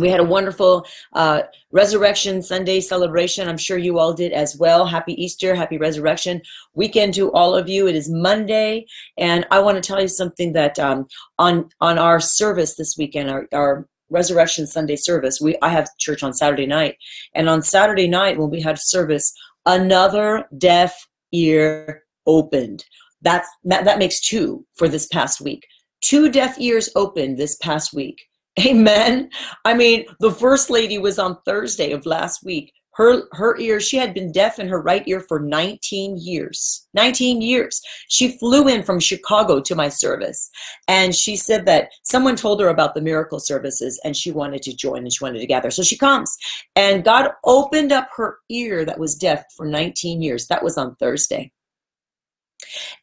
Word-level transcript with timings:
we 0.00 0.10
had 0.10 0.20
a 0.20 0.24
wonderful 0.24 0.86
uh, 1.12 1.42
Resurrection 1.70 2.42
Sunday 2.42 2.80
celebration. 2.80 3.48
I'm 3.48 3.58
sure 3.58 3.78
you 3.78 3.98
all 3.98 4.12
did 4.12 4.32
as 4.32 4.56
well. 4.56 4.86
Happy 4.86 5.12
Easter, 5.22 5.54
happy 5.54 5.78
Resurrection 5.78 6.42
weekend 6.74 7.14
to 7.14 7.30
all 7.32 7.54
of 7.54 7.68
you. 7.68 7.86
It 7.86 7.94
is 7.94 8.10
Monday, 8.10 8.86
and 9.18 9.46
I 9.50 9.60
want 9.60 9.82
to 9.82 9.86
tell 9.86 10.00
you 10.00 10.08
something 10.08 10.52
that 10.54 10.78
um, 10.78 11.06
on 11.38 11.68
on 11.80 11.98
our 11.98 12.20
service 12.20 12.74
this 12.74 12.96
weekend, 12.96 13.30
our, 13.30 13.46
our 13.52 13.86
Resurrection 14.08 14.66
Sunday 14.66 14.96
service, 14.96 15.40
we 15.40 15.56
I 15.62 15.68
have 15.68 15.88
church 15.98 16.22
on 16.22 16.32
Saturday 16.32 16.66
night, 16.66 16.96
and 17.34 17.48
on 17.48 17.62
Saturday 17.62 18.08
night 18.08 18.38
when 18.38 18.50
we 18.50 18.60
had 18.60 18.78
service, 18.78 19.32
another 19.66 20.48
deaf 20.58 21.06
ear 21.32 22.02
opened. 22.26 22.84
That's 23.22 23.48
that, 23.64 23.84
that 23.84 23.98
makes 23.98 24.20
two 24.20 24.66
for 24.74 24.88
this 24.88 25.06
past 25.06 25.40
week. 25.40 25.66
Two 26.00 26.30
deaf 26.30 26.58
ears 26.58 26.88
opened 26.96 27.36
this 27.36 27.56
past 27.56 27.92
week 27.92 28.29
Amen. 28.58 29.30
I 29.64 29.74
mean, 29.74 30.06
the 30.18 30.32
first 30.32 30.70
lady 30.70 30.98
was 30.98 31.18
on 31.18 31.38
Thursday 31.44 31.92
of 31.92 32.06
last 32.06 32.44
week. 32.44 32.72
Her 32.94 33.22
her 33.32 33.56
ear, 33.58 33.78
she 33.78 33.96
had 33.96 34.12
been 34.12 34.32
deaf 34.32 34.58
in 34.58 34.68
her 34.68 34.82
right 34.82 35.06
ear 35.06 35.20
for 35.20 35.38
19 35.38 36.18
years. 36.18 36.88
19 36.92 37.40
years. 37.40 37.80
She 38.08 38.36
flew 38.36 38.66
in 38.66 38.82
from 38.82 38.98
Chicago 38.98 39.60
to 39.60 39.76
my 39.76 39.88
service 39.88 40.50
and 40.88 41.14
she 41.14 41.36
said 41.36 41.66
that 41.66 41.90
someone 42.02 42.34
told 42.34 42.60
her 42.60 42.68
about 42.68 42.94
the 42.94 43.00
miracle 43.00 43.38
services 43.38 44.00
and 44.04 44.16
she 44.16 44.32
wanted 44.32 44.62
to 44.62 44.76
join 44.76 44.98
and 44.98 45.12
she 45.12 45.24
wanted 45.24 45.38
to 45.38 45.46
gather. 45.46 45.70
So 45.70 45.84
she 45.84 45.96
comes 45.96 46.36
and 46.74 47.04
God 47.04 47.30
opened 47.44 47.92
up 47.92 48.08
her 48.16 48.38
ear 48.50 48.84
that 48.84 48.98
was 48.98 49.14
deaf 49.14 49.44
for 49.56 49.66
19 49.66 50.20
years. 50.20 50.48
That 50.48 50.64
was 50.64 50.76
on 50.76 50.96
Thursday 50.96 51.52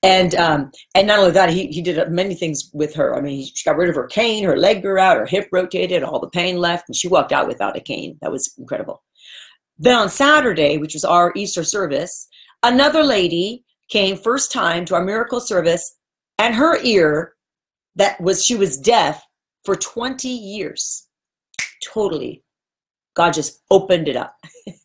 and 0.04 0.36
um, 0.36 0.72
and 0.96 1.08
not 1.08 1.20
only 1.20 1.32
that, 1.32 1.50
he, 1.50 1.68
he 1.68 1.82
did 1.82 2.12
many 2.12 2.36
things 2.36 2.70
with 2.74 2.94
her. 2.96 3.16
I 3.16 3.22
mean, 3.22 3.46
she 3.46 3.64
got 3.64 3.78
rid 3.78 3.90
of 3.90 3.96
her 3.96 4.08
cane, 4.08 4.44
her 4.44 4.58
leg 4.58 4.82
grew 4.82 5.00
out, 5.00 5.18
her 5.18 5.26
hip 5.26 5.50
rotated, 5.52 6.04
all 6.04 6.20
the 6.20 6.30
pain 6.30 6.58
left, 6.58 6.90
and 6.90 6.96
she 6.96 7.08
walked 7.08 7.32
out 7.32 7.48
without 7.48 7.78
a 7.78 7.82
cane. 7.82 8.18
That 8.22 8.32
was 8.32 8.54
incredible. 8.58 9.04
Then 9.78 9.96
on 9.96 10.10
Saturday, 10.10 10.78
which 10.78 10.94
was 10.94 11.06
our 11.06 11.32
Easter 11.36 11.64
service, 11.64 12.28
another 12.64 13.04
lady 13.04 13.64
came 13.90 14.18
first 14.18 14.52
time 14.52 14.86
to 14.86 14.96
our 14.96 15.04
miracle 15.04 15.40
service, 15.40 15.98
and 16.38 16.56
her 16.56 16.78
ear 16.84 17.34
that 17.96 18.20
was 18.22 18.44
she 18.44 18.56
was 18.56 18.78
deaf 18.78 19.24
for 19.66 19.76
20 19.76 20.28
years. 20.28 21.08
Totally. 21.84 22.44
God 23.16 23.34
just 23.34 23.62
opened 23.70 24.08
it 24.08 24.16
up. 24.16 24.36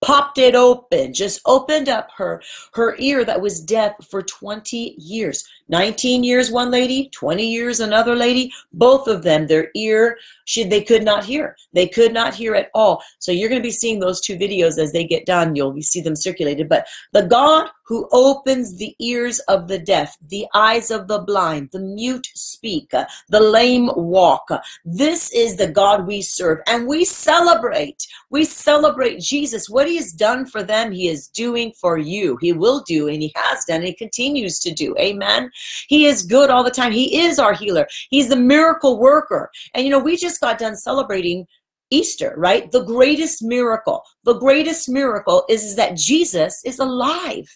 popped 0.00 0.38
it 0.38 0.54
open 0.54 1.12
just 1.12 1.40
opened 1.46 1.88
up 1.88 2.10
her 2.16 2.42
her 2.72 2.96
ear 2.98 3.24
that 3.24 3.40
was 3.40 3.60
deaf 3.60 3.94
for 4.08 4.22
20 4.22 4.94
years 4.98 5.46
19 5.70 6.24
years 6.24 6.50
one 6.50 6.70
lady 6.70 7.08
20 7.14 7.48
years 7.48 7.80
another 7.80 8.14
lady 8.14 8.52
both 8.72 9.06
of 9.06 9.22
them 9.22 9.46
their 9.46 9.70
ear 9.74 10.18
she, 10.44 10.64
they 10.64 10.82
could 10.82 11.04
not 11.04 11.24
hear 11.24 11.56
they 11.72 11.86
could 11.86 12.12
not 12.12 12.34
hear 12.34 12.54
at 12.54 12.70
all 12.74 13.02
so 13.18 13.32
you're 13.32 13.48
going 13.48 13.60
to 13.60 13.66
be 13.66 13.70
seeing 13.72 14.00
those 14.00 14.20
two 14.20 14.36
videos 14.36 14.78
as 14.78 14.92
they 14.92 15.04
get 15.04 15.24
done 15.26 15.54
you'll 15.54 15.80
see 15.80 16.00
them 16.00 16.16
circulated 16.16 16.68
but 16.68 16.86
the 17.12 17.22
god 17.22 17.70
who 17.90 18.08
opens 18.12 18.76
the 18.76 18.94
ears 19.00 19.40
of 19.40 19.66
the 19.66 19.76
deaf, 19.76 20.16
the 20.28 20.46
eyes 20.54 20.92
of 20.92 21.08
the 21.08 21.18
blind, 21.18 21.68
the 21.72 21.80
mute 21.80 22.28
speak, 22.36 22.92
the 23.28 23.40
lame 23.40 23.90
walk. 23.96 24.48
This 24.84 25.32
is 25.34 25.56
the 25.56 25.66
God 25.66 26.06
we 26.06 26.22
serve. 26.22 26.60
And 26.68 26.86
we 26.86 27.04
celebrate. 27.04 28.06
We 28.30 28.44
celebrate 28.44 29.18
Jesus. 29.18 29.68
What 29.68 29.88
he 29.88 29.96
has 29.96 30.12
done 30.12 30.46
for 30.46 30.62
them, 30.62 30.92
he 30.92 31.08
is 31.08 31.26
doing 31.26 31.72
for 31.80 31.98
you. 31.98 32.38
He 32.40 32.52
will 32.52 32.84
do, 32.86 33.08
and 33.08 33.20
he 33.20 33.32
has 33.34 33.64
done, 33.64 33.78
and 33.78 33.86
he 33.86 33.94
continues 33.94 34.60
to 34.60 34.72
do. 34.72 34.94
Amen. 34.96 35.50
He 35.88 36.06
is 36.06 36.22
good 36.22 36.50
all 36.50 36.64
the 36.64 36.70
time. 36.70 36.92
He 36.92 37.20
is 37.20 37.38
our 37.38 37.54
healer. 37.54 37.86
He's 38.10 38.28
the 38.28 38.36
miracle 38.36 38.98
worker. 38.98 39.50
And 39.74 39.84
you 39.84 39.90
know, 39.90 39.98
we 39.98 40.16
just 40.16 40.40
got 40.40 40.58
done 40.58 40.76
celebrating 40.76 41.46
Easter, 41.90 42.34
right? 42.36 42.70
The 42.70 42.84
greatest 42.84 43.42
miracle. 43.42 44.02
The 44.24 44.38
greatest 44.38 44.88
miracle 44.88 45.44
is, 45.48 45.64
is 45.64 45.76
that 45.76 45.96
Jesus 45.96 46.62
is 46.64 46.78
alive. 46.78 47.48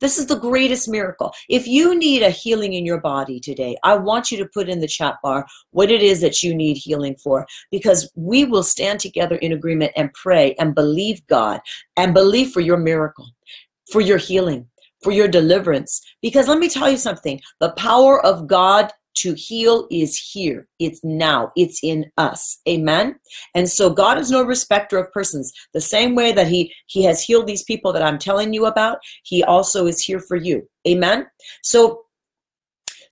This 0.00 0.18
is 0.18 0.26
the 0.26 0.38
greatest 0.38 0.88
miracle. 0.88 1.32
If 1.48 1.66
you 1.68 1.96
need 1.96 2.22
a 2.22 2.30
healing 2.30 2.72
in 2.72 2.84
your 2.84 3.00
body 3.00 3.38
today, 3.38 3.76
I 3.84 3.94
want 3.94 4.30
you 4.30 4.38
to 4.38 4.48
put 4.52 4.68
in 4.68 4.80
the 4.80 4.88
chat 4.88 5.16
bar 5.22 5.46
what 5.70 5.90
it 5.90 6.02
is 6.02 6.20
that 6.20 6.42
you 6.42 6.54
need 6.54 6.76
healing 6.76 7.16
for 7.22 7.46
because 7.70 8.10
we 8.16 8.44
will 8.44 8.64
stand 8.64 9.00
together 9.00 9.36
in 9.36 9.52
agreement 9.52 9.92
and 9.96 10.12
pray 10.12 10.54
and 10.58 10.74
believe 10.74 11.24
God 11.28 11.60
and 11.96 12.14
believe 12.14 12.50
for 12.50 12.60
your 12.60 12.76
miracle, 12.76 13.28
for 13.92 14.00
your 14.00 14.18
healing, 14.18 14.66
for 15.06 15.12
your 15.12 15.28
deliverance. 15.28 16.04
Because 16.20 16.48
let 16.48 16.58
me 16.58 16.68
tell 16.68 16.90
you 16.90 16.96
something 16.96 17.40
the 17.60 17.70
power 17.74 18.20
of 18.26 18.48
God 18.48 18.90
to 19.18 19.34
heal 19.34 19.86
is 19.88 20.18
here. 20.18 20.66
It's 20.80 20.98
now. 21.04 21.52
It's 21.54 21.78
in 21.84 22.06
us. 22.18 22.58
Amen. 22.68 23.14
And 23.54 23.70
so 23.70 23.88
God 23.88 24.18
is 24.18 24.32
no 24.32 24.42
respecter 24.42 24.98
of 24.98 25.12
persons. 25.12 25.52
The 25.74 25.80
same 25.80 26.16
way 26.16 26.32
that 26.32 26.48
he 26.48 26.74
he 26.88 27.04
has 27.04 27.22
healed 27.22 27.46
these 27.46 27.62
people 27.62 27.92
that 27.92 28.02
I'm 28.02 28.18
telling 28.18 28.52
you 28.52 28.66
about, 28.66 28.98
he 29.22 29.44
also 29.44 29.86
is 29.86 30.00
here 30.00 30.18
for 30.18 30.34
you. 30.34 30.68
Amen. 30.88 31.28
So 31.62 32.05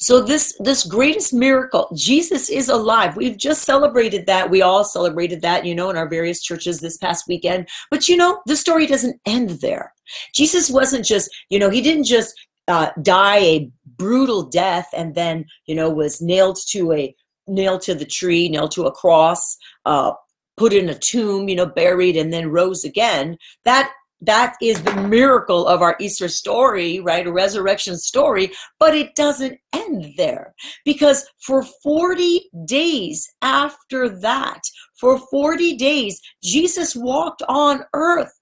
so 0.01 0.21
this 0.21 0.57
this 0.61 0.85
greatest 0.85 1.33
miracle, 1.33 1.89
Jesus 1.95 2.49
is 2.49 2.69
alive. 2.69 3.17
We've 3.17 3.37
just 3.37 3.63
celebrated 3.63 4.27
that. 4.27 4.51
We 4.51 4.63
all 4.63 4.85
celebrated 4.85 5.43
that, 5.43 5.65
you 5.65 5.75
know, 5.75 5.91
in 5.91 5.97
our 5.97 6.09
various 6.09 6.43
churches 6.43 6.81
this 6.81 6.97
past 6.97 7.25
weekend. 7.29 7.69
But 7.91 8.09
you 8.09 8.17
know, 8.17 8.41
the 8.47 8.57
story 8.57 8.87
doesn't 8.87 9.21
end 9.27 9.51
there. 9.61 9.93
Jesus 10.35 10.71
wasn't 10.71 11.05
just, 11.05 11.31
you 11.49 11.59
know, 11.59 11.71
he 11.71 11.81
didn't 11.81 12.05
just 12.05 12.35
uh, 12.69 12.91
die 13.03 13.39
a 13.39 13.71
brutal 13.97 14.43
death 14.43 14.89
and 14.95 15.15
then 15.15 15.45
you 15.67 15.75
know 15.75 15.89
was 15.89 16.21
nailed 16.21 16.59
to 16.69 16.93
a 16.93 17.15
nailed 17.47 17.83
to 17.83 17.95
the 17.95 18.05
tree 18.05 18.49
nailed 18.49 18.73
to 18.73 18.87
a 18.87 18.93
cross 18.93 19.57
uh, 19.85 20.13
put 20.57 20.73
in 20.73 20.89
a 20.89 20.99
tomb 20.99 21.49
you 21.49 21.55
know 21.55 21.67
buried 21.67 22.17
and 22.17 22.33
then 22.33 22.51
rose 22.51 22.85
again 22.85 23.37
that 23.65 23.93
that 24.27 24.57
is 24.61 24.83
the 24.83 24.95
miracle 24.95 25.67
of 25.67 25.83
our 25.83 25.97
Easter 26.01 26.29
story, 26.29 27.01
right? 27.01 27.27
A 27.27 27.33
resurrection 27.33 27.97
story, 27.97 28.53
but 28.79 28.95
it 28.95 29.15
doesn't 29.15 29.59
end 29.73 30.15
there 30.17 30.55
because 30.85 31.27
for 31.39 31.63
40 31.83 32.51
days 32.65 33.29
after 33.43 34.09
that, 34.09 34.61
for 34.99 35.19
40 35.19 35.77
days, 35.77 36.21
Jesus 36.43 36.95
walked 36.95 37.43
on 37.49 37.85
earth 37.95 38.33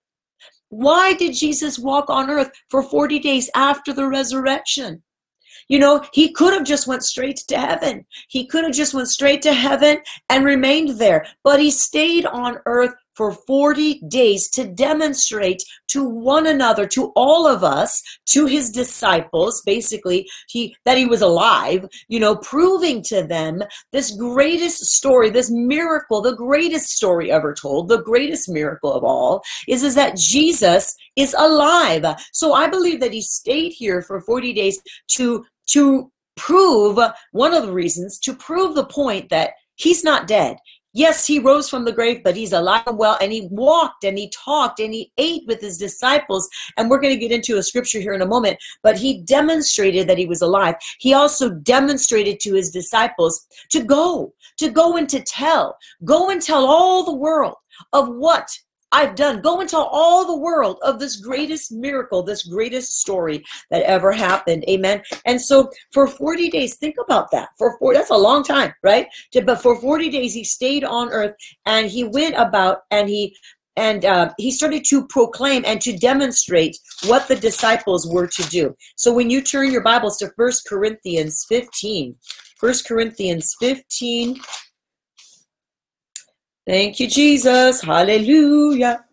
why 0.72 1.12
did 1.12 1.34
Jesus 1.34 1.78
walk 1.78 2.08
on 2.08 2.30
earth 2.30 2.50
for 2.70 2.82
40 2.82 3.18
days 3.18 3.50
after 3.54 3.92
the 3.92 4.08
resurrection? 4.08 5.02
You 5.68 5.78
know, 5.78 6.02
he 6.14 6.32
could 6.32 6.54
have 6.54 6.64
just 6.64 6.86
went 6.86 7.02
straight 7.02 7.36
to 7.48 7.58
heaven. 7.58 8.06
He 8.28 8.46
could 8.46 8.64
have 8.64 8.72
just 8.72 8.94
went 8.94 9.08
straight 9.08 9.42
to 9.42 9.52
heaven 9.52 9.98
and 10.30 10.46
remained 10.46 10.98
there, 10.98 11.26
but 11.44 11.60
he 11.60 11.70
stayed 11.70 12.24
on 12.24 12.56
earth 12.64 12.94
for 13.14 13.32
40 13.32 14.00
days 14.08 14.48
to 14.50 14.66
demonstrate 14.66 15.62
to 15.88 16.08
one 16.08 16.46
another, 16.46 16.86
to 16.88 17.12
all 17.16 17.46
of 17.46 17.62
us, 17.62 18.02
to 18.26 18.46
his 18.46 18.70
disciples, 18.70 19.62
basically, 19.64 20.28
he, 20.48 20.74
that 20.84 20.98
he 20.98 21.06
was 21.06 21.20
alive, 21.20 21.86
you 22.08 22.18
know, 22.18 22.36
proving 22.36 23.02
to 23.02 23.22
them 23.22 23.62
this 23.92 24.10
greatest 24.12 24.84
story, 24.86 25.30
this 25.30 25.50
miracle, 25.50 26.22
the 26.22 26.36
greatest 26.36 26.86
story 26.86 27.30
ever 27.30 27.54
told, 27.54 27.88
the 27.88 28.02
greatest 28.02 28.48
miracle 28.48 28.92
of 28.92 29.04
all 29.04 29.42
is, 29.68 29.82
is 29.82 29.94
that 29.94 30.16
Jesus 30.16 30.94
is 31.16 31.34
alive. 31.38 32.04
So 32.32 32.54
I 32.54 32.68
believe 32.68 33.00
that 33.00 33.12
he 33.12 33.22
stayed 33.22 33.72
here 33.72 34.02
for 34.02 34.20
40 34.20 34.52
days 34.52 34.80
to, 35.08 35.44
to 35.68 36.10
prove 36.36 36.98
one 37.32 37.54
of 37.54 37.66
the 37.66 37.72
reasons 37.72 38.18
to 38.20 38.34
prove 38.34 38.74
the 38.74 38.86
point 38.86 39.28
that 39.30 39.52
he's 39.76 40.04
not 40.04 40.26
dead 40.26 40.56
Yes, 40.94 41.26
he 41.26 41.38
rose 41.38 41.70
from 41.70 41.84
the 41.84 41.92
grave, 41.92 42.22
but 42.22 42.36
he's 42.36 42.52
alive 42.52 42.82
and 42.86 42.98
well, 42.98 43.16
and 43.20 43.32
he 43.32 43.48
walked 43.50 44.04
and 44.04 44.18
he 44.18 44.30
talked 44.30 44.78
and 44.78 44.92
he 44.92 45.10
ate 45.16 45.42
with 45.46 45.60
his 45.60 45.78
disciples. 45.78 46.48
And 46.76 46.90
we're 46.90 47.00
going 47.00 47.14
to 47.14 47.20
get 47.20 47.32
into 47.32 47.56
a 47.56 47.62
scripture 47.62 48.00
here 48.00 48.12
in 48.12 48.20
a 48.20 48.26
moment, 48.26 48.58
but 48.82 48.98
he 48.98 49.22
demonstrated 49.22 50.06
that 50.08 50.18
he 50.18 50.26
was 50.26 50.42
alive. 50.42 50.74
He 50.98 51.14
also 51.14 51.50
demonstrated 51.50 52.40
to 52.40 52.54
his 52.54 52.70
disciples 52.70 53.46
to 53.70 53.82
go, 53.82 54.34
to 54.58 54.70
go 54.70 54.96
and 54.96 55.08
to 55.08 55.22
tell, 55.22 55.78
go 56.04 56.28
and 56.28 56.42
tell 56.42 56.66
all 56.66 57.04
the 57.04 57.14
world 57.14 57.56
of 57.92 58.08
what 58.08 58.48
I've 58.92 59.14
done. 59.14 59.40
Go 59.40 59.60
into 59.60 59.78
all 59.78 60.26
the 60.26 60.36
world 60.36 60.78
of 60.82 60.98
this 60.98 61.16
greatest 61.16 61.72
miracle, 61.72 62.22
this 62.22 62.44
greatest 62.44 63.00
story 63.00 63.42
that 63.70 63.82
ever 63.82 64.12
happened. 64.12 64.64
Amen. 64.68 65.02
And 65.24 65.40
so 65.40 65.70
for 65.92 66.06
40 66.06 66.50
days, 66.50 66.76
think 66.76 66.96
about 67.02 67.30
that. 67.32 67.48
For 67.58 67.78
four, 67.78 67.94
that's 67.94 68.10
a 68.10 68.16
long 68.16 68.44
time, 68.44 68.74
right? 68.82 69.08
But 69.44 69.62
for 69.62 69.80
40 69.80 70.10
days, 70.10 70.34
he 70.34 70.44
stayed 70.44 70.84
on 70.84 71.08
earth 71.08 71.34
and 71.66 71.90
he 71.90 72.04
went 72.04 72.36
about 72.36 72.82
and 72.90 73.08
he 73.08 73.34
and 73.76 74.04
uh, 74.04 74.32
he 74.36 74.50
started 74.50 74.84
to 74.84 75.06
proclaim 75.06 75.64
and 75.66 75.80
to 75.80 75.96
demonstrate 75.96 76.76
what 77.06 77.26
the 77.28 77.36
disciples 77.36 78.06
were 78.06 78.26
to 78.26 78.42
do. 78.50 78.76
So 78.96 79.14
when 79.14 79.30
you 79.30 79.40
turn 79.40 79.72
your 79.72 79.82
Bibles 79.82 80.18
to 80.18 80.30
First 80.36 80.66
Corinthians 80.68 81.46
15, 81.48 82.14
First 82.58 82.86
Corinthians 82.86 83.56
15, 83.60 84.40
Thank 86.66 87.00
you, 87.00 87.08
Jesus. 87.08 87.82
Hallelujah. 87.82 89.04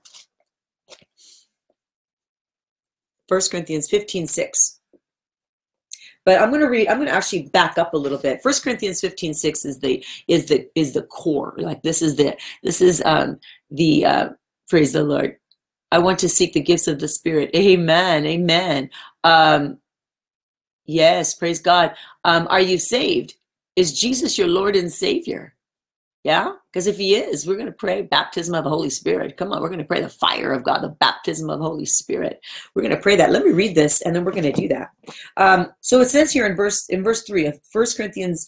1 3.29 3.41
Corinthians 3.51 3.89
15 3.89 4.27
6. 4.27 4.71
but 6.25 6.41
I'm 6.41 6.49
going 6.49 6.61
to 6.61 6.67
read. 6.69 6.87
I'm 6.87 6.97
going 6.97 7.07
to 7.07 7.13
actually 7.13 7.43
back 7.49 7.77
up 7.77 7.93
a 7.93 7.97
little 7.97 8.17
bit. 8.17 8.41
First 8.43 8.63
Corinthians 8.63 9.01
15, 9.01 9.33
6 9.33 9.65
is 9.65 9.79
the 9.79 10.03
is 10.27 10.45
the 10.47 10.69
is 10.75 10.93
the 10.93 11.03
core. 11.03 11.55
Like 11.57 11.81
this 11.81 12.01
is 12.01 12.15
the 12.15 12.37
this 12.63 12.81
is 12.81 13.01
um 13.05 13.39
the 13.71 14.05
uh, 14.05 14.29
praise 14.69 14.93
the 14.93 15.03
Lord. 15.03 15.37
I 15.91 15.99
want 15.99 16.19
to 16.19 16.29
seek 16.29 16.53
the 16.53 16.61
gifts 16.61 16.87
of 16.87 16.99
the 16.99 17.07
Spirit. 17.07 17.49
Amen. 17.55 18.25
Amen. 18.25 18.89
Um, 19.23 19.79
yes, 20.85 21.33
praise 21.35 21.61
God. 21.61 21.95
Um, 22.25 22.47
are 22.49 22.61
you 22.61 22.77
saved? 22.77 23.35
Is 23.75 23.99
Jesus 23.99 24.37
your 24.37 24.47
Lord 24.47 24.75
and 24.75 24.91
Savior? 24.91 25.55
Yeah, 26.23 26.53
because 26.71 26.87
if 26.87 26.97
he 26.97 27.15
is, 27.15 27.47
we're 27.47 27.55
going 27.55 27.65
to 27.65 27.71
pray 27.71 28.01
baptism 28.03 28.53
of 28.53 28.63
the 28.63 28.69
Holy 28.69 28.89
Spirit. 28.89 29.37
Come 29.37 29.51
on, 29.51 29.61
we're 29.61 29.69
going 29.69 29.79
to 29.79 29.85
pray 29.85 30.01
the 30.01 30.09
fire 30.09 30.51
of 30.51 30.63
God, 30.63 30.81
the 30.81 30.89
baptism 30.89 31.49
of 31.49 31.59
the 31.59 31.65
Holy 31.65 31.85
Spirit. 31.85 32.39
We're 32.73 32.83
going 32.83 32.95
to 32.95 33.01
pray 33.01 33.15
that. 33.15 33.31
Let 33.31 33.43
me 33.43 33.51
read 33.51 33.75
this, 33.75 34.01
and 34.01 34.15
then 34.15 34.23
we're 34.23 34.31
going 34.31 34.43
to 34.43 34.51
do 34.51 34.67
that. 34.67 34.89
Um, 35.37 35.71
so 35.81 35.99
it 36.01 36.09
says 36.09 36.31
here 36.31 36.45
in 36.45 36.55
verse 36.55 36.87
in 36.89 37.03
verse 37.03 37.23
three 37.23 37.45
of 37.47 37.59
First 37.71 37.97
Corinthians 37.97 38.47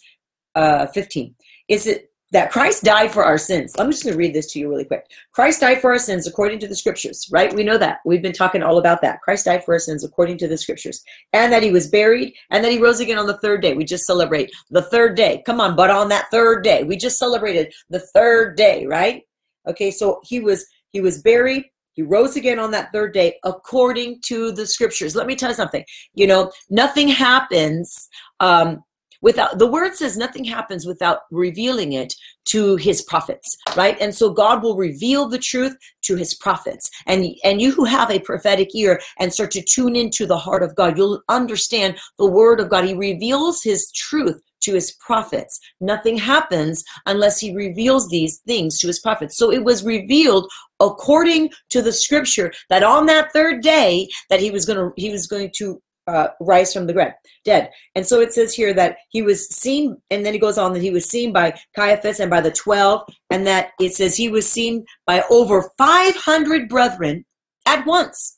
uh, 0.55 0.85
fifteen, 0.87 1.35
is 1.67 1.87
it 1.87 2.10
that 2.31 2.51
Christ 2.51 2.83
died 2.83 3.11
for 3.11 3.23
our 3.23 3.37
sins. 3.37 3.75
I'm 3.77 3.91
just 3.91 4.03
going 4.03 4.13
to 4.13 4.17
read 4.17 4.33
this 4.33 4.51
to 4.53 4.59
you 4.59 4.69
really 4.69 4.85
quick. 4.85 5.05
Christ 5.33 5.61
died 5.61 5.81
for 5.81 5.91
our 5.91 5.99
sins 5.99 6.27
according 6.27 6.59
to 6.59 6.67
the 6.67 6.75
scriptures, 6.75 7.27
right? 7.31 7.53
We 7.53 7.63
know 7.63 7.77
that. 7.77 7.99
We've 8.05 8.21
been 8.21 8.31
talking 8.31 8.63
all 8.63 8.77
about 8.77 9.01
that. 9.01 9.21
Christ 9.21 9.45
died 9.45 9.63
for 9.63 9.73
our 9.73 9.79
sins 9.79 10.03
according 10.03 10.37
to 10.39 10.47
the 10.47 10.57
scriptures, 10.57 11.03
and 11.33 11.51
that 11.51 11.63
he 11.63 11.71
was 11.71 11.89
buried, 11.89 12.33
and 12.49 12.63
that 12.63 12.71
he 12.71 12.79
rose 12.79 12.99
again 12.99 13.17
on 13.17 13.27
the 13.27 13.37
third 13.39 13.61
day. 13.61 13.73
We 13.73 13.85
just 13.85 14.05
celebrate 14.05 14.51
the 14.69 14.83
third 14.83 15.15
day. 15.15 15.43
Come 15.45 15.59
on, 15.59 15.75
but 15.75 15.89
on 15.89 16.09
that 16.09 16.31
third 16.31 16.63
day, 16.63 16.83
we 16.83 16.95
just 16.95 17.19
celebrated 17.19 17.73
the 17.89 17.99
third 17.99 18.55
day, 18.55 18.85
right? 18.85 19.23
Okay, 19.67 19.91
so 19.91 20.21
he 20.23 20.39
was 20.39 20.65
he 20.91 21.01
was 21.01 21.21
buried. 21.21 21.65
He 21.93 22.01
rose 22.01 22.37
again 22.37 22.59
on 22.59 22.71
that 22.71 22.91
third 22.93 23.13
day 23.13 23.37
according 23.43 24.21
to 24.25 24.51
the 24.53 24.65
scriptures. 24.65 25.15
Let 25.15 25.27
me 25.27 25.35
tell 25.35 25.49
you 25.49 25.55
something. 25.55 25.83
You 26.13 26.27
know, 26.27 26.51
nothing 26.69 27.09
happens 27.09 28.07
um, 28.39 28.81
without 29.21 29.59
the 29.59 29.67
word 29.67 29.95
says 29.95 30.17
nothing 30.17 30.43
happens 30.43 30.85
without 30.85 31.19
revealing 31.31 31.93
it 31.93 32.13
to 32.45 32.75
his 32.75 33.01
prophets 33.03 33.57
right 33.75 33.97
and 34.01 34.13
so 34.13 34.29
god 34.29 34.63
will 34.63 34.75
reveal 34.75 35.27
the 35.27 35.39
truth 35.39 35.75
to 36.01 36.15
his 36.15 36.33
prophets 36.33 36.89
and 37.07 37.25
and 37.43 37.61
you 37.61 37.71
who 37.71 37.85
have 37.85 38.09
a 38.09 38.19
prophetic 38.19 38.73
ear 38.75 38.99
and 39.19 39.33
start 39.33 39.51
to 39.51 39.63
tune 39.63 39.95
into 39.95 40.25
the 40.25 40.37
heart 40.37 40.63
of 40.63 40.75
god 40.75 40.97
you'll 40.97 41.21
understand 41.29 41.97
the 42.17 42.25
word 42.25 42.59
of 42.59 42.69
god 42.69 42.85
he 42.85 42.93
reveals 42.93 43.61
his 43.63 43.91
truth 43.91 44.41
to 44.61 44.73
his 44.73 44.91
prophets. 44.99 45.59
Nothing 45.79 46.17
happens 46.17 46.83
unless 47.05 47.39
he 47.39 47.53
reveals 47.53 48.07
these 48.07 48.39
things 48.47 48.79
to 48.79 48.87
his 48.87 48.99
prophets. 48.99 49.37
So 49.37 49.51
it 49.51 49.63
was 49.63 49.83
revealed 49.83 50.49
according 50.79 51.49
to 51.69 51.81
the 51.81 51.91
scripture 51.91 52.51
that 52.69 52.83
on 52.83 53.05
that 53.07 53.31
third 53.33 53.61
day 53.61 54.07
that 54.29 54.39
he 54.39 54.51
was 54.51 54.65
going 54.65 54.77
to 54.77 54.93
he 54.95 55.11
was 55.11 55.27
going 55.27 55.51
to 55.57 55.81
uh, 56.07 56.29
rise 56.39 56.73
from 56.73 56.87
the 56.87 56.93
dead. 56.93 57.13
Dead. 57.45 57.71
And 57.95 58.05
so 58.05 58.19
it 58.19 58.33
says 58.33 58.53
here 58.53 58.73
that 58.73 58.97
he 59.09 59.21
was 59.21 59.47
seen, 59.49 59.97
and 60.09 60.25
then 60.25 60.33
he 60.33 60.39
goes 60.39 60.57
on 60.57 60.73
that 60.73 60.81
he 60.81 60.91
was 60.91 61.09
seen 61.09 61.31
by 61.31 61.57
Caiaphas 61.75 62.19
and 62.19 62.29
by 62.29 62.41
the 62.41 62.51
twelve, 62.51 63.07
and 63.29 63.45
that 63.47 63.71
it 63.79 63.93
says 63.93 64.15
he 64.15 64.29
was 64.29 64.49
seen 64.49 64.85
by 65.05 65.23
over 65.29 65.71
five 65.77 66.15
hundred 66.15 66.69
brethren 66.69 67.25
at 67.65 67.85
once. 67.85 68.37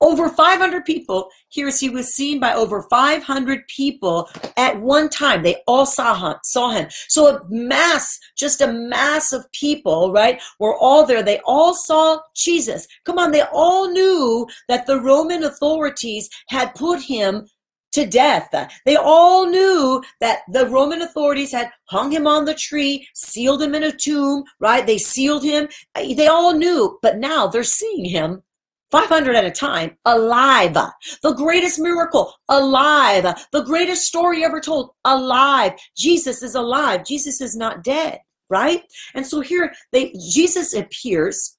Over 0.00 0.28
500 0.28 0.84
people. 0.84 1.28
Here 1.48 1.70
he 1.70 1.90
was 1.90 2.14
seen 2.14 2.40
by 2.40 2.54
over 2.54 2.82
500 2.88 3.68
people 3.68 4.28
at 4.56 4.80
one 4.80 5.08
time. 5.08 5.42
They 5.42 5.56
all 5.66 5.84
saw 5.84 6.14
him. 6.14 6.38
Saw 6.42 6.70
him. 6.70 6.88
So 7.08 7.36
a 7.36 7.42
mass, 7.48 8.18
just 8.36 8.60
a 8.60 8.72
mass 8.72 9.32
of 9.32 9.50
people, 9.52 10.12
right, 10.12 10.40
were 10.58 10.76
all 10.76 11.04
there. 11.04 11.22
They 11.22 11.40
all 11.44 11.74
saw 11.74 12.20
Jesus. 12.34 12.86
Come 13.04 13.18
on, 13.18 13.30
they 13.32 13.42
all 13.52 13.90
knew 13.90 14.46
that 14.68 14.86
the 14.86 15.00
Roman 15.00 15.44
authorities 15.44 16.30
had 16.48 16.74
put 16.74 17.02
him 17.02 17.46
to 17.92 18.06
death. 18.06 18.54
They 18.86 18.96
all 18.96 19.46
knew 19.46 20.02
that 20.20 20.42
the 20.52 20.66
Roman 20.68 21.02
authorities 21.02 21.52
had 21.52 21.70
hung 21.86 22.12
him 22.12 22.26
on 22.26 22.44
the 22.44 22.54
tree, 22.54 23.08
sealed 23.14 23.60
him 23.60 23.74
in 23.74 23.82
a 23.82 23.92
tomb, 23.92 24.44
right? 24.60 24.86
They 24.86 24.98
sealed 24.98 25.42
him. 25.42 25.68
They 25.94 26.28
all 26.28 26.54
knew, 26.54 26.98
but 27.02 27.18
now 27.18 27.48
they're 27.48 27.64
seeing 27.64 28.04
him 28.04 28.42
500 28.90 29.36
at 29.36 29.44
a 29.44 29.50
time, 29.50 29.96
alive. 30.04 30.74
The 31.22 31.32
greatest 31.32 31.78
miracle, 31.78 32.34
alive. 32.48 33.46
The 33.52 33.62
greatest 33.62 34.06
story 34.06 34.44
ever 34.44 34.60
told, 34.60 34.90
alive. 35.04 35.72
Jesus 35.96 36.42
is 36.42 36.54
alive. 36.54 37.04
Jesus 37.04 37.40
is 37.40 37.56
not 37.56 37.84
dead, 37.84 38.18
right? 38.48 38.82
And 39.14 39.26
so 39.26 39.40
here 39.40 39.72
they 39.92 40.12
Jesus 40.32 40.74
appears. 40.74 41.56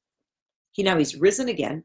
He 0.72 0.84
now 0.84 0.98
he's 0.98 1.16
risen 1.16 1.50
again. 1.50 1.84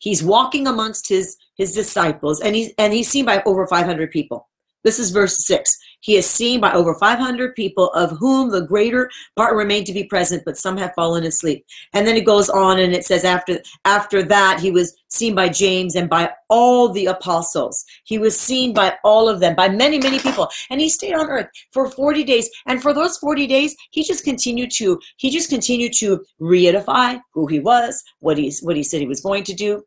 He's 0.00 0.22
walking 0.22 0.66
amongst 0.66 1.08
his 1.08 1.36
his 1.56 1.72
disciples 1.72 2.40
and 2.40 2.54
he's 2.54 2.72
and 2.78 2.92
he's 2.92 3.08
seen 3.08 3.24
by 3.24 3.42
over 3.44 3.66
500 3.66 4.10
people. 4.10 4.48
This 4.84 4.98
is 4.98 5.10
verse 5.10 5.44
6. 5.46 5.76
He 6.00 6.16
is 6.16 6.30
seen 6.30 6.60
by 6.60 6.72
over 6.72 6.94
500 6.94 7.54
people, 7.54 7.90
of 7.90 8.16
whom 8.18 8.50
the 8.50 8.62
greater 8.62 9.10
part 9.36 9.56
remain 9.56 9.84
to 9.84 9.92
be 9.92 10.04
present, 10.04 10.44
but 10.44 10.56
some 10.56 10.76
have 10.76 10.94
fallen 10.94 11.24
asleep. 11.24 11.66
And 11.92 12.06
then 12.06 12.16
it 12.16 12.24
goes 12.24 12.48
on 12.48 12.78
and 12.78 12.94
it 12.94 13.04
says, 13.04 13.24
after, 13.24 13.60
after 13.84 14.22
that, 14.22 14.60
he 14.60 14.70
was 14.70 14.96
seen 15.08 15.34
by 15.34 15.48
James 15.48 15.96
and 15.96 16.08
by 16.08 16.30
all 16.48 16.88
the 16.88 17.06
apostles. 17.06 17.84
He 18.04 18.18
was 18.18 18.38
seen 18.38 18.72
by 18.72 18.96
all 19.02 19.28
of 19.28 19.40
them, 19.40 19.56
by 19.56 19.68
many, 19.68 19.98
many 19.98 20.20
people. 20.20 20.48
And 20.70 20.80
he 20.80 20.88
stayed 20.88 21.14
on 21.14 21.28
earth 21.28 21.48
for 21.72 21.90
40 21.90 22.22
days. 22.22 22.48
And 22.66 22.80
for 22.80 22.92
those 22.92 23.18
40 23.18 23.46
days, 23.48 23.74
he 23.90 24.04
just 24.04 24.24
continued 24.24 24.70
to, 24.76 25.00
he 25.16 25.30
just 25.30 25.50
continued 25.50 25.94
to 25.94 26.24
reedify 26.40 27.20
who 27.34 27.48
he 27.48 27.58
was, 27.58 28.02
what 28.20 28.38
he, 28.38 28.52
what 28.62 28.76
he 28.76 28.84
said 28.84 29.00
he 29.00 29.06
was 29.06 29.20
going 29.20 29.42
to 29.44 29.54
do, 29.54 29.82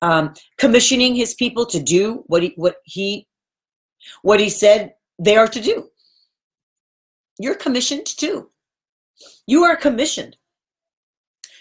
um, 0.00 0.32
commissioning 0.58 1.16
his 1.16 1.34
people 1.34 1.66
to 1.66 1.82
do 1.82 2.22
what 2.28 2.44
he, 2.44 2.52
what 2.56 2.76
he, 2.84 3.26
what 4.22 4.40
he 4.40 4.48
said 4.48 4.94
they 5.18 5.36
are 5.36 5.48
to 5.48 5.60
do. 5.60 5.90
You're 7.38 7.54
commissioned 7.54 8.06
to. 8.06 8.50
You 9.46 9.64
are 9.64 9.76
commissioned. 9.76 10.36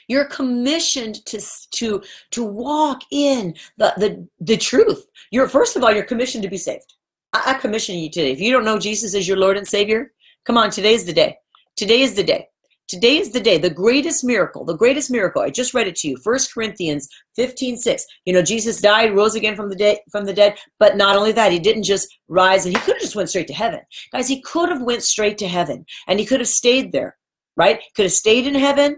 You're 0.07 0.25
commissioned 0.25 1.25
to 1.25 1.41
to 1.71 2.03
to 2.31 2.43
walk 2.43 3.01
in 3.11 3.55
the 3.77 3.93
the 3.97 4.27
the 4.39 4.57
truth. 4.57 5.05
You're 5.31 5.47
first 5.47 5.75
of 5.75 5.83
all, 5.83 5.91
you're 5.91 6.03
commissioned 6.03 6.43
to 6.43 6.49
be 6.49 6.57
saved. 6.57 6.93
I, 7.33 7.51
I 7.51 7.53
commission 7.55 7.95
you 7.95 8.09
today. 8.09 8.31
If 8.31 8.39
you 8.39 8.51
don't 8.51 8.65
know 8.65 8.79
Jesus 8.79 9.15
as 9.15 9.27
your 9.27 9.37
Lord 9.37 9.57
and 9.57 9.67
Savior, 9.67 10.13
come 10.45 10.57
on, 10.57 10.69
today's 10.69 11.05
the 11.05 11.13
day. 11.13 11.37
Today 11.75 12.01
is 12.01 12.15
the 12.15 12.23
day. 12.23 12.47
Today 12.87 13.17
is 13.17 13.31
the 13.31 13.39
day, 13.39 13.57
the 13.57 13.69
greatest 13.69 14.23
miracle, 14.23 14.63
the 14.63 14.77
greatest 14.77 15.09
miracle. 15.09 15.41
I 15.41 15.49
just 15.49 15.73
read 15.73 15.87
it 15.87 15.95
to 15.97 16.07
you. 16.07 16.17
First 16.23 16.53
Corinthians 16.53 17.09
15, 17.35 17.77
6. 17.77 18.05
You 18.25 18.33
know, 18.33 18.43
Jesus 18.43 18.79
died, 18.79 19.15
rose 19.15 19.33
again 19.33 19.55
from 19.55 19.69
the 19.69 19.75
dead 19.75 19.97
from 20.11 20.25
the 20.25 20.33
dead, 20.33 20.57
but 20.79 20.95
not 20.95 21.15
only 21.15 21.31
that, 21.31 21.51
he 21.51 21.59
didn't 21.59 21.83
just 21.83 22.07
rise 22.27 22.65
and 22.65 22.75
he 22.75 22.81
could 22.83 22.95
have 22.95 23.01
just 23.01 23.15
went 23.15 23.29
straight 23.29 23.47
to 23.47 23.53
heaven. 23.53 23.79
Guys, 24.11 24.27
he 24.27 24.39
could 24.41 24.69
have 24.69 24.83
went 24.83 25.01
straight 25.01 25.37
to 25.39 25.47
heaven 25.47 25.85
and 26.07 26.19
he 26.19 26.25
could 26.25 26.39
have 26.39 26.47
stayed 26.47 26.91
there, 26.91 27.17
right? 27.57 27.81
Could 27.95 28.05
have 28.05 28.11
stayed 28.11 28.45
in 28.45 28.53
heaven 28.53 28.97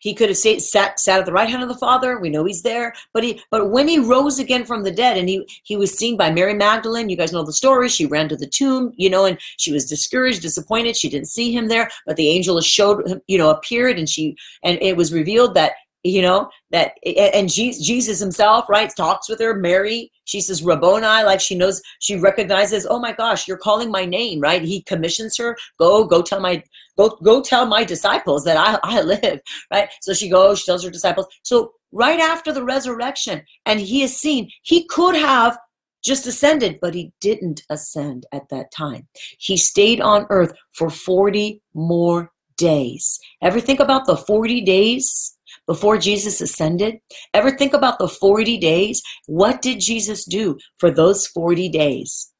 he 0.00 0.14
could 0.14 0.28
have 0.28 0.38
stayed, 0.38 0.60
sat, 0.60 0.98
sat 1.00 1.20
at 1.20 1.26
the 1.26 1.32
right 1.32 1.48
hand 1.48 1.62
of 1.62 1.68
the 1.68 1.74
Father. 1.74 2.18
We 2.18 2.30
know 2.30 2.44
he's 2.44 2.62
there. 2.62 2.94
But 3.12 3.24
he, 3.24 3.40
but 3.50 3.70
when 3.70 3.88
he 3.88 3.98
rose 3.98 4.38
again 4.38 4.64
from 4.64 4.82
the 4.82 4.90
dead, 4.90 5.16
and 5.16 5.28
he 5.28 5.46
he 5.64 5.76
was 5.76 5.96
seen 5.96 6.16
by 6.16 6.30
Mary 6.30 6.54
Magdalene. 6.54 7.08
You 7.08 7.16
guys 7.16 7.32
know 7.32 7.44
the 7.44 7.52
story. 7.52 7.88
She 7.88 8.06
ran 8.06 8.28
to 8.28 8.36
the 8.36 8.46
tomb, 8.46 8.92
you 8.96 9.10
know, 9.10 9.24
and 9.24 9.38
she 9.56 9.72
was 9.72 9.86
discouraged, 9.86 10.42
disappointed. 10.42 10.96
She 10.96 11.08
didn't 11.08 11.28
see 11.28 11.52
him 11.52 11.68
there. 11.68 11.88
But 12.06 12.16
the 12.16 12.28
angel 12.28 12.60
showed, 12.60 13.22
you 13.26 13.38
know, 13.38 13.50
appeared, 13.50 13.98
and 13.98 14.08
she 14.08 14.36
and 14.62 14.78
it 14.80 14.96
was 14.96 15.12
revealed 15.12 15.54
that 15.54 15.72
you 16.04 16.20
know 16.20 16.50
that 16.70 16.92
and 17.06 17.50
jesus 17.50 18.20
himself 18.20 18.68
right 18.68 18.92
talks 18.94 19.26
with 19.26 19.40
her 19.40 19.54
mary 19.54 20.12
she 20.26 20.38
says 20.38 20.62
rabboni 20.62 21.00
like 21.00 21.40
she 21.40 21.54
knows 21.54 21.80
she 21.98 22.16
recognizes 22.16 22.86
oh 22.88 22.98
my 23.00 23.12
gosh 23.12 23.48
you're 23.48 23.56
calling 23.56 23.90
my 23.90 24.04
name 24.04 24.38
right 24.38 24.62
he 24.62 24.82
commissions 24.82 25.34
her 25.38 25.56
go 25.78 26.04
go 26.04 26.20
tell 26.20 26.40
my 26.40 26.62
go 26.96 27.18
go 27.22 27.42
tell 27.42 27.66
my 27.66 27.84
disciples 27.84 28.44
that 28.44 28.56
i, 28.56 28.78
I 28.82 29.02
live 29.02 29.40
right 29.72 29.88
so 30.00 30.12
she 30.12 30.28
goes 30.28 30.60
she 30.60 30.66
tells 30.66 30.84
her 30.84 30.90
disciples 30.90 31.26
so 31.42 31.72
right 31.92 32.20
after 32.20 32.52
the 32.52 32.64
resurrection 32.64 33.42
and 33.66 33.80
he 33.80 34.02
is 34.02 34.16
seen 34.16 34.50
he 34.62 34.86
could 34.86 35.16
have 35.16 35.58
just 36.04 36.26
ascended 36.26 36.78
but 36.80 36.94
he 36.94 37.12
didn't 37.20 37.62
ascend 37.70 38.26
at 38.32 38.48
that 38.50 38.70
time 38.70 39.08
he 39.38 39.56
stayed 39.56 40.00
on 40.00 40.26
earth 40.30 40.52
for 40.72 40.90
40 40.90 41.62
more 41.74 42.30
days 42.56 43.18
ever 43.42 43.60
think 43.60 43.80
about 43.80 44.06
the 44.06 44.16
40 44.16 44.60
days 44.62 45.34
before 45.66 45.98
Jesus 45.98 46.40
ascended? 46.40 46.98
Ever 47.32 47.50
think 47.50 47.72
about 47.72 47.98
the 47.98 48.08
40 48.08 48.58
days? 48.58 49.02
What 49.26 49.62
did 49.62 49.80
Jesus 49.80 50.24
do 50.24 50.58
for 50.78 50.90
those 50.90 51.26
40 51.26 51.68
days? 51.68 52.32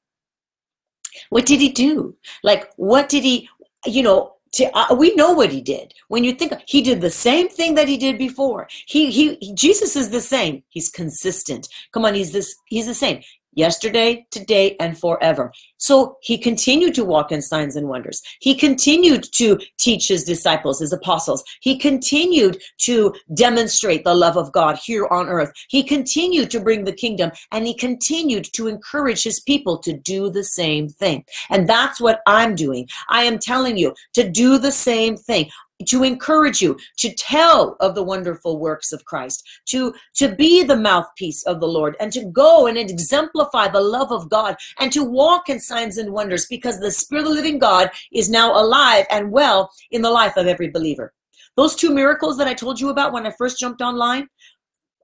What 1.30 1.46
did 1.46 1.60
he 1.60 1.70
do? 1.70 2.16
Like, 2.42 2.70
what 2.76 3.08
did 3.08 3.24
he, 3.24 3.48
you 3.86 4.02
know, 4.02 4.33
to, 4.54 4.70
uh, 4.76 4.94
we 4.94 5.14
know 5.14 5.32
what 5.32 5.50
he 5.50 5.60
did. 5.60 5.94
When 6.08 6.24
you 6.24 6.32
think 6.32 6.52
he 6.66 6.82
did 6.82 7.00
the 7.00 7.10
same 7.10 7.48
thing 7.48 7.74
that 7.74 7.88
he 7.88 7.96
did 7.96 8.18
before. 8.18 8.68
He, 8.86 9.10
he, 9.10 9.36
he 9.40 9.54
Jesus 9.54 9.96
is 9.96 10.10
the 10.10 10.20
same. 10.20 10.62
He's 10.68 10.90
consistent. 10.90 11.68
Come 11.92 12.04
on, 12.04 12.14
he's 12.14 12.32
this. 12.32 12.54
He's 12.66 12.86
the 12.86 12.94
same. 12.94 13.22
Yesterday, 13.54 14.26
today, 14.30 14.76
and 14.80 14.98
forever. 14.98 15.52
So 15.76 16.16
he 16.22 16.38
continued 16.38 16.94
to 16.94 17.04
walk 17.04 17.30
in 17.32 17.42
signs 17.42 17.76
and 17.76 17.88
wonders. 17.88 18.22
He 18.40 18.54
continued 18.54 19.24
to 19.34 19.58
teach 19.78 20.08
his 20.08 20.24
disciples, 20.24 20.80
his 20.80 20.92
apostles. 20.92 21.44
He 21.60 21.78
continued 21.78 22.62
to 22.78 23.14
demonstrate 23.34 24.04
the 24.04 24.14
love 24.14 24.36
of 24.36 24.52
God 24.52 24.78
here 24.82 25.06
on 25.08 25.28
earth. 25.28 25.52
He 25.68 25.82
continued 25.82 26.50
to 26.52 26.60
bring 26.60 26.84
the 26.84 26.92
kingdom 26.92 27.30
and 27.52 27.66
he 27.66 27.74
continued 27.74 28.44
to 28.54 28.68
encourage 28.68 29.22
his 29.22 29.40
people 29.40 29.78
to 29.78 29.92
do 29.92 30.30
the 30.30 30.44
same 30.44 30.88
thing. 30.88 31.24
And 31.50 31.68
that's 31.68 32.00
what 32.00 32.20
I'm 32.26 32.54
doing. 32.54 32.88
I 33.08 33.24
am 33.24 33.38
telling 33.38 33.76
you 33.76 33.94
to 34.14 34.28
do 34.28 34.58
the 34.58 34.72
same 34.72 35.16
thing 35.16 35.50
to 35.88 36.02
encourage 36.02 36.60
you 36.60 36.78
to 36.98 37.12
tell 37.14 37.76
of 37.80 37.94
the 37.94 38.02
wonderful 38.02 38.58
works 38.58 38.92
of 38.92 39.04
Christ, 39.04 39.46
to, 39.66 39.94
to 40.14 40.34
be 40.34 40.62
the 40.62 40.76
mouthpiece 40.76 41.42
of 41.44 41.60
the 41.60 41.68
Lord, 41.68 41.96
and 42.00 42.12
to 42.12 42.24
go 42.26 42.66
and 42.66 42.76
exemplify 42.76 43.68
the 43.68 43.80
love 43.80 44.12
of 44.12 44.28
God, 44.28 44.56
and 44.78 44.92
to 44.92 45.04
walk 45.04 45.48
in 45.48 45.60
signs 45.60 45.98
and 45.98 46.12
wonders 46.12 46.46
because 46.46 46.80
the 46.80 46.90
Spirit 46.90 47.22
of 47.22 47.28
the 47.28 47.34
living 47.34 47.58
God 47.58 47.90
is 48.12 48.28
now 48.28 48.52
alive 48.52 49.06
and 49.10 49.30
well 49.30 49.70
in 49.90 50.02
the 50.02 50.10
life 50.10 50.36
of 50.36 50.46
every 50.46 50.70
believer. 50.70 51.12
Those 51.56 51.76
two 51.76 51.94
miracles 51.94 52.36
that 52.38 52.48
I 52.48 52.54
told 52.54 52.80
you 52.80 52.88
about 52.88 53.12
when 53.12 53.26
I 53.26 53.30
first 53.30 53.58
jumped 53.58 53.80
online, 53.80 54.28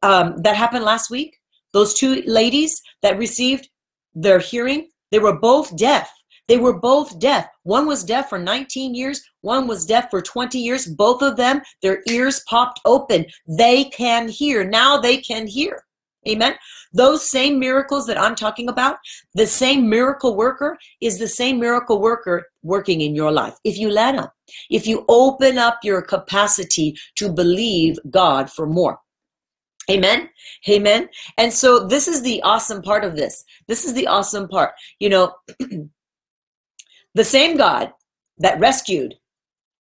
um, 0.02 0.36
that 0.42 0.56
happened 0.56 0.84
last 0.84 1.10
week, 1.10 1.36
those 1.72 1.94
two 1.94 2.22
ladies 2.26 2.80
that 3.02 3.18
received 3.18 3.68
their 4.14 4.38
hearing, 4.38 4.88
they 5.10 5.18
were 5.18 5.38
both 5.38 5.76
deaf 5.76 6.10
they 6.50 6.56
were 6.56 6.76
both 6.76 7.20
deaf. 7.20 7.46
One 7.62 7.86
was 7.86 8.02
deaf 8.02 8.28
for 8.28 8.36
19 8.36 8.92
years, 8.92 9.22
one 9.42 9.68
was 9.68 9.86
deaf 9.86 10.10
for 10.10 10.20
20 10.20 10.58
years. 10.58 10.84
Both 10.84 11.22
of 11.22 11.36
them, 11.36 11.62
their 11.80 12.02
ears 12.08 12.42
popped 12.48 12.80
open. 12.84 13.26
They 13.46 13.84
can 13.84 14.28
hear. 14.28 14.64
Now 14.64 14.98
they 14.98 15.18
can 15.18 15.46
hear. 15.46 15.84
Amen. 16.28 16.56
Those 16.92 17.30
same 17.30 17.60
miracles 17.60 18.04
that 18.08 18.20
I'm 18.20 18.34
talking 18.34 18.68
about, 18.68 18.96
the 19.34 19.46
same 19.46 19.88
miracle 19.88 20.34
worker 20.34 20.76
is 21.00 21.20
the 21.20 21.28
same 21.28 21.60
miracle 21.60 22.00
worker 22.00 22.48
working 22.64 23.00
in 23.00 23.14
your 23.14 23.30
life. 23.30 23.54
If 23.62 23.78
you 23.78 23.88
let 23.88 24.16
him, 24.16 24.26
if 24.70 24.88
you 24.88 25.04
open 25.08 25.56
up 25.56 25.78
your 25.84 26.02
capacity 26.02 26.96
to 27.14 27.32
believe 27.32 27.96
God 28.10 28.50
for 28.50 28.66
more. 28.66 28.98
Amen. 29.88 30.28
Amen. 30.68 31.08
And 31.38 31.52
so 31.52 31.86
this 31.86 32.08
is 32.08 32.22
the 32.22 32.42
awesome 32.42 32.82
part 32.82 33.04
of 33.04 33.14
this. 33.14 33.44
This 33.68 33.84
is 33.84 33.94
the 33.94 34.08
awesome 34.08 34.48
part. 34.48 34.72
You 34.98 35.10
know, 35.10 35.34
the 37.14 37.24
same 37.24 37.56
God 37.56 37.92
that 38.38 38.58
rescued 38.60 39.14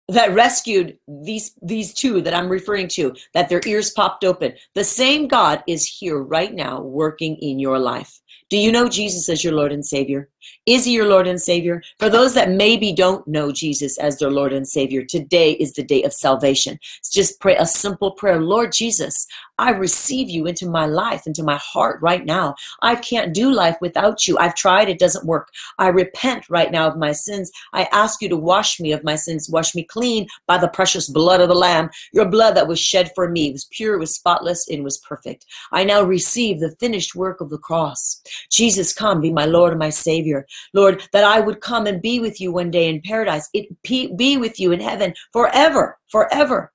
that 0.10 0.34
rescued 0.34 0.98
these 1.08 1.54
these 1.62 1.94
two 1.94 2.22
that 2.22 2.34
I'm 2.34 2.50
referring 2.50 2.90
to 2.90 3.16
that 3.34 3.48
their 3.48 3.62
ears 3.66 3.90
popped 3.90 4.26
open 4.26 4.54
the 4.76 4.84
same 4.84 5.28
God 5.28 5.64
is 5.68 5.88
here 5.88 6.22
right 6.22 6.54
now 6.54 6.82
working 6.82 7.38
in 7.38 7.58
your 7.58 7.80
life. 7.80 8.20
Do 8.50 8.58
you 8.58 8.72
know 8.72 8.90
Jesus 8.90 9.30
as 9.30 9.44
your 9.44 9.54
Lord 9.54 9.72
and 9.72 9.86
Savior 9.86 10.30
is 10.66 10.86
he 10.86 10.94
your 10.94 11.08
Lord 11.08 11.28
and 11.28 11.42
Savior 11.42 11.82
for 12.00 12.10
those 12.10 12.34
that 12.34 12.50
maybe 12.50 12.94
don't 12.94 13.28
know 13.28 13.52
Jesus 13.52 13.98
as 13.98 14.18
their 14.18 14.32
Lord 14.32 14.54
and 14.54 14.68
Savior 14.68 15.04
today 15.04 15.52
is 15.54 15.74
the 15.74 15.84
day 15.84 16.04
of 16.04 16.14
salvation 16.14 16.80
just 17.12 17.40
pray 17.40 17.56
a 17.58 17.66
simple 17.66 18.12
prayer 18.12 18.42
Lord 18.42 18.72
Jesus 18.74 19.28
I 19.60 19.70
receive 19.70 20.30
you 20.30 20.48
into 20.48 20.68
my 20.68 20.88
life, 20.88 21.28
into 21.28 21.44
my 21.44 21.58
heart 21.58 22.02
right 22.02 22.26
now. 22.26 22.56
I 22.82 22.96
can't 22.96 23.34
do 23.34 23.52
life 23.52 23.78
without 23.82 24.28
you. 24.28 24.38
I've 24.38 24.56
tried, 24.56 24.90
it 24.90 25.00
doesn't 25.00 25.28
work. 25.28 25.50
I 25.78 25.88
repent 25.90 26.50
right 26.50 26.72
now 26.72 26.88
of 26.88 26.98
my 26.98 27.12
sins. 27.12 27.52
I 27.72 27.88
ask 27.92 28.22
you 28.22 28.30
to 28.30 28.38
wash 28.38 28.80
me 28.80 28.92
of 28.94 29.04
my 29.04 29.16
sins, 29.16 29.50
wash 29.50 29.76
me 29.76 29.84
clean 29.84 30.28
by 30.48 30.58
the 30.58 30.68
precious 30.68 31.08
blood 31.08 31.40
of 31.40 31.50
the 31.50 31.56
Lamb, 31.56 31.90
your 32.14 32.28
blood 32.28 32.56
that 32.56 32.68
was 32.68 32.80
shed 32.80 33.12
for 33.14 33.30
me. 33.30 33.52
Was 33.52 33.68
pure, 33.72 34.00
was 34.00 34.16
spotless, 34.16 34.68
and 34.70 34.84
was 34.84 34.98
perfect. 34.98 35.46
I 35.72 35.84
now 35.84 36.02
receive 36.02 36.60
the 36.60 36.76
finished 36.80 37.14
work 37.14 37.40
of 37.40 37.50
the 37.50 37.58
cross. 37.58 38.22
Jesus, 38.50 38.92
come, 38.92 39.22
be 39.22 39.32
my 39.32 39.46
Lord 39.46 39.74
and 39.74 39.80
my 39.80 39.92
Savior. 39.92 40.33
Lord, 40.74 41.04
that 41.14 41.24
I 41.24 41.40
would 41.40 41.62
come 41.62 41.88
and 41.88 42.02
be 42.02 42.20
with 42.20 42.40
you 42.42 42.52
one 42.52 42.72
day 42.72 42.88
in 42.88 43.02
paradise, 43.02 43.50
it 43.54 43.68
be 43.84 44.38
with 44.38 44.60
you 44.60 44.72
in 44.72 44.80
heaven 44.80 45.14
forever, 45.32 45.98
forever. 46.10 46.72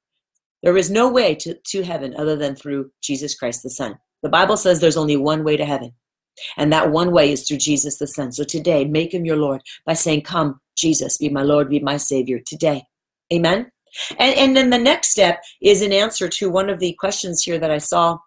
There 0.62 0.76
is 0.76 0.90
no 0.90 1.10
way 1.10 1.34
to, 1.36 1.54
to 1.54 1.82
heaven 1.82 2.14
other 2.16 2.36
than 2.36 2.56
through 2.56 2.90
Jesus 3.02 3.34
Christ 3.34 3.62
the 3.62 3.70
Son. 3.70 3.98
The 4.22 4.28
Bible 4.28 4.56
says 4.56 4.80
there's 4.80 4.96
only 4.96 5.16
one 5.16 5.44
way 5.44 5.56
to 5.56 5.64
heaven, 5.64 5.92
and 6.56 6.72
that 6.72 6.90
one 6.90 7.12
way 7.12 7.32
is 7.32 7.46
through 7.46 7.58
Jesus 7.58 7.98
the 7.98 8.06
Son. 8.06 8.32
So 8.32 8.44
today, 8.44 8.84
make 8.84 9.14
him 9.14 9.24
your 9.24 9.36
Lord 9.36 9.62
by 9.86 9.92
saying, 9.92 10.22
Come, 10.22 10.60
Jesus, 10.76 11.18
be 11.18 11.28
my 11.28 11.42
Lord, 11.42 11.68
be 11.68 11.80
my 11.80 11.96
Savior 11.96 12.40
today. 12.44 12.84
Amen. 13.32 13.70
And, 14.18 14.36
and 14.36 14.56
then 14.56 14.70
the 14.70 14.78
next 14.78 15.10
step 15.10 15.42
is 15.62 15.82
an 15.82 15.92
answer 15.92 16.28
to 16.28 16.50
one 16.50 16.70
of 16.70 16.80
the 16.80 16.94
questions 16.94 17.42
here 17.42 17.58
that 17.58 17.70
I 17.70 17.78
saw. 17.78 18.18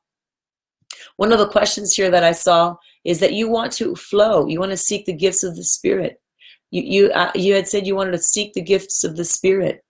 One 1.17 1.31
of 1.31 1.39
the 1.39 1.47
questions 1.47 1.93
here 1.93 2.09
that 2.09 2.23
I 2.23 2.31
saw 2.31 2.75
is 3.03 3.19
that 3.19 3.33
you 3.33 3.49
want 3.49 3.71
to 3.73 3.95
flow, 3.95 4.47
you 4.47 4.59
want 4.59 4.71
to 4.71 4.77
seek 4.77 5.05
the 5.05 5.13
gifts 5.13 5.43
of 5.43 5.55
the 5.55 5.63
Spirit. 5.63 6.21
You, 6.69 6.83
you, 6.83 7.11
uh, 7.11 7.31
you 7.35 7.53
had 7.53 7.67
said 7.67 7.85
you 7.85 7.95
wanted 7.95 8.11
to 8.11 8.19
seek 8.19 8.53
the 8.53 8.61
gifts 8.61 9.03
of 9.03 9.17
the 9.17 9.25
Spirit. 9.25 9.83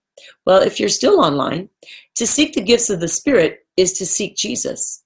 Well, 0.46 0.62
if 0.62 0.78
you're 0.80 0.88
still 0.88 1.20
online, 1.20 1.68
to 2.16 2.26
seek 2.26 2.54
the 2.54 2.62
gifts 2.62 2.90
of 2.90 3.00
the 3.00 3.08
Spirit 3.08 3.60
is 3.76 3.92
to 3.94 4.06
seek 4.06 4.36
Jesus. 4.36 5.02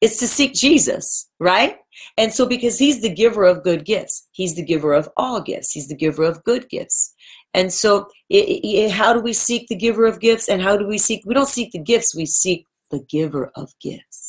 It's 0.00 0.18
to 0.18 0.28
seek 0.28 0.54
Jesus, 0.54 1.28
right? 1.40 1.78
And 2.16 2.32
so, 2.32 2.46
because 2.46 2.78
He's 2.78 3.00
the 3.00 3.12
giver 3.12 3.44
of 3.44 3.64
good 3.64 3.84
gifts, 3.84 4.28
He's 4.32 4.54
the 4.54 4.64
giver 4.64 4.92
of 4.92 5.08
all 5.16 5.40
gifts, 5.40 5.72
He's 5.72 5.88
the 5.88 5.96
giver 5.96 6.24
of 6.24 6.44
good 6.44 6.68
gifts. 6.68 7.14
And 7.54 7.72
so, 7.72 8.08
it, 8.28 8.64
it, 8.64 8.90
how 8.92 9.12
do 9.12 9.20
we 9.20 9.32
seek 9.32 9.68
the 9.68 9.76
giver 9.76 10.06
of 10.06 10.20
gifts? 10.20 10.48
And 10.48 10.62
how 10.62 10.76
do 10.76 10.86
we 10.86 10.98
seek? 10.98 11.22
We 11.26 11.34
don't 11.34 11.48
seek 11.48 11.72
the 11.72 11.82
gifts, 11.82 12.14
we 12.14 12.26
seek 12.26 12.66
the 12.90 13.00
giver 13.00 13.50
of 13.56 13.72
gifts. 13.80 14.27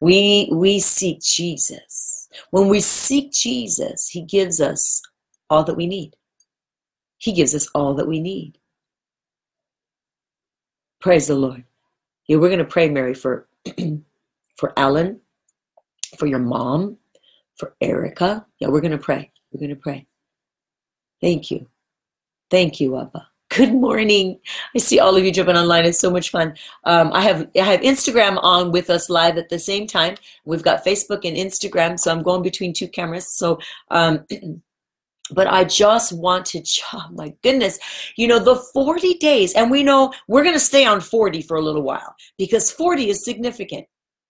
We, 0.00 0.48
we 0.52 0.80
seek 0.80 1.20
Jesus. 1.20 2.28
When 2.50 2.68
we 2.68 2.80
seek 2.80 3.32
Jesus, 3.32 4.08
He 4.08 4.22
gives 4.22 4.60
us 4.60 5.02
all 5.50 5.64
that 5.64 5.76
we 5.76 5.86
need. 5.86 6.16
He 7.18 7.32
gives 7.32 7.54
us 7.54 7.68
all 7.74 7.94
that 7.94 8.08
we 8.08 8.20
need. 8.20 8.58
Praise 11.00 11.26
the 11.26 11.34
Lord. 11.34 11.64
Yeah, 12.26 12.36
we're 12.38 12.48
going 12.48 12.58
to 12.58 12.64
pray, 12.64 12.88
Mary, 12.88 13.14
for 13.14 13.48
for 14.56 14.72
Alan, 14.76 15.20
for 16.18 16.26
your 16.26 16.40
mom, 16.40 16.98
for 17.56 17.74
Erica. 17.80 18.46
Yeah, 18.58 18.68
we're 18.68 18.80
going 18.80 18.92
to 18.92 18.98
pray. 18.98 19.30
We're 19.52 19.60
going 19.60 19.70
to 19.70 19.80
pray. 19.80 20.06
Thank 21.20 21.50
you. 21.50 21.66
Thank 22.50 22.80
you, 22.80 22.98
Abba. 22.98 23.28
Good 23.58 23.74
morning. 23.74 24.38
I 24.76 24.78
see 24.78 25.00
all 25.00 25.16
of 25.16 25.24
you 25.24 25.32
jumping 25.32 25.56
online. 25.56 25.84
It's 25.84 25.98
so 25.98 26.12
much 26.12 26.30
fun. 26.30 26.54
Um, 26.84 27.10
I 27.12 27.22
have 27.22 27.48
I 27.58 27.64
have 27.64 27.80
Instagram 27.80 28.38
on 28.40 28.70
with 28.70 28.88
us 28.88 29.10
live 29.10 29.36
at 29.36 29.48
the 29.48 29.58
same 29.58 29.88
time. 29.88 30.14
We've 30.44 30.62
got 30.62 30.84
Facebook 30.84 31.24
and 31.24 31.36
Instagram, 31.36 31.98
so 31.98 32.12
I'm 32.12 32.22
going 32.22 32.44
between 32.44 32.72
two 32.72 32.86
cameras. 32.86 33.26
So 33.26 33.58
um, 33.90 34.24
but 35.32 35.48
I 35.48 35.64
just 35.64 36.12
want 36.12 36.46
to, 36.46 36.62
oh 36.92 37.06
my 37.10 37.34
goodness, 37.42 37.80
you 38.14 38.28
know, 38.28 38.38
the 38.38 38.54
40 38.54 39.14
days, 39.14 39.54
and 39.54 39.72
we 39.72 39.82
know 39.82 40.12
we're 40.28 40.44
going 40.44 40.54
to 40.54 40.60
stay 40.60 40.86
on 40.86 41.00
40 41.00 41.42
for 41.42 41.56
a 41.56 41.62
little 41.62 41.82
while 41.82 42.14
because 42.38 42.70
40 42.70 43.10
is 43.10 43.24
significant. 43.24 43.86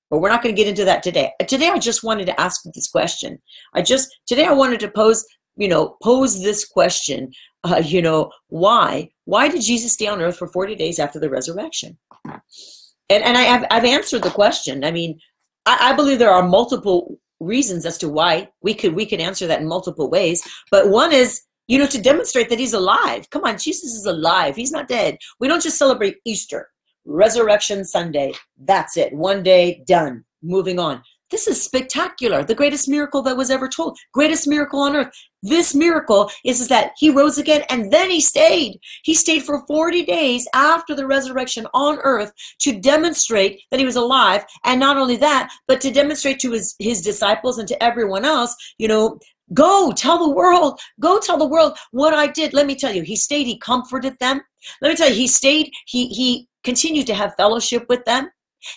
But 0.08 0.20
we're 0.20 0.30
not 0.30 0.42
going 0.42 0.54
to 0.54 0.58
get 0.58 0.70
into 0.70 0.87
that 0.87 1.02
today. 1.02 1.32
Today, 1.47 1.68
I 1.68 1.78
just 1.78 2.02
wanted 2.02 2.25
to 2.28 2.40
ask 2.40 2.62
this 2.73 2.88
question. 2.88 3.38
I 3.75 3.82
just, 3.82 4.08
today, 4.26 4.47
I 4.47 4.52
wanted 4.52 4.80
to 4.80 4.90
pose, 4.90 5.26
you 5.56 5.68
know, 5.68 5.99
pose 6.02 6.42
this 6.42 6.66
question, 6.66 7.30
uh, 7.64 7.82
you 7.85 8.00
know, 8.00 8.30
why? 8.49 9.11
Why 9.28 9.49
did 9.49 9.61
Jesus 9.61 9.92
stay 9.92 10.06
on 10.06 10.23
earth 10.23 10.38
for 10.38 10.49
40 10.49 10.75
days 10.75 10.99
after 10.99 11.20
the 11.20 11.28
resurrection? 11.28 11.99
And, 12.25 13.23
and 13.23 13.37
I 13.37 13.42
have, 13.42 13.66
I've 13.70 13.85
answered 13.85 14.23
the 14.23 14.30
question. 14.30 14.85
I 14.85 14.90
mean, 14.90 15.20
I, 15.66 15.90
I 15.90 15.92
believe 15.92 16.18
there 16.18 16.30
are 16.30 16.49
multiple 16.49 17.20
reasons 17.38 17.85
as 17.85 17.99
to 17.99 18.08
why 18.08 18.49
we 18.62 18.73
could 18.73 18.94
we 18.94 19.04
could 19.04 19.20
answer 19.20 19.47
that 19.47 19.61
in 19.61 19.68
multiple 19.68 20.11
ways 20.11 20.42
but 20.73 20.88
one 20.88 21.12
is 21.12 21.42
you 21.68 21.78
know 21.78 21.87
to 21.87 22.02
demonstrate 22.02 22.49
that 22.49 22.58
he's 22.58 22.73
alive. 22.73 23.30
Come 23.30 23.44
on 23.44 23.56
jesus 23.58 23.94
is 23.94 24.06
alive. 24.06 24.56
He's 24.56 24.73
not 24.73 24.88
dead. 24.88 25.18
We 25.38 25.47
don't 25.47 25.62
just 25.62 25.78
celebrate 25.78 26.16
easter. 26.25 26.70
Resurrection 27.04 27.85
sunday. 27.85 28.32
That's 28.64 28.97
it. 28.97 29.12
One 29.12 29.44
day 29.44 29.85
done. 29.87 30.25
Moving 30.42 30.80
on 30.80 31.00
this 31.30 31.47
is 31.47 31.62
spectacular. 31.62 32.42
The 32.42 32.54
greatest 32.54 32.88
miracle 32.88 33.23
that 33.23 33.37
was 33.37 33.50
ever 33.50 33.68
told. 33.68 33.99
Greatest 34.12 34.47
miracle 34.47 34.80
on 34.80 34.97
earth. 34.97 35.08
This 35.42 35.75
miracle 35.75 36.30
is, 36.44 36.61
is 36.61 36.68
that 36.68 36.92
he 36.97 37.11
rose 37.11 37.38
again 37.38 37.62
and 37.68 37.92
then 37.92 38.11
he 38.11 38.20
stayed. 38.20 38.80
He 39.04 39.14
stayed 39.14 39.44
for 39.44 39.64
40 39.66 40.04
days 40.04 40.49
after 40.54 40.94
the 40.94 41.06
resurrection 41.06 41.66
on 41.75 41.99
earth 42.02 42.32
to 42.61 42.80
demonstrate 42.80 43.61
that 43.70 43.78
he 43.78 43.87
was 43.87 43.97
alive. 43.97 44.44
And 44.64 44.80
not 44.80 44.97
only 44.97 45.16
that, 45.16 45.52
but 45.68 45.80
to 45.82 45.90
demonstrate 45.90 46.40
to 46.40 46.52
his, 46.52 46.75
his 46.78 47.02
disciples 47.02 47.58
and 47.58 47.68
to 47.68 47.82
everyone 47.82 48.25
else, 48.25 48.54
you 48.78 48.88
know, 48.88 49.18
go 49.54 49.92
tell 49.92 50.18
the 50.18 50.35
world, 50.35 50.80
go 51.00 51.20
tell 51.20 51.38
the 51.38 51.47
world 51.47 51.76
what 51.92 52.14
I 52.14 52.26
did. 52.26 52.52
Let 52.52 52.66
me 52.66 52.75
tell 52.75 52.92
you, 52.92 53.02
he 53.02 53.16
stayed, 53.16 53.47
he 53.47 53.58
comforted 53.58 54.18
them. 54.18 54.40
Let 54.82 54.88
me 54.88 54.97
tell 54.97 55.08
you, 55.08 55.14
he 55.14 55.28
stayed, 55.28 55.70
he, 55.87 56.08
he 56.08 56.49
continued 56.64 57.06
to 57.06 57.14
have 57.14 57.35
fellowship 57.37 57.87
with 57.88 58.04
them. 58.04 58.30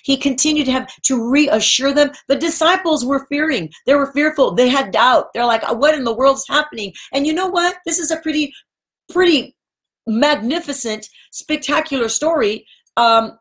He 0.03 0.17
continued 0.17 0.65
to 0.65 0.71
have 0.71 0.91
to 1.03 1.29
reassure 1.29 1.93
them. 1.93 2.11
The 2.27 2.35
disciples 2.35 3.05
were 3.05 3.25
fearing. 3.27 3.69
They 3.85 3.95
were 3.95 4.11
fearful. 4.13 4.53
They 4.53 4.69
had 4.69 4.91
doubt. 4.91 5.27
They're 5.33 5.45
like, 5.45 5.63
what 5.71 5.95
in 5.95 6.03
the 6.03 6.15
world's 6.15 6.47
happening? 6.47 6.93
And 7.13 7.25
you 7.25 7.33
know 7.33 7.47
what? 7.47 7.77
This 7.85 7.99
is 7.99 8.11
a 8.11 8.17
pretty, 8.17 8.53
pretty 9.09 9.55
magnificent, 10.07 11.07
spectacular 11.31 12.09
story. 12.09 12.65
Um, 12.97 13.37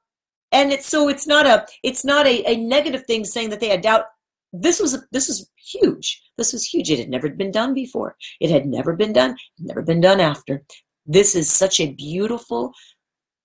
and 0.52 0.72
it's 0.72 0.86
so 0.86 1.08
it's 1.08 1.26
not 1.26 1.46
a 1.46 1.66
it's 1.82 2.04
not 2.04 2.26
a, 2.26 2.42
a 2.44 2.56
negative 2.56 3.04
thing 3.06 3.24
saying 3.24 3.50
that 3.50 3.60
they 3.60 3.68
had 3.68 3.82
doubt. 3.82 4.04
this 4.52 4.80
was 4.80 5.04
this 5.12 5.28
was 5.28 5.48
huge. 5.56 6.20
This 6.36 6.52
was 6.52 6.64
huge. 6.64 6.90
It 6.90 6.98
had 6.98 7.08
never 7.08 7.28
been 7.28 7.52
done 7.52 7.74
before. 7.74 8.16
It 8.40 8.50
had 8.50 8.66
never 8.66 8.96
been 8.96 9.12
done. 9.12 9.36
Never 9.58 9.82
been 9.82 10.00
done 10.00 10.20
after. 10.20 10.64
This 11.06 11.34
is 11.34 11.50
such 11.50 11.80
a 11.80 11.92
beautiful 11.92 12.72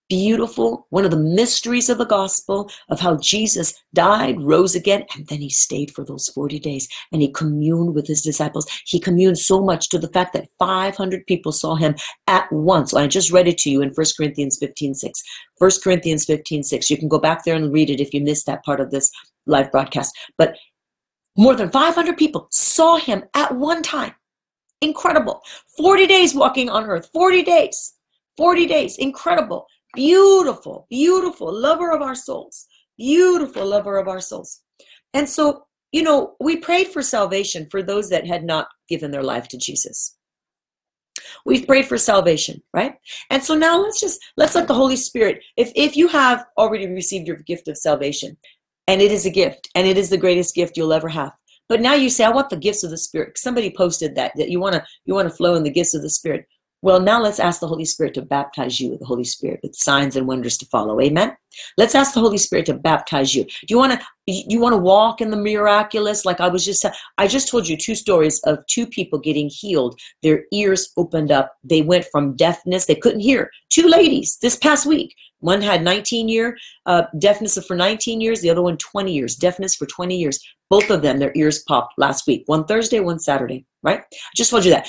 beautiful, 0.10 0.88
one 0.90 1.06
of 1.06 1.12
the 1.12 1.18
mysteries 1.18 1.90
of 1.90 1.98
the 1.98 2.06
gospel 2.06 2.70
of 2.90 3.00
how 3.00 3.18
Jesus 3.18 3.74
died, 3.94 4.40
rose 4.42 4.76
again, 4.76 5.06
and 5.16 5.28
then 5.28 5.40
he 5.40 5.50
stayed 5.50 5.92
for 5.92 6.04
those 6.04 6.30
40 6.30 6.60
days 6.60 6.88
and 7.12 7.22
he 7.22 7.32
communed 7.32 7.96
with 7.96 8.08
his 8.08 8.22
disciples. 8.22 8.68
He 8.86 9.00
communed 9.00 9.40
so 9.40 9.62
much 9.62 9.90
to 9.90 10.00
the 10.00 10.10
fact 10.10 10.34
that 10.34 10.50
500 10.60 11.26
people 11.28 11.52
saw 11.52 11.76
him 11.76 11.96
at 12.28 12.52
once. 12.52 12.94
I 12.94 13.08
just 13.08 13.32
read 13.32 13.48
it 13.48 13.58
to 13.60 13.70
you 13.70 13.82
in 13.82 13.90
1 13.90 14.06
Corinthians 14.18 14.58
15 14.60 14.96
6. 14.96 15.24
1 15.58 15.72
Corinthians 15.84 16.26
15 16.26 16.64
6. 16.64 16.90
You 16.90 16.98
can 16.98 17.08
go 17.08 17.20
back 17.20 17.44
there 17.44 17.56
and 17.56 17.74
read 17.74 17.90
it 17.90 18.00
if 18.00 18.14
you 18.14 18.22
missed 18.22 18.46
that 18.46 18.64
part 18.64 18.80
of 18.80 18.92
this 18.92 19.12
live 19.46 19.72
broadcast. 19.72 20.18
But 20.38 20.58
more 21.38 21.56
than 21.56 21.70
500 21.70 22.18
people 22.18 22.48
saw 22.52 22.98
him 22.98 23.24
at 23.34 23.56
one 23.56 23.82
time. 23.82 24.14
Incredible. 24.82 25.42
40 25.78 26.08
days 26.08 26.36
walking 26.36 26.70
on 26.70 26.86
earth. 26.86 27.10
40 27.14 27.44
days. 27.44 27.94
40 28.38 28.68
days. 28.68 28.98
Incredible. 28.98 29.66
Beautiful, 29.96 30.88
beautiful 30.90 31.52
lover 31.54 31.92
of 31.92 32.02
our 32.02 32.16
souls. 32.16 32.68
Beautiful 32.98 33.66
lover 33.66 33.98
of 33.98 34.08
our 34.08 34.22
souls. 34.22 34.62
And 35.14 35.28
so, 35.28 35.66
you 35.92 36.04
know, 36.04 36.36
we 36.40 36.58
prayed 36.58 36.88
for 36.88 37.02
salvation 37.02 37.68
for 37.72 37.82
those 37.82 38.10
that 38.10 38.28
had 38.28 38.44
not 38.44 38.68
given 38.90 39.12
their 39.12 39.24
life 39.24 39.48
to 39.50 39.58
Jesus. 39.58 40.18
We've 41.46 41.66
prayed 41.66 41.88
for 41.88 41.98
salvation, 41.98 42.62
right? 42.74 42.96
And 43.30 43.44
so 43.44 43.56
now 43.56 43.82
let's 43.82 44.00
just 44.00 44.20
let's 44.38 44.56
let 44.56 44.68
the 44.68 44.74
Holy 44.74 44.96
Spirit, 44.96 45.42
if 45.58 45.72
if 45.76 45.96
you 45.96 46.08
have 46.10 46.46
already 46.58 46.88
received 46.88 47.28
your 47.28 47.38
gift 47.38 47.68
of 47.68 47.78
salvation, 47.78 48.38
and 48.88 49.02
it 49.02 49.12
is 49.12 49.26
a 49.26 49.30
gift, 49.30 49.70
and 49.76 49.88
it 49.88 49.98
is 49.98 50.10
the 50.10 50.18
greatest 50.18 50.56
gift 50.56 50.78
you'll 50.78 50.94
ever 50.94 51.10
have. 51.10 51.32
But 51.68 51.82
now 51.82 51.94
you 51.94 52.10
say, 52.10 52.24
I 52.24 52.30
want 52.30 52.50
the 52.50 52.58
gifts 52.58 52.84
of 52.84 52.92
the 52.92 52.98
Spirit. 52.98 53.38
Somebody 53.38 53.74
posted 53.76 54.16
that 54.16 54.34
that 54.36 54.50
you 54.50 54.60
want 54.60 54.76
to 54.76 54.86
you 55.06 55.14
want 55.14 55.30
to 55.30 55.36
flow 55.36 55.56
in 55.56 55.64
the 55.64 55.72
gifts 55.72 55.94
of 55.94 56.02
the 56.02 56.10
Spirit. 56.10 56.46
Well, 56.86 57.00
now 57.00 57.20
let's 57.20 57.40
ask 57.40 57.62
the 57.62 57.68
Holy 57.68 57.84
Spirit 57.84 58.14
to 58.14 58.22
baptize 58.22 58.80
you 58.80 58.92
with 58.92 59.00
the 59.00 59.08
Holy 59.08 59.24
Spirit 59.24 59.60
with 59.64 59.74
signs 59.74 60.16
and 60.16 60.28
wonders 60.28 60.56
to 60.60 60.68
follow. 60.68 61.02
Amen. 61.02 61.36
Let's 61.80 61.96
ask 61.96 62.14
the 62.14 62.20
Holy 62.20 62.38
Spirit 62.38 62.68
to 62.68 62.76
baptize 62.76 63.34
you. 63.34 63.44
Do 63.46 63.72
you 63.72 63.80
want 63.80 64.00
to 64.00 64.06
you 64.28 64.60
want 64.60 64.74
to 64.74 64.78
walk 64.78 65.20
in 65.20 65.32
the 65.32 65.36
miraculous 65.36 66.26
like 66.26 66.40
I 66.40 66.48
was 66.48 66.64
just 66.64 66.86
I 67.18 67.26
just 67.28 67.50
told 67.50 67.68
you 67.68 67.76
two 67.76 67.96
stories 67.96 68.40
of 68.42 68.64
two 68.68 68.86
people 68.86 69.18
getting 69.18 69.50
healed. 69.50 70.00
Their 70.22 70.44
ears 70.54 70.92
opened 70.96 71.32
up. 71.32 71.56
They 71.64 71.82
went 71.82 72.06
from 72.12 72.36
deafness, 72.36 72.86
they 72.86 72.94
couldn't 72.94 73.22
hear. 73.22 73.50
Two 73.72 73.88
ladies 73.88 74.38
this 74.44 74.56
past 74.56 74.86
week. 74.86 75.16
One 75.40 75.64
had 75.64 75.84
19 75.84 76.30
year 76.30 76.56
uh, 76.86 77.06
deafness 77.18 77.58
for 77.66 77.76
19 77.76 78.22
years, 78.22 78.42
the 78.42 78.52
other 78.52 78.62
one 78.62 78.78
20 78.78 79.12
years, 79.12 79.36
deafness 79.36 79.74
for 79.74 79.88
20 79.88 80.16
years. 80.16 80.40
Both 80.70 80.92
of 80.92 81.02
them, 81.02 81.18
their 81.18 81.34
ears 81.36 81.64
popped 81.68 81.96
last 81.98 82.28
week, 82.28 82.44
one 82.46 82.66
Thursday, 82.66 83.00
one 83.00 83.18
Saturday, 83.18 83.66
right? 83.82 84.02
I 84.02 84.36
just 84.36 84.52
told 84.52 84.66
you 84.66 84.72
that. 84.72 84.88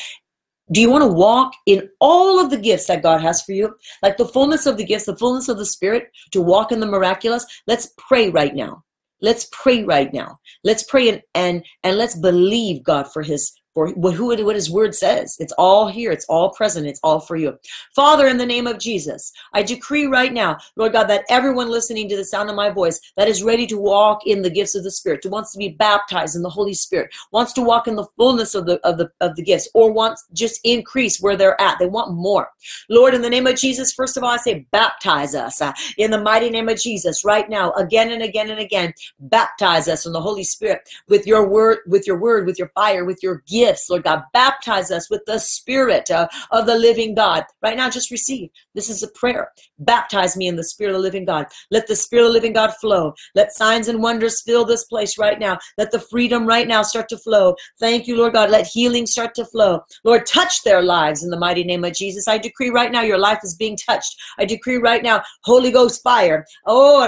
Do 0.73 0.81
you 0.81 0.91
want 0.91 1.03
to 1.03 1.09
walk 1.09 1.53
in 1.67 1.89
all 2.01 2.41
of 2.41 2.51
the 2.51 2.57
gifts 2.57 2.87
that 2.87 3.03
God 3.03 3.21
has 3.21 3.43
for 3.43 3.53
you? 3.53 3.77
Like 4.03 4.17
the 4.17 4.27
fullness 4.27 4.67
of 4.67 4.77
the 4.77 4.85
gifts, 4.85 5.07
the 5.07 5.17
fullness 5.17 5.49
of 5.49 5.59
the 5.59 5.67
Spirit, 5.67 6.11
to 6.33 6.41
walk 6.41 6.73
in 6.73 6.81
the 6.81 6.87
miraculous? 6.87 7.47
Let's 7.67 7.93
pray 7.99 8.31
right 8.31 8.55
now. 8.55 8.83
Let's 9.21 9.49
pray 9.53 9.85
right 9.85 10.13
now. 10.13 10.37
Let's 10.65 10.83
pray 10.83 11.09
and 11.09 11.23
and, 11.35 11.65
and 11.85 11.97
let's 11.97 12.17
believe 12.17 12.83
God 12.83 13.13
for 13.13 13.23
his 13.23 13.53
for 13.77 13.91
what, 13.91 14.15
who, 14.15 14.29
what 14.43 14.55
his 14.55 14.71
word 14.71 14.95
says. 14.95 15.37
It's 15.39 15.53
all 15.59 15.87
here. 15.87 16.11
It's 16.11 16.25
all 16.31 16.49
present. 16.49 16.87
It's 16.87 17.01
all 17.03 17.21
for 17.21 17.37
you. 17.37 17.59
Father, 17.95 18.27
in 18.27 18.39
the 18.39 18.47
name 18.47 18.67
of 18.67 18.79
Jesus, 18.79 19.31
I 19.53 19.63
decree 19.63 20.07
right 20.07 20.33
now, 20.33 20.57
Lord 20.77 20.93
God, 20.93 21.09
that 21.09 21.27
everyone 21.29 21.69
listening 21.69 22.09
to 22.09 22.17
the 22.17 22.25
sound 22.25 22.49
of 22.49 22.57
my 22.57 22.71
voice 22.71 22.99
that 23.19 23.29
is 23.29 23.43
ready 23.43 23.67
to 23.67 23.77
walk 23.77 24.27
in 24.27 24.41
the 24.41 24.49
gifts 24.49 24.75
of 24.75 24.83
the 24.83 24.91
Spirit, 24.91 25.21
who 25.23 25.29
wants 25.29 25.53
to 25.53 25.59
be 25.59 25.69
baptized 25.69 26.37
in 26.37 26.41
the 26.41 26.49
Holy 26.49 26.73
Spirit, 26.73 27.15
wants 27.33 27.53
to 27.53 27.61
walk 27.61 27.87
in 27.87 27.97
the 27.97 28.07
fullness 28.17 28.55
of 28.55 28.65
the 28.65 28.81
of 28.81 28.97
the 28.97 29.11
of 29.21 29.37
the 29.37 29.43
gifts, 29.43 29.69
or 29.75 29.93
wants 29.93 30.25
just 30.33 30.59
increase 30.65 31.21
where 31.21 31.37
they're 31.37 31.61
at. 31.61 31.79
They 31.79 31.87
want 31.87 32.15
more. 32.15 32.49
Lord, 32.89 33.13
in 33.13 33.21
the 33.21 33.29
name 33.29 33.47
of 33.47 33.57
Jesus, 33.57 33.93
first 33.93 34.17
of 34.17 34.23
all, 34.23 34.31
I 34.31 34.39
say 34.39 34.67
baptize 34.71 35.35
us 35.35 35.61
uh, 35.61 35.75
in 35.99 36.11
the 36.11 36.23
mighty 36.23 36.49
name 36.49 36.71
of 36.71 36.81
Jesus 36.81 37.27
right 37.27 37.47
now, 37.51 37.73
again 37.73 38.11
and 38.11 38.23
again 38.23 38.49
and 38.49 38.59
again. 38.61 38.95
Baptize 39.21 39.87
us 39.87 40.07
in 40.07 40.15
the 40.15 40.21
Holy 40.23 40.45
Spirit 40.45 40.89
with 41.09 41.27
your 41.27 41.47
word, 41.47 41.81
with 41.87 42.07
your 42.07 42.19
word, 42.19 42.47
with 42.47 42.59
your 42.59 42.69
fire, 42.69 43.05
with 43.05 43.23
your 43.23 43.43
gift 43.47 43.66
gifts, 43.67 43.91
Lord 43.91 44.05
God. 44.05 44.23
Baptize 44.33 44.91
us 44.91 45.11
with 45.11 45.23
the 45.27 45.39
Spirit 45.39 46.11
uh, 46.11 46.29
of 46.51 46.67
the 46.67 46.79
living 46.79 47.15
God. 47.15 47.45
Right 47.63 47.77
now, 47.77 47.91
just 47.91 48.11
receive. 48.11 48.51
This 48.75 48.89
is 48.89 49.03
a 49.03 49.09
prayer. 49.09 49.51
Baptize 49.79 50.37
me 50.37 50.47
in 50.47 50.57
the 50.57 50.65
Spirit 50.65 50.91
of 50.91 50.97
the 50.97 51.03
living 51.03 51.25
God. 51.25 51.47
Let 51.71 51.87
the 51.87 51.97
Spirit 51.97 52.23
of 52.23 52.29
the 52.29 52.35
living 52.35 52.53
God 52.53 52.73
flow. 52.81 53.15
Let 53.35 53.53
signs 53.53 53.89
and 53.89 54.03
wonders 54.03 54.43
fill 54.43 54.65
this 54.65 54.85
place 54.85 55.19
right 55.19 55.39
now. 55.39 55.59
Let 55.79 55.91
the 55.91 56.01
freedom 56.01 56.47
right 56.47 56.69
now 56.69 56.83
start 56.83 57.09
to 57.09 57.19
flow. 57.19 57.57
Thank 57.81 58.07
you, 58.07 58.17
Lord 58.17 58.35
God. 58.35 58.51
Let 58.51 58.67
healing 58.67 59.07
start 59.07 59.35
to 59.35 59.45
flow. 59.45 59.81
Lord, 60.05 60.27
touch 60.27 60.63
their 60.63 60.83
lives 60.83 61.25
in 61.25 61.31
the 61.31 61.39
mighty 61.39 61.65
name 61.65 61.85
of 61.85 61.95
Jesus. 61.95 62.29
I 62.29 62.39
decree 62.39 62.71
right 62.71 62.93
now 62.93 63.03
your 63.03 63.19
life 63.19 63.41
is 63.43 63.55
being 63.55 63.77
touched. 63.77 64.17
I 64.39 64.45
decree 64.45 64.77
right 64.77 65.03
now 65.03 65.23
Holy 65.43 65.71
Ghost 65.71 66.03
fire. 66.03 66.45
Oh, 66.67 67.05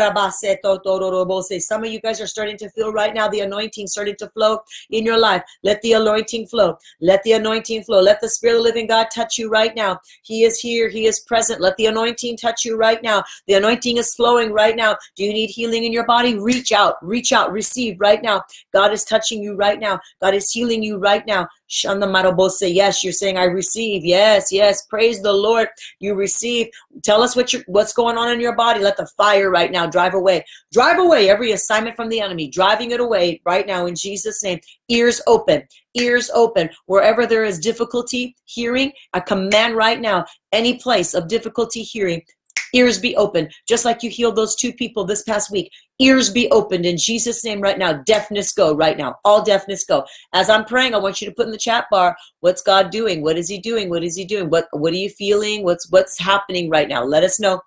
some 1.58 1.84
of 1.84 1.90
you 1.90 2.00
guys 2.00 2.20
are 2.20 2.26
starting 2.26 2.56
to 2.56 2.70
feel 2.70 2.92
right 2.92 3.14
now 3.14 3.28
the 3.28 3.40
anointing 3.40 3.86
starting 3.86 4.16
to 4.18 4.28
flow 4.30 4.58
in 4.90 5.04
your 5.04 5.18
life. 5.18 5.42
Let 5.62 5.80
the 5.82 5.92
anointing 5.92 6.47
flow. 6.48 6.78
Let 7.00 7.22
the 7.22 7.32
anointing 7.32 7.84
flow. 7.84 8.00
Let 8.00 8.20
the 8.20 8.28
Spirit 8.28 8.56
of 8.56 8.58
the 8.58 8.64
living 8.64 8.86
God 8.86 9.08
touch 9.14 9.38
you 9.38 9.48
right 9.48 9.74
now. 9.76 10.00
He 10.22 10.44
is 10.44 10.58
here. 10.58 10.88
He 10.88 11.06
is 11.06 11.20
present. 11.20 11.60
Let 11.60 11.76
the 11.76 11.86
anointing 11.86 12.36
touch 12.36 12.64
you 12.64 12.76
right 12.76 13.02
now. 13.02 13.22
The 13.46 13.54
anointing 13.54 13.96
is 13.98 14.14
flowing 14.14 14.52
right 14.52 14.76
now. 14.76 14.96
Do 15.16 15.24
you 15.24 15.32
need 15.32 15.50
healing 15.50 15.84
in 15.84 15.92
your 15.92 16.06
body? 16.06 16.38
Reach 16.38 16.72
out. 16.72 16.96
Reach 17.02 17.32
out. 17.32 17.52
Receive 17.52 18.00
right 18.00 18.22
now. 18.22 18.42
God 18.72 18.92
is 18.92 19.04
touching 19.04 19.42
you 19.42 19.54
right 19.54 19.78
now. 19.78 20.00
God 20.20 20.34
is 20.34 20.50
healing 20.50 20.82
you 20.82 20.96
right 20.96 21.26
now. 21.26 21.48
Shanda 21.68 22.08
Marabose. 22.08 22.72
Yes, 22.72 23.04
you're 23.04 23.12
saying 23.12 23.36
I 23.36 23.44
receive. 23.44 24.04
Yes, 24.04 24.50
yes. 24.52 24.86
Praise 24.86 25.22
the 25.22 25.32
Lord. 25.32 25.68
You 26.00 26.14
receive. 26.14 26.68
Tell 27.02 27.22
us 27.22 27.36
what 27.36 27.52
you 27.52 27.62
what's 27.66 27.92
going 27.92 28.16
on 28.16 28.32
in 28.32 28.40
your 28.40 28.56
body. 28.56 28.80
Let 28.80 28.96
the 28.96 29.06
fire 29.16 29.50
right 29.50 29.70
now 29.70 29.86
drive 29.86 30.14
away. 30.14 30.44
Drive 30.72 30.98
away 30.98 31.28
every 31.28 31.52
assignment 31.52 31.96
from 31.96 32.08
the 32.08 32.20
enemy. 32.20 32.48
Driving 32.48 32.90
it 32.90 33.00
away 33.00 33.40
right 33.44 33.66
now 33.66 33.86
in 33.86 33.94
Jesus' 33.94 34.42
name. 34.42 34.60
Ears 34.88 35.20
open. 35.26 35.62
Ears 35.94 36.30
open. 36.34 36.70
Wherever 36.86 37.26
there 37.26 37.44
is 37.44 37.58
difficulty 37.58 38.36
hearing, 38.44 38.92
I 39.12 39.20
command 39.20 39.76
right 39.76 40.00
now 40.00 40.24
any 40.52 40.78
place 40.78 41.14
of 41.14 41.28
difficulty 41.28 41.82
hearing 41.82 42.22
ears 42.74 42.98
be 42.98 43.16
open 43.16 43.48
just 43.66 43.84
like 43.84 44.02
you 44.02 44.10
healed 44.10 44.36
those 44.36 44.54
two 44.56 44.72
people 44.72 45.04
this 45.04 45.22
past 45.22 45.50
week. 45.50 45.70
Ears 46.00 46.30
be 46.30 46.50
opened 46.50 46.86
in 46.86 46.96
jesus 46.96 47.44
name 47.44 47.60
right 47.60 47.78
now. 47.78 47.92
Deafness 47.92 48.52
go 48.52 48.74
right 48.74 48.98
now. 48.98 49.16
All 49.24 49.42
deafness 49.42 49.84
go. 49.84 50.04
As 50.32 50.48
i'm 50.50 50.64
praying 50.64 50.94
i 50.94 50.98
want 50.98 51.20
you 51.20 51.28
to 51.28 51.34
put 51.34 51.46
in 51.46 51.52
the 51.52 51.58
chat 51.58 51.86
bar 51.90 52.16
what's 52.40 52.62
god 52.62 52.90
doing? 52.90 53.22
What 53.22 53.38
is 53.38 53.48
he 53.48 53.58
doing? 53.58 53.90
What 53.90 54.04
is 54.04 54.16
he 54.16 54.24
doing? 54.24 54.50
What 54.50 54.66
what 54.72 54.92
are 54.92 54.96
you 54.96 55.10
feeling? 55.10 55.64
What's 55.64 55.90
what's 55.90 56.18
happening 56.18 56.70
right 56.70 56.88
now? 56.88 57.04
Let 57.04 57.24
us 57.24 57.40
know 57.40 57.60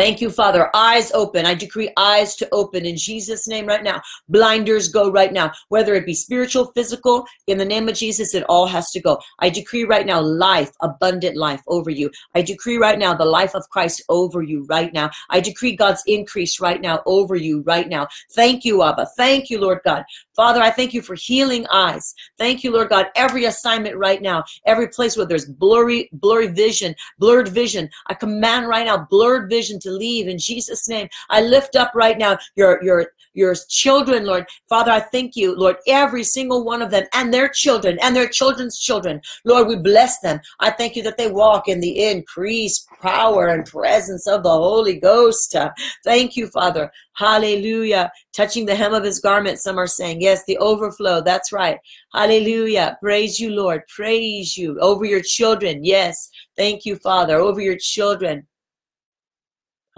Thank 0.00 0.22
you, 0.22 0.30
Father. 0.30 0.70
Eyes 0.74 1.12
open. 1.12 1.44
I 1.44 1.52
decree 1.52 1.90
eyes 1.94 2.34
to 2.36 2.48
open 2.52 2.86
in 2.86 2.96
Jesus' 2.96 3.46
name 3.46 3.66
right 3.66 3.84
now. 3.84 4.00
Blinders 4.30 4.88
go 4.88 5.10
right 5.10 5.30
now, 5.30 5.52
whether 5.68 5.94
it 5.94 6.06
be 6.06 6.14
spiritual, 6.14 6.72
physical, 6.74 7.26
in 7.48 7.58
the 7.58 7.66
name 7.66 7.86
of 7.86 7.96
Jesus, 7.96 8.34
it 8.34 8.42
all 8.44 8.66
has 8.66 8.90
to 8.92 9.00
go. 9.00 9.20
I 9.40 9.50
decree 9.50 9.84
right 9.84 10.06
now 10.06 10.22
life, 10.22 10.70
abundant 10.80 11.36
life 11.36 11.60
over 11.66 11.90
you. 11.90 12.10
I 12.34 12.40
decree 12.40 12.78
right 12.78 12.98
now 12.98 13.12
the 13.12 13.26
life 13.26 13.54
of 13.54 13.68
Christ 13.68 14.02
over 14.08 14.40
you 14.40 14.64
right 14.70 14.90
now. 14.90 15.10
I 15.28 15.40
decree 15.40 15.76
God's 15.76 16.02
increase 16.06 16.60
right 16.60 16.80
now 16.80 17.02
over 17.04 17.36
you 17.36 17.60
right 17.66 17.86
now. 17.86 18.08
Thank 18.32 18.64
you, 18.64 18.82
Abba. 18.82 19.06
Thank 19.18 19.50
you, 19.50 19.60
Lord 19.60 19.80
God. 19.84 20.04
Father, 20.34 20.62
I 20.62 20.70
thank 20.70 20.94
you 20.94 21.02
for 21.02 21.14
healing 21.14 21.66
eyes. 21.70 22.14
Thank 22.38 22.64
you, 22.64 22.72
Lord 22.72 22.88
God. 22.88 23.08
Every 23.16 23.44
assignment 23.44 23.98
right 23.98 24.22
now, 24.22 24.44
every 24.64 24.88
place 24.88 25.14
where 25.14 25.26
there's 25.26 25.44
blurry, 25.44 26.08
blurry 26.14 26.46
vision, 26.46 26.94
blurred 27.18 27.48
vision, 27.48 27.90
I 28.06 28.14
command 28.14 28.66
right 28.66 28.86
now 28.86 29.06
blurred 29.10 29.50
vision 29.50 29.78
to 29.80 29.89
leave 29.90 30.28
in 30.28 30.38
Jesus' 30.38 30.88
name. 30.88 31.08
I 31.28 31.42
lift 31.42 31.76
up 31.76 31.92
right 31.94 32.18
now 32.18 32.38
your 32.56 32.82
your 32.82 33.12
your 33.32 33.54
children, 33.68 34.26
Lord. 34.26 34.46
Father, 34.68 34.90
I 34.90 35.00
thank 35.00 35.36
you, 35.36 35.54
Lord, 35.56 35.76
every 35.86 36.24
single 36.24 36.64
one 36.64 36.82
of 36.82 36.90
them 36.90 37.04
and 37.14 37.32
their 37.32 37.48
children 37.48 37.98
and 38.02 38.14
their 38.14 38.28
children's 38.28 38.78
children. 38.78 39.20
Lord, 39.44 39.68
we 39.68 39.76
bless 39.76 40.18
them. 40.20 40.40
I 40.58 40.70
thank 40.70 40.96
you 40.96 41.02
that 41.04 41.16
they 41.16 41.30
walk 41.30 41.68
in 41.68 41.80
the 41.80 42.04
increased 42.10 42.88
power 43.00 43.46
and 43.48 43.64
presence 43.64 44.26
of 44.26 44.42
the 44.42 44.50
Holy 44.50 44.98
Ghost. 44.98 45.56
Thank 46.04 46.36
you, 46.36 46.48
Father. 46.48 46.90
Hallelujah. 47.14 48.10
Touching 48.32 48.66
the 48.66 48.74
hem 48.74 48.94
of 48.94 49.04
his 49.04 49.20
garment, 49.20 49.58
some 49.58 49.78
are 49.78 49.86
saying, 49.86 50.20
Yes, 50.20 50.44
the 50.46 50.58
overflow. 50.58 51.20
That's 51.20 51.52
right. 51.52 51.78
Hallelujah. 52.12 52.98
Praise 53.02 53.38
you, 53.38 53.50
Lord. 53.50 53.82
Praise 53.88 54.56
you 54.56 54.78
over 54.80 55.04
your 55.04 55.22
children. 55.22 55.84
Yes. 55.84 56.30
Thank 56.56 56.84
you, 56.84 56.96
Father. 56.96 57.36
Over 57.36 57.60
your 57.60 57.76
children. 57.78 58.46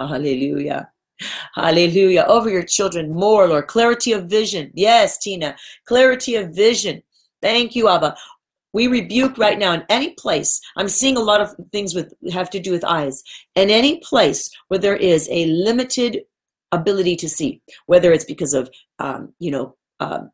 Hallelujah. 0.06 0.90
Hallelujah. 1.54 2.24
Over 2.28 2.50
your 2.50 2.64
children 2.64 3.12
more, 3.12 3.48
Lord. 3.48 3.66
Clarity 3.68 4.12
of 4.12 4.26
vision. 4.26 4.70
Yes, 4.74 5.18
Tina. 5.18 5.56
Clarity 5.86 6.36
of 6.36 6.50
vision. 6.54 7.02
Thank 7.40 7.74
you, 7.74 7.88
Abba. 7.88 8.16
We 8.72 8.86
rebuke 8.86 9.36
right 9.36 9.58
now 9.58 9.72
in 9.72 9.84
any 9.90 10.10
place. 10.14 10.60
I'm 10.76 10.88
seeing 10.88 11.16
a 11.16 11.20
lot 11.20 11.40
of 11.40 11.54
things 11.72 11.94
with 11.94 12.14
have 12.32 12.48
to 12.50 12.60
do 12.60 12.72
with 12.72 12.84
eyes. 12.84 13.22
In 13.54 13.68
any 13.68 14.00
place 14.00 14.50
where 14.68 14.80
there 14.80 14.96
is 14.96 15.28
a 15.30 15.46
limited 15.46 16.22
ability 16.72 17.16
to 17.16 17.28
see, 17.28 17.60
whether 17.86 18.12
it's 18.12 18.24
because 18.24 18.54
of 18.54 18.70
um, 18.98 19.34
you 19.38 19.50
know 19.50 19.76
um, 20.00 20.30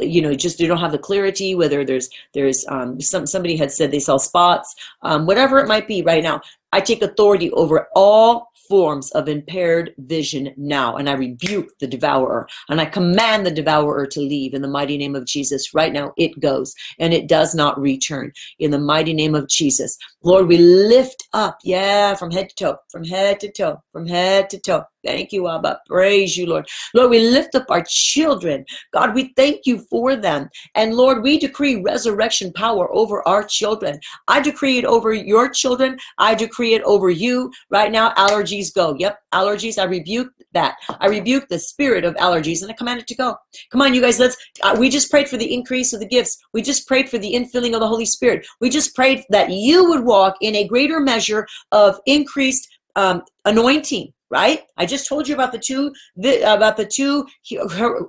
you 0.00 0.22
know 0.22 0.34
just 0.34 0.58
you 0.60 0.66
don't 0.66 0.80
have 0.80 0.92
the 0.92 0.98
clarity 0.98 1.54
whether 1.54 1.84
there's 1.84 2.10
there's 2.34 2.64
um, 2.68 3.00
some 3.00 3.26
somebody 3.26 3.56
had 3.56 3.70
said 3.70 3.90
they 3.90 4.00
saw 4.00 4.16
spots 4.16 4.74
um, 5.02 5.24
whatever 5.26 5.58
it 5.58 5.68
might 5.68 5.86
be 5.86 6.02
right 6.02 6.22
now 6.22 6.40
i 6.72 6.80
take 6.80 7.02
authority 7.02 7.50
over 7.52 7.88
all 7.94 8.48
forms 8.68 9.10
of 9.12 9.28
impaired 9.28 9.94
vision 9.98 10.52
now 10.56 10.96
and 10.96 11.08
i 11.08 11.12
rebuke 11.12 11.70
the 11.78 11.86
devourer 11.86 12.46
and 12.68 12.80
i 12.80 12.84
command 12.84 13.46
the 13.46 13.50
devourer 13.50 14.06
to 14.06 14.20
leave 14.20 14.52
in 14.54 14.62
the 14.62 14.68
mighty 14.68 14.98
name 14.98 15.14
of 15.14 15.24
jesus 15.24 15.72
right 15.74 15.92
now 15.92 16.12
it 16.16 16.38
goes 16.40 16.74
and 16.98 17.14
it 17.14 17.28
does 17.28 17.54
not 17.54 17.80
return 17.80 18.30
in 18.58 18.70
the 18.70 18.78
mighty 18.78 19.14
name 19.14 19.34
of 19.34 19.48
jesus 19.48 19.96
lord 20.22 20.46
we 20.46 20.58
lift 20.58 21.26
up 21.32 21.58
yeah 21.64 22.14
from 22.14 22.30
head 22.30 22.48
to 22.50 22.54
toe 22.56 22.76
from 22.90 23.04
head 23.04 23.40
to 23.40 23.50
toe 23.50 23.82
from 23.92 24.06
head 24.06 24.50
to 24.50 24.58
toe 24.58 24.84
Thank 25.04 25.32
you, 25.32 25.48
Abba. 25.48 25.80
Praise 25.86 26.36
you, 26.36 26.46
Lord. 26.46 26.68
Lord, 26.92 27.10
we 27.10 27.20
lift 27.20 27.54
up 27.54 27.70
our 27.70 27.84
children. 27.88 28.64
God, 28.92 29.14
we 29.14 29.32
thank 29.36 29.64
you 29.64 29.78
for 29.88 30.16
them. 30.16 30.50
And 30.74 30.94
Lord, 30.94 31.22
we 31.22 31.38
decree 31.38 31.80
resurrection 31.80 32.52
power 32.52 32.92
over 32.92 33.26
our 33.26 33.44
children. 33.44 34.00
I 34.26 34.40
decree 34.40 34.76
it 34.78 34.84
over 34.84 35.14
your 35.14 35.48
children. 35.48 35.98
I 36.18 36.34
decree 36.34 36.57
it 36.64 36.82
over 36.82 37.10
you. 37.10 37.50
Right 37.70 37.90
now, 37.90 38.12
allergies 38.14 38.74
go. 38.74 38.94
Yep, 38.98 39.18
allergies. 39.32 39.78
I 39.78 39.84
rebuke 39.84 40.32
that. 40.52 40.76
I 41.00 41.06
rebuke 41.06 41.48
the 41.48 41.58
spirit 41.58 42.04
of 42.04 42.14
allergies 42.16 42.62
and 42.62 42.70
I 42.70 42.74
command 42.74 43.00
it 43.00 43.06
to 43.08 43.14
go. 43.14 43.36
Come 43.70 43.82
on, 43.82 43.94
you 43.94 44.00
guys, 44.00 44.18
let's. 44.18 44.36
Uh, 44.62 44.76
we 44.78 44.88
just 44.88 45.10
prayed 45.10 45.28
for 45.28 45.36
the 45.36 45.52
increase 45.52 45.92
of 45.92 46.00
the 46.00 46.08
gifts. 46.08 46.38
We 46.52 46.62
just 46.62 46.86
prayed 46.86 47.08
for 47.08 47.18
the 47.18 47.34
infilling 47.34 47.74
of 47.74 47.80
the 47.80 47.88
Holy 47.88 48.06
Spirit. 48.06 48.46
We 48.60 48.70
just 48.70 48.94
prayed 48.94 49.24
that 49.30 49.50
you 49.50 49.88
would 49.88 50.04
walk 50.04 50.36
in 50.40 50.54
a 50.56 50.66
greater 50.66 51.00
measure 51.00 51.46
of 51.72 52.00
increased 52.06 52.68
um, 52.96 53.22
anointing 53.44 54.12
right 54.30 54.62
i 54.76 54.84
just 54.84 55.08
told 55.08 55.26
you 55.26 55.34
about 55.34 55.52
the 55.52 55.58
two 55.58 55.92
the, 56.16 56.40
about 56.52 56.76
the 56.76 56.84
two 56.84 57.26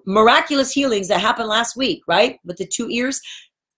miraculous 0.05 0.71
healings 0.71 1.07
that 1.07 1.21
happened 1.21 1.47
last 1.47 1.77
week 1.77 2.01
right 2.07 2.39
with 2.43 2.57
the 2.57 2.67
two 2.67 2.89
ears 2.89 3.21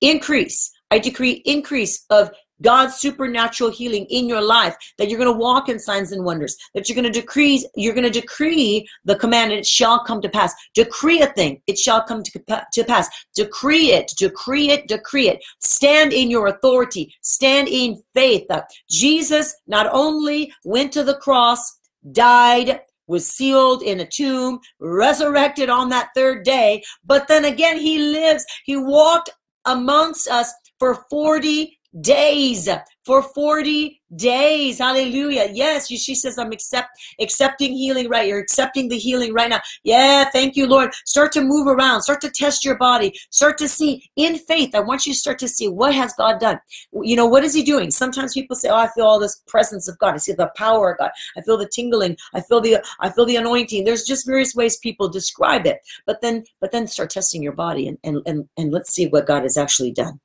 increase 0.02 0.72
i 0.90 0.98
decree 0.98 1.42
increase 1.46 2.06
of 2.10 2.32
God's 2.62 2.96
supernatural 2.96 3.72
healing 3.72 4.06
in 4.10 4.28
your 4.28 4.42
life, 4.42 4.76
that 4.98 5.10
you're 5.10 5.20
going 5.20 5.32
to 5.32 5.38
walk 5.38 5.70
in 5.70 5.80
signs 5.80 6.12
and 6.12 6.24
wonders, 6.24 6.56
that 6.74 6.88
you're 6.88 6.96
going 6.96 7.12
to 7.12 7.20
decree, 7.20 7.68
you're 7.76 7.94
going 7.94 8.12
to 8.12 8.22
decree 8.22 8.88
the 9.06 9.16
command, 9.16 9.52
and 9.52 9.60
it 9.60 9.66
shall 9.66 10.04
come 10.04 10.22
to 10.22 10.30
pass. 10.30 10.54
Decree 10.74 11.22
a 11.22 11.28
thing, 11.28 11.62
it 11.68 11.78
shall 11.78 12.04
come 12.04 12.24
to, 12.24 12.66
to 12.74 12.84
pass. 12.84 13.10
Decree 13.36 13.92
it, 13.92 14.12
decree 14.18 14.72
it, 14.72 14.88
decree 14.88 15.30
it. 15.30 15.44
Stand 15.60 16.14
in 16.14 16.30
your 16.30 16.48
authority, 16.48 17.14
stand 17.22 17.68
in 17.68 18.02
faith. 18.14 18.46
Uh, 18.50 18.62
Jesus 18.90 19.56
not 19.68 19.88
only 19.92 20.54
went 20.64 20.92
to 20.94 21.04
the 21.04 21.16
cross 21.16 21.80
died, 22.12 22.82
was 23.08 23.28
sealed 23.28 23.84
in 23.84 24.00
a 24.00 24.08
tomb, 24.08 24.60
resurrected 24.80 25.70
on 25.70 25.90
that 25.90 26.10
third 26.16 26.44
day. 26.44 26.82
But 27.06 27.28
then 27.28 27.46
again, 27.46 27.78
he 27.78 28.00
lives. 28.00 28.46
He 28.66 28.78
walked 28.78 29.30
amongst 29.66 30.30
us 30.30 30.52
for 30.80 31.06
40 31.10 31.78
days 32.00 32.70
for 33.06 33.22
40 33.22 34.02
days. 34.16 34.80
Hallelujah. 34.80 35.50
Yes 35.52 35.88
she 35.88 36.16
says 36.16 36.38
i'm 36.38 36.52
accept 36.52 36.90
accepting 37.20 37.74
healing 37.74 38.08
right 38.08 38.28
you're 38.28 38.40
accepting 38.40 38.88
the 38.88 38.98
healing 38.98 39.34
right 39.34 39.50
now. 39.50 39.60
Yeah 39.84 40.30
thank 40.32 40.56
you 40.56 40.68
lord. 40.68 40.94
Start 41.06 41.32
to 41.34 41.42
move 41.42 41.68
around. 41.68 42.02
Start 42.02 42.22
to 42.22 42.30
test 42.30 42.64
your 42.64 42.78
body. 42.78 43.14
Start 43.30 43.58
to 43.58 43.68
see 43.68 44.10
in 44.16 44.38
faith. 44.38 44.74
I 44.76 44.80
want 44.80 45.06
you 45.06 45.14
to 45.14 45.20
start 45.20 45.40
to 45.40 45.48
see 45.48 45.68
what 45.68 45.94
has 45.94 46.14
god 46.14 46.40
done. 46.40 46.60
You 46.94 47.16
know 47.16 47.26
what 47.26 47.44
is 47.44 47.54
he 47.54 47.64
doing? 47.64 47.92
Sometimes 47.92 48.34
people 48.34 48.56
say 48.56 48.70
oh 48.70 48.76
i 48.76 48.88
feel 48.90 49.06
all 49.06 49.20
this 49.20 49.42
presence 49.48 49.88
of 49.88 49.98
god. 50.00 50.14
I 50.14 50.18
see 50.18 50.34
the 50.34 50.52
power 50.56 50.92
of 50.92 51.00
god. 51.00 51.12
I 51.38 51.42
feel 51.42 51.58
the 51.58 51.68
tingling. 51.68 52.16
I 52.34 52.42
feel 52.42 52.62
the 52.62 52.78
i 53.00 53.10
feel 53.10 53.26
the 53.26 53.36
anointing. 53.36 53.84
There's 53.84 54.04
just 54.04 54.26
various 54.26 54.56
ways 54.56 54.78
people 54.78 55.10
describe 55.10 55.66
it. 55.66 55.80
But 56.06 56.22
then 56.22 56.46
but 56.62 56.72
then 56.72 56.88
start 56.88 57.10
testing 57.10 57.44
your 57.44 57.54
body 57.54 57.88
and 57.88 57.98
and 58.04 58.22
and, 58.26 58.48
and 58.58 58.72
let's 58.72 58.94
see 58.94 59.08
what 59.08 59.28
god 59.28 59.44
has 59.44 59.58
actually 59.58 59.92
done 59.92 60.20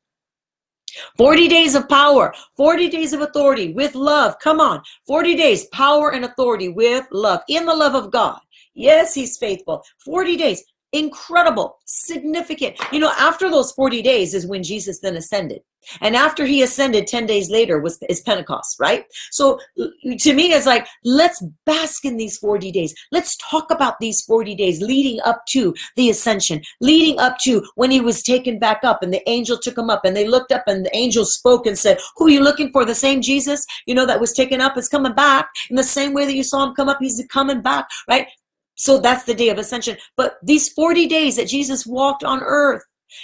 40 1.16 1.48
days 1.48 1.74
of 1.74 1.88
power, 1.88 2.34
40 2.56 2.88
days 2.88 3.12
of 3.12 3.20
authority 3.20 3.72
with 3.72 3.94
love. 3.94 4.38
Come 4.38 4.60
on. 4.60 4.82
40 5.06 5.36
days, 5.36 5.66
power 5.66 6.12
and 6.12 6.24
authority 6.24 6.68
with 6.68 7.06
love, 7.10 7.40
in 7.48 7.66
the 7.66 7.74
love 7.74 7.94
of 7.94 8.10
God. 8.10 8.40
Yes, 8.74 9.14
He's 9.14 9.38
faithful. 9.38 9.84
40 10.04 10.36
days 10.36 10.64
incredible, 10.92 11.78
significant. 11.84 12.76
You 12.92 13.00
know, 13.00 13.12
after 13.18 13.50
those 13.50 13.72
40 13.72 14.02
days 14.02 14.34
is 14.34 14.46
when 14.46 14.62
Jesus 14.62 15.00
then 15.00 15.16
ascended. 15.16 15.62
And 16.00 16.16
after 16.16 16.44
he 16.46 16.62
ascended 16.62 17.06
10 17.06 17.26
days 17.26 17.50
later 17.50 17.80
was 17.80 17.98
is 18.08 18.20
Pentecost, 18.20 18.76
right? 18.80 19.04
So 19.30 19.58
to 19.76 20.34
me 20.34 20.52
it's 20.52 20.66
like 20.66 20.86
let's 21.04 21.42
bask 21.64 22.04
in 22.04 22.16
these 22.16 22.38
40 22.38 22.72
days. 22.72 22.94
Let's 23.12 23.36
talk 23.36 23.70
about 23.70 24.00
these 24.00 24.22
40 24.22 24.54
days 24.54 24.80
leading 24.80 25.20
up 25.24 25.44
to 25.50 25.74
the 25.96 26.10
ascension, 26.10 26.62
leading 26.80 27.18
up 27.18 27.38
to 27.40 27.64
when 27.74 27.90
he 27.90 28.00
was 28.00 28.22
taken 28.22 28.58
back 28.58 28.80
up 28.84 29.02
and 29.02 29.12
the 29.12 29.28
angel 29.28 29.58
took 29.58 29.78
him 29.78 29.90
up 29.90 30.04
and 30.04 30.16
they 30.16 30.26
looked 30.26 30.52
up 30.52 30.64
and 30.66 30.86
the 30.86 30.96
angel 30.96 31.24
spoke 31.24 31.66
and 31.66 31.78
said, 31.78 31.98
"Who 32.16 32.26
are 32.26 32.30
you 32.30 32.42
looking 32.42 32.70
for? 32.70 32.84
The 32.84 32.94
same 32.94 33.20
Jesus, 33.20 33.66
you 33.86 33.94
know 33.94 34.06
that 34.06 34.20
was 34.20 34.32
taken 34.32 34.60
up 34.60 34.76
is 34.76 34.88
coming 34.88 35.14
back 35.14 35.48
in 35.70 35.76
the 35.76 35.84
same 35.84 36.12
way 36.12 36.24
that 36.24 36.34
you 36.34 36.44
saw 36.44 36.64
him 36.64 36.74
come 36.74 36.88
up, 36.88 36.98
he's 37.00 37.22
coming 37.30 37.60
back, 37.62 37.88
right? 38.08 38.28
So 38.76 38.98
that's 38.98 39.24
the 39.24 39.34
day 39.34 39.48
of 39.48 39.58
ascension. 39.58 39.96
But 40.16 40.36
these 40.42 40.68
40 40.68 41.06
days 41.06 41.36
that 41.36 41.48
Jesus 41.48 41.86
walked 41.86 42.24
on 42.24 42.42
earth, 42.42 42.82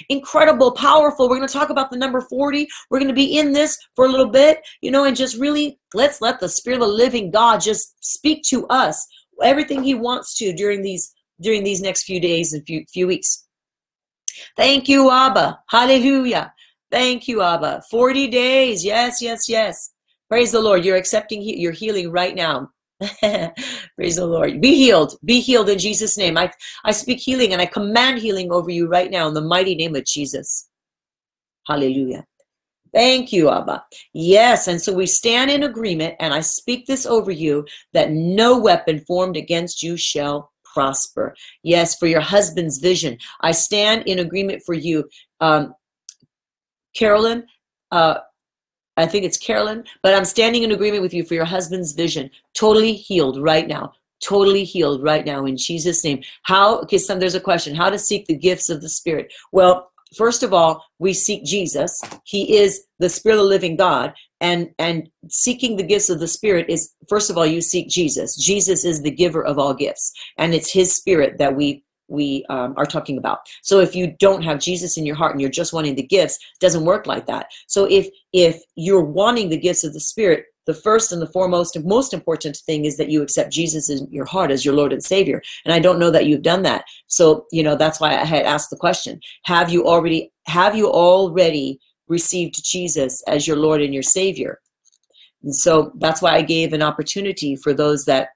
incredible, 0.09 0.73
powerful. 0.73 1.29
We're 1.29 1.37
going 1.37 1.49
to 1.49 1.53
talk 1.53 1.71
about 1.71 1.91
the 1.91 1.97
number 1.97 2.21
40. 2.21 2.67
We're 2.91 2.99
going 2.99 3.09
to 3.09 3.15
be 3.15 3.39
in 3.39 3.53
this 3.53 3.79
for 3.97 4.07
a 4.07 4.09
little 4.09 4.29
bit, 4.29 4.61
you 4.81 4.91
know, 4.91 5.05
and 5.05 5.17
just 5.17 5.39
really 5.39 5.79
let's 5.95 6.21
let 6.21 6.41
the 6.41 6.49
spirit 6.49 6.77
of 6.77 6.89
the 6.89 6.95
living 6.95 7.31
God 7.31 7.61
just 7.61 7.95
speak 8.05 8.43
to 8.45 8.67
us 8.69 9.07
everything 9.43 9.83
he 9.83 9.95
wants 9.95 10.35
to 10.39 10.53
during 10.53 10.83
these 10.83 11.15
during 11.41 11.65
these 11.65 11.81
next 11.81 12.05
few 12.05 12.21
days 12.21 12.53
and 12.53 12.65
few 12.67 12.85
few 12.93 13.07
weeks. 13.07 13.47
Thank 14.57 14.89
you, 14.89 15.11
Abba. 15.11 15.61
Hallelujah. 15.69 16.53
Thank 16.91 17.29
you, 17.29 17.43
Abba. 17.43 17.83
40 17.91 18.29
days. 18.29 18.85
Yes, 18.85 19.23
yes, 19.23 19.49
yes. 19.49 19.93
Praise 20.29 20.53
the 20.53 20.61
Lord. 20.61 20.85
You're 20.85 20.97
accepting 20.97 21.41
he- 21.41 21.59
your 21.59 21.73
healing 21.73 22.11
right 22.11 22.35
now. 22.35 22.71
Praise 23.97 24.17
the 24.17 24.27
Lord. 24.27 24.61
Be 24.61 24.75
healed. 24.77 25.17
Be 25.25 25.41
healed 25.41 25.69
in 25.69 25.79
Jesus' 25.79 26.17
name. 26.17 26.39
I, 26.39 26.53
I 26.85 26.93
speak 26.93 27.19
healing 27.19 27.53
and 27.53 27.61
I 27.61 27.67
command 27.67 28.19
healing 28.19 28.53
over 28.53 28.71
you 28.71 28.87
right 28.89 29.11
now 29.11 29.29
in 29.29 29.35
the 29.35 29.41
mighty 29.41 29.75
name 29.75 29.97
of 29.97 30.05
Jesus. 30.05 30.69
Hallelujah. 31.67 32.25
Thank 32.93 33.33
you, 33.33 33.51
Abba. 33.51 33.85
Yes, 34.13 34.69
and 34.69 34.81
so 34.81 34.93
we 34.93 35.07
stand 35.07 35.51
in 35.51 35.63
agreement, 35.63 36.15
and 36.21 36.35
I 36.35 36.41
speak 36.41 36.87
this 36.87 37.07
over 37.07 37.31
you 37.31 37.67
that 37.95 38.11
no 38.11 38.59
weapon 38.59 39.01
formed 39.01 39.37
against 39.37 39.83
you 39.83 39.97
shall 39.97 40.53
prosper. 40.65 41.35
Yes, 41.63 41.97
for 41.97 42.07
your 42.07 42.21
husband's 42.21 42.79
vision. 42.79 43.17
I 43.41 43.53
stand 43.53 44.03
in 44.07 44.19
agreement 44.19 44.63
for 44.65 44.75
you. 44.75 45.09
Um, 45.41 45.75
Carolyn, 46.95 47.47
uh, 47.91 48.19
I 48.97 49.07
think 49.07 49.25
it's 49.25 49.39
Carolyn, 49.39 49.85
but 50.03 50.15
I'm 50.15 50.25
standing 50.25 50.63
in 50.63 50.73
agreement 50.73 51.03
with 51.03 51.15
you 51.15 51.25
for 51.25 51.35
your 51.35 51.45
husband's 51.45 51.93
vision. 51.93 52.31
Totally 52.55 52.93
healed 52.93 53.41
right 53.41 53.67
now. 53.67 53.93
Totally 54.23 54.65
healed 54.65 55.03
right 55.03 55.25
now 55.25 55.47
in 55.47 55.57
Jesus' 55.57 56.05
name. 56.05 56.23
How, 56.43 56.79
okay, 56.81 56.99
some, 56.99 57.19
there's 57.19 57.35
a 57.35 57.41
question. 57.41 57.75
How 57.75 57.91
to 57.91 57.99
seek 57.99 58.27
the 58.27 58.37
gifts 58.37 58.69
of 58.69 58.83
the 58.83 58.89
Spirit? 58.89 59.33
Well, 59.51 59.91
first 60.17 60.43
of 60.43 60.53
all, 60.53 60.85
we 60.99 61.13
seek 61.15 61.45
Jesus. 61.45 62.01
He 62.25 62.57
is 62.59 62.85
the 62.99 63.09
Spirit 63.09 63.37
of 63.37 63.43
the 63.43 63.49
living 63.49 63.77
God. 63.77 64.15
And, 64.41 64.71
and 64.79 65.09
seeking 65.29 65.77
the 65.77 65.85
gifts 65.85 66.11
of 66.11 66.21
the 66.21 66.29
Spirit 66.29 66.67
is, 66.69 66.93
first 67.09 67.31
of 67.31 67.39
all, 67.39 67.47
you 67.47 67.63
seek 67.63 67.89
Jesus. 67.89 68.37
Jesus 68.37 68.85
is 68.85 69.03
the 69.03 69.11
giver 69.11 69.43
of 69.43 69.59
all 69.59 69.73
gifts. 69.73 70.13
And 70.37 70.53
it's 70.53 70.73
His 70.73 70.93
Spirit 70.93 71.39
that 71.39 71.57
we 71.57 71.83
we 72.09 72.45
um, 72.49 72.75
are 72.77 72.87
talking 72.87 73.19
about. 73.19 73.41
So 73.63 73.81
if 73.81 73.95
you 73.95 74.15
don't 74.19 74.43
have 74.43 74.61
Jesus 74.61 74.97
in 74.97 75.07
your 75.07 75.17
heart 75.17 75.33
and 75.33 75.41
you're 75.41 75.51
just 75.51 75.73
wanting 75.73 75.95
the 75.95 76.03
gifts, 76.03 76.39
doesn't 76.61 76.85
work 76.85 77.07
like 77.07 77.27
that. 77.27 77.47
So 77.67 77.85
if 77.85 78.09
if 78.33 78.63
you're 78.77 79.05
wanting 79.05 79.49
the 79.49 79.59
gifts 79.59 79.85
of 79.85 79.93
the 79.93 80.01
Spirit, 80.01 80.47
the 80.67 80.75
first 80.75 81.13
and 81.13 81.21
the 81.21 81.27
foremost 81.27 81.75
and 81.75 81.85
most 81.85 82.15
important 82.15 82.57
thing 82.57 82.85
is 82.85 82.97
that 82.97 83.09
you 83.09 83.23
accept 83.23 83.53
Jesus 83.53 83.91
in 83.91 84.07
your 84.11 84.25
heart 84.25 84.51
as 84.51 84.65
your 84.65 84.75
Lord 84.75 84.93
and 84.93 85.03
Savior. 85.03 85.43
And 85.65 85.75
I 85.75 85.81
don't 85.81 85.99
know 85.99 86.11
that 86.11 86.27
you've 86.27 86.43
done 86.43 86.63
that. 86.63 86.85
So, 87.09 87.47
you 87.51 87.63
know, 87.63 87.77
that's 87.77 88.01
why 88.01 88.13
I 88.13 88.25
had 88.25 88.47
asked 88.47 88.71
the 88.71 88.77
question. 88.77 89.21
Have 89.45 89.71
you 89.71 89.87
already 89.87 90.33
have 90.47 90.77
you 90.77 90.91
already 90.91 91.81
received 92.09 92.65
Jesus 92.65 93.23
as 93.27 93.47
your 93.47 93.57
Lord 93.57 93.81
and 93.81 93.95
your 93.95 94.03
Savior? 94.03 94.61
And 95.43 95.55
so 95.55 95.93
that's 95.97 96.23
why 96.23 96.37
I 96.37 96.43
gave 96.43 96.73
an 96.73 96.83
opportunity 96.83 97.57
for 97.57 97.75
those 97.75 98.05
that 98.05 98.29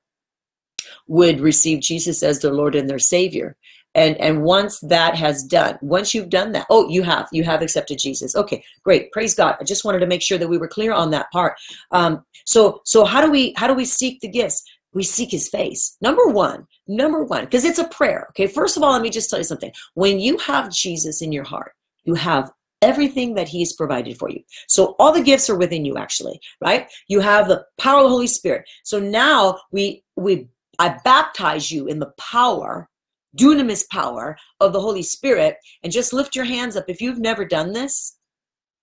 would 1.07 1.40
receive 1.40 1.81
Jesus 1.81 2.22
as 2.22 2.40
their 2.40 2.53
Lord 2.53 2.75
and 2.75 2.88
their 2.88 2.99
Savior. 2.99 3.57
And 3.94 4.16
and 4.20 4.42
once 4.42 4.79
that 4.81 5.14
has 5.14 5.42
done, 5.42 5.79
once 5.81 6.12
you've 6.12 6.29
done 6.29 6.53
that, 6.53 6.66
oh, 6.68 6.87
you 6.88 7.03
have 7.03 7.29
you 7.33 7.44
have 7.44 7.62
accepted 7.62 7.99
Jesus. 7.99 8.37
Okay, 8.37 8.62
great, 8.85 9.11
praise 9.11 9.35
God. 9.35 9.57
I 9.59 9.64
just 9.64 9.87
wanted 9.87 10.01
to 10.01 10.07
make 10.07 10.20
sure 10.20 10.37
that 10.37 10.49
we 10.49 10.59
were 10.59 10.68
clear 10.68 10.92
on 10.92 11.11
that 11.12 11.31
part. 11.31 11.55
Um, 11.90 12.22
so 12.44 12.83
so 12.85 13.07
how 13.07 13.22
do 13.22 13.31
we 13.31 13.55
how 13.57 13.66
do 13.66 13.72
we 13.72 13.87
seek 13.87 14.20
the 14.20 14.29
gifts? 14.29 14.62
We 14.92 15.03
seek 15.03 15.31
His 15.31 15.49
face. 15.49 15.96
Number 16.03 16.27
one, 16.27 16.66
number 16.87 17.25
one, 17.25 17.46
because 17.46 17.64
it's 17.64 17.79
a 17.79 17.88
prayer. 17.88 18.27
Okay, 18.31 18.46
first 18.46 18.77
of 18.77 18.83
all, 18.83 18.92
let 18.92 19.01
me 19.01 19.09
just 19.09 19.31
tell 19.31 19.38
you 19.38 19.44
something. 19.44 19.72
When 19.94 20.20
you 20.20 20.37
have 20.38 20.70
Jesus 20.70 21.22
in 21.22 21.33
your 21.33 21.44
heart, 21.44 21.72
you 22.05 22.14
have 22.14 22.53
everything 22.83 23.35
that 23.35 23.49
he's 23.49 23.72
provided 23.72 24.18
for 24.18 24.31
you. 24.31 24.40
So 24.68 24.94
all 24.99 25.12
the 25.12 25.22
gifts 25.22 25.49
are 25.49 25.57
within 25.57 25.85
you 25.85 25.96
actually, 25.96 26.40
right? 26.61 26.88
You 27.09 27.20
have 27.20 27.49
the 27.49 27.64
power 27.79 27.99
of 27.99 28.05
the 28.05 28.11
Holy 28.11 28.27
Spirit. 28.27 28.68
So 28.85 29.01
now 29.01 29.59
we 29.72 30.05
we 30.16 30.49
I 30.79 30.99
baptize 31.05 31.71
you 31.71 31.87
in 31.87 31.99
the 31.99 32.12
power 32.19 32.89
dunamis 33.37 33.89
power 33.89 34.37
of 34.61 34.73
the 34.73 34.81
Holy 34.81 35.03
Spirit 35.03 35.57
and 35.83 35.93
just 35.93 36.12
lift 36.12 36.35
your 36.35 36.45
hands 36.45 36.77
up. 36.77 36.87
If 36.89 37.01
you've 37.01 37.19
never 37.19 37.45
done 37.45 37.73
this, 37.73 38.17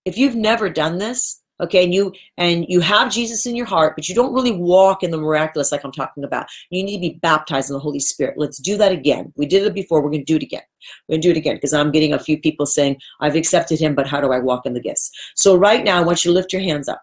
if 0.05 0.17
you've 0.17 0.35
never 0.35 0.69
done 0.69 0.97
this, 0.97 1.41
okay, 1.59 1.83
and 1.83 1.93
you 1.93 2.13
and 2.37 2.65
you 2.67 2.79
have 2.81 3.11
Jesus 3.11 3.45
in 3.45 3.55
your 3.55 3.65
heart, 3.65 3.95
but 3.95 4.09
you 4.09 4.15
don't 4.15 4.33
really 4.33 4.51
walk 4.51 5.03
in 5.03 5.11
the 5.11 5.17
miraculous 5.17 5.71
like 5.71 5.83
I'm 5.83 5.91
talking 5.91 6.23
about. 6.23 6.47
You 6.69 6.83
need 6.83 6.97
to 6.97 7.01
be 7.01 7.19
baptized 7.21 7.69
in 7.69 7.73
the 7.73 7.79
Holy 7.79 7.99
Spirit. 7.99 8.37
Let's 8.37 8.57
do 8.57 8.77
that 8.77 8.91
again. 8.91 9.33
We 9.35 9.45
did 9.45 9.63
it 9.63 9.73
before. 9.73 10.01
We're 10.01 10.11
to 10.11 10.23
do 10.23 10.35
it 10.35 10.43
again. 10.43 10.63
We're 11.07 11.17
to 11.17 11.21
do 11.21 11.31
it 11.31 11.37
again 11.37 11.55
because 11.55 11.73
I'm 11.73 11.91
getting 11.91 12.13
a 12.13 12.19
few 12.19 12.39
people 12.39 12.65
saying, 12.65 12.97
"I've 13.21 13.35
accepted 13.35 13.79
Him, 13.79 13.95
but 13.95 14.07
how 14.07 14.21
do 14.21 14.31
I 14.31 14.39
walk 14.39 14.65
in 14.65 14.73
the 14.73 14.81
gifts?" 14.81 15.11
So 15.35 15.55
right 15.55 15.83
now, 15.83 15.97
I 15.97 16.03
want 16.03 16.25
you 16.25 16.31
to 16.31 16.35
lift 16.35 16.53
your 16.53 16.61
hands 16.61 16.89
up. 16.89 17.01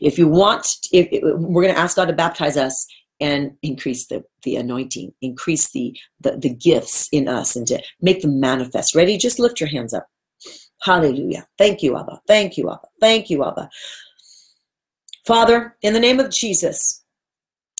If 0.00 0.18
you 0.18 0.28
want, 0.28 0.66
if, 0.92 1.08
if 1.12 1.22
we're 1.22 1.62
going 1.62 1.74
to 1.74 1.80
ask 1.80 1.96
God 1.96 2.06
to 2.06 2.12
baptize 2.12 2.56
us, 2.56 2.86
and 3.20 3.56
increase 3.62 4.06
the, 4.06 4.24
the 4.42 4.56
anointing, 4.56 5.12
increase 5.22 5.70
the, 5.70 5.96
the, 6.20 6.36
the 6.36 6.50
gifts 6.50 7.08
in 7.12 7.28
us 7.28 7.56
and 7.56 7.66
to 7.66 7.82
make 8.00 8.22
them 8.22 8.40
manifest. 8.40 8.94
Ready? 8.94 9.16
Just 9.16 9.38
lift 9.38 9.60
your 9.60 9.68
hands 9.68 9.94
up. 9.94 10.06
Hallelujah. 10.82 11.46
Thank 11.58 11.82
you, 11.82 11.96
Abba. 11.96 12.20
Thank 12.26 12.58
you, 12.58 12.70
Abba. 12.70 12.88
Thank 13.00 13.30
you, 13.30 13.44
Abba. 13.44 13.70
Father, 15.26 15.76
in 15.82 15.92
the 15.92 16.00
name 16.00 16.20
of 16.20 16.30
Jesus, 16.30 17.02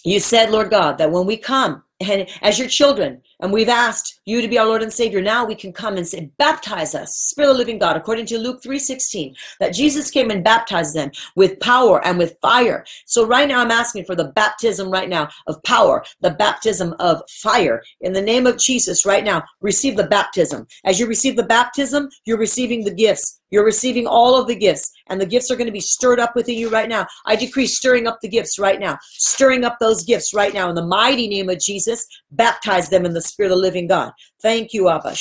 you 0.05 0.21
said, 0.21 0.51
Lord 0.51 0.71
God, 0.71 0.99
that 0.99 1.11
when 1.11 1.27
we 1.27 1.37
come 1.37 1.83
and 2.01 2.29
as 2.43 2.59
your 2.59 2.69
children, 2.69 3.23
and 3.41 3.53
we've 3.53 3.69
asked 3.69 4.21
you 4.25 4.41
to 4.41 4.49
be 4.49 4.59
our 4.59 4.67
Lord 4.67 4.83
and 4.83 4.93
Savior, 4.93 5.21
now 5.21 5.45
we 5.45 5.55
can 5.55 5.73
come 5.73 5.97
and 5.97 6.07
say, 6.07 6.31
baptize 6.39 6.95
us, 6.95 7.15
Spirit 7.15 7.51
of 7.51 7.55
the 7.55 7.59
living 7.59 7.79
God, 7.79 7.97
according 7.97 8.27
to 8.27 8.39
Luke 8.39 8.63
3.16, 8.63 9.37
that 9.61 9.75
Jesus 9.75 10.11
came 10.11 10.31
and 10.31 10.43
baptized 10.43 10.95
them 10.95 11.11
with 11.35 11.61
power 11.61 12.05
and 12.05 12.19
with 12.19 12.39
fire. 12.41 12.85
So 13.05 13.27
right 13.27 13.49
now 13.49 13.61
I'm 13.61 13.71
asking 13.71 14.05
for 14.05 14.15
the 14.15 14.33
baptism 14.33 14.91
right 14.91 15.09
now 15.09 15.29
of 15.47 15.63
power, 15.65 16.05
the 16.21 16.31
baptism 16.31 16.95
of 16.99 17.23
fire. 17.29 17.83
In 18.01 18.13
the 18.13 18.23
name 18.23 18.47
of 18.47 18.59
Jesus, 18.59 19.05
right 19.05 19.25
now, 19.25 19.45
receive 19.61 19.97
the 19.97 20.07
baptism. 20.07 20.67
As 20.85 20.99
you 20.99 21.07
receive 21.07 21.37
the 21.37 21.43
baptism, 21.43 22.09
you're 22.25 22.39
receiving 22.39 22.85
the 22.85 22.95
gifts. 22.95 23.41
You're 23.51 23.65
receiving 23.65 24.07
all 24.07 24.41
of 24.41 24.49
the 24.49 24.57
gifts, 24.57 24.91
and 25.09 25.21
the 25.21 25.27
gifts 25.27 25.51
are 25.51 25.57
going 25.57 25.67
to 25.69 25.73
be 25.73 25.81
stirred 25.81 26.19
up 26.19 26.35
within 26.35 26.57
you 26.57 26.69
right 26.69 26.89
now. 26.89 27.07
I 27.27 27.37
decree 27.37 27.67
stirring 27.67 28.09
up 28.09 28.19
the 28.21 28.29
gifts 28.29 28.59
right 28.59 28.81
now, 28.81 28.99
stirring 29.03 29.65
up 29.65 29.79
those 29.79 30.05
gifts 30.05 30.35
right 30.35 30.53
now 30.53 30.69
in 30.69 30.75
the 30.75 30.85
mighty 30.85 31.29
name 31.29 31.49
of 31.49 31.61
Jesus. 31.61 32.05
Baptize 32.33 32.89
them 32.89 33.07
in 33.07 33.15
the 33.15 33.21
Spirit 33.27 33.53
of 33.53 33.59
the 33.59 33.63
living 33.63 33.87
God. 33.87 34.13
Thank 34.41 34.73
you, 34.73 34.89
Abba. 34.89 35.15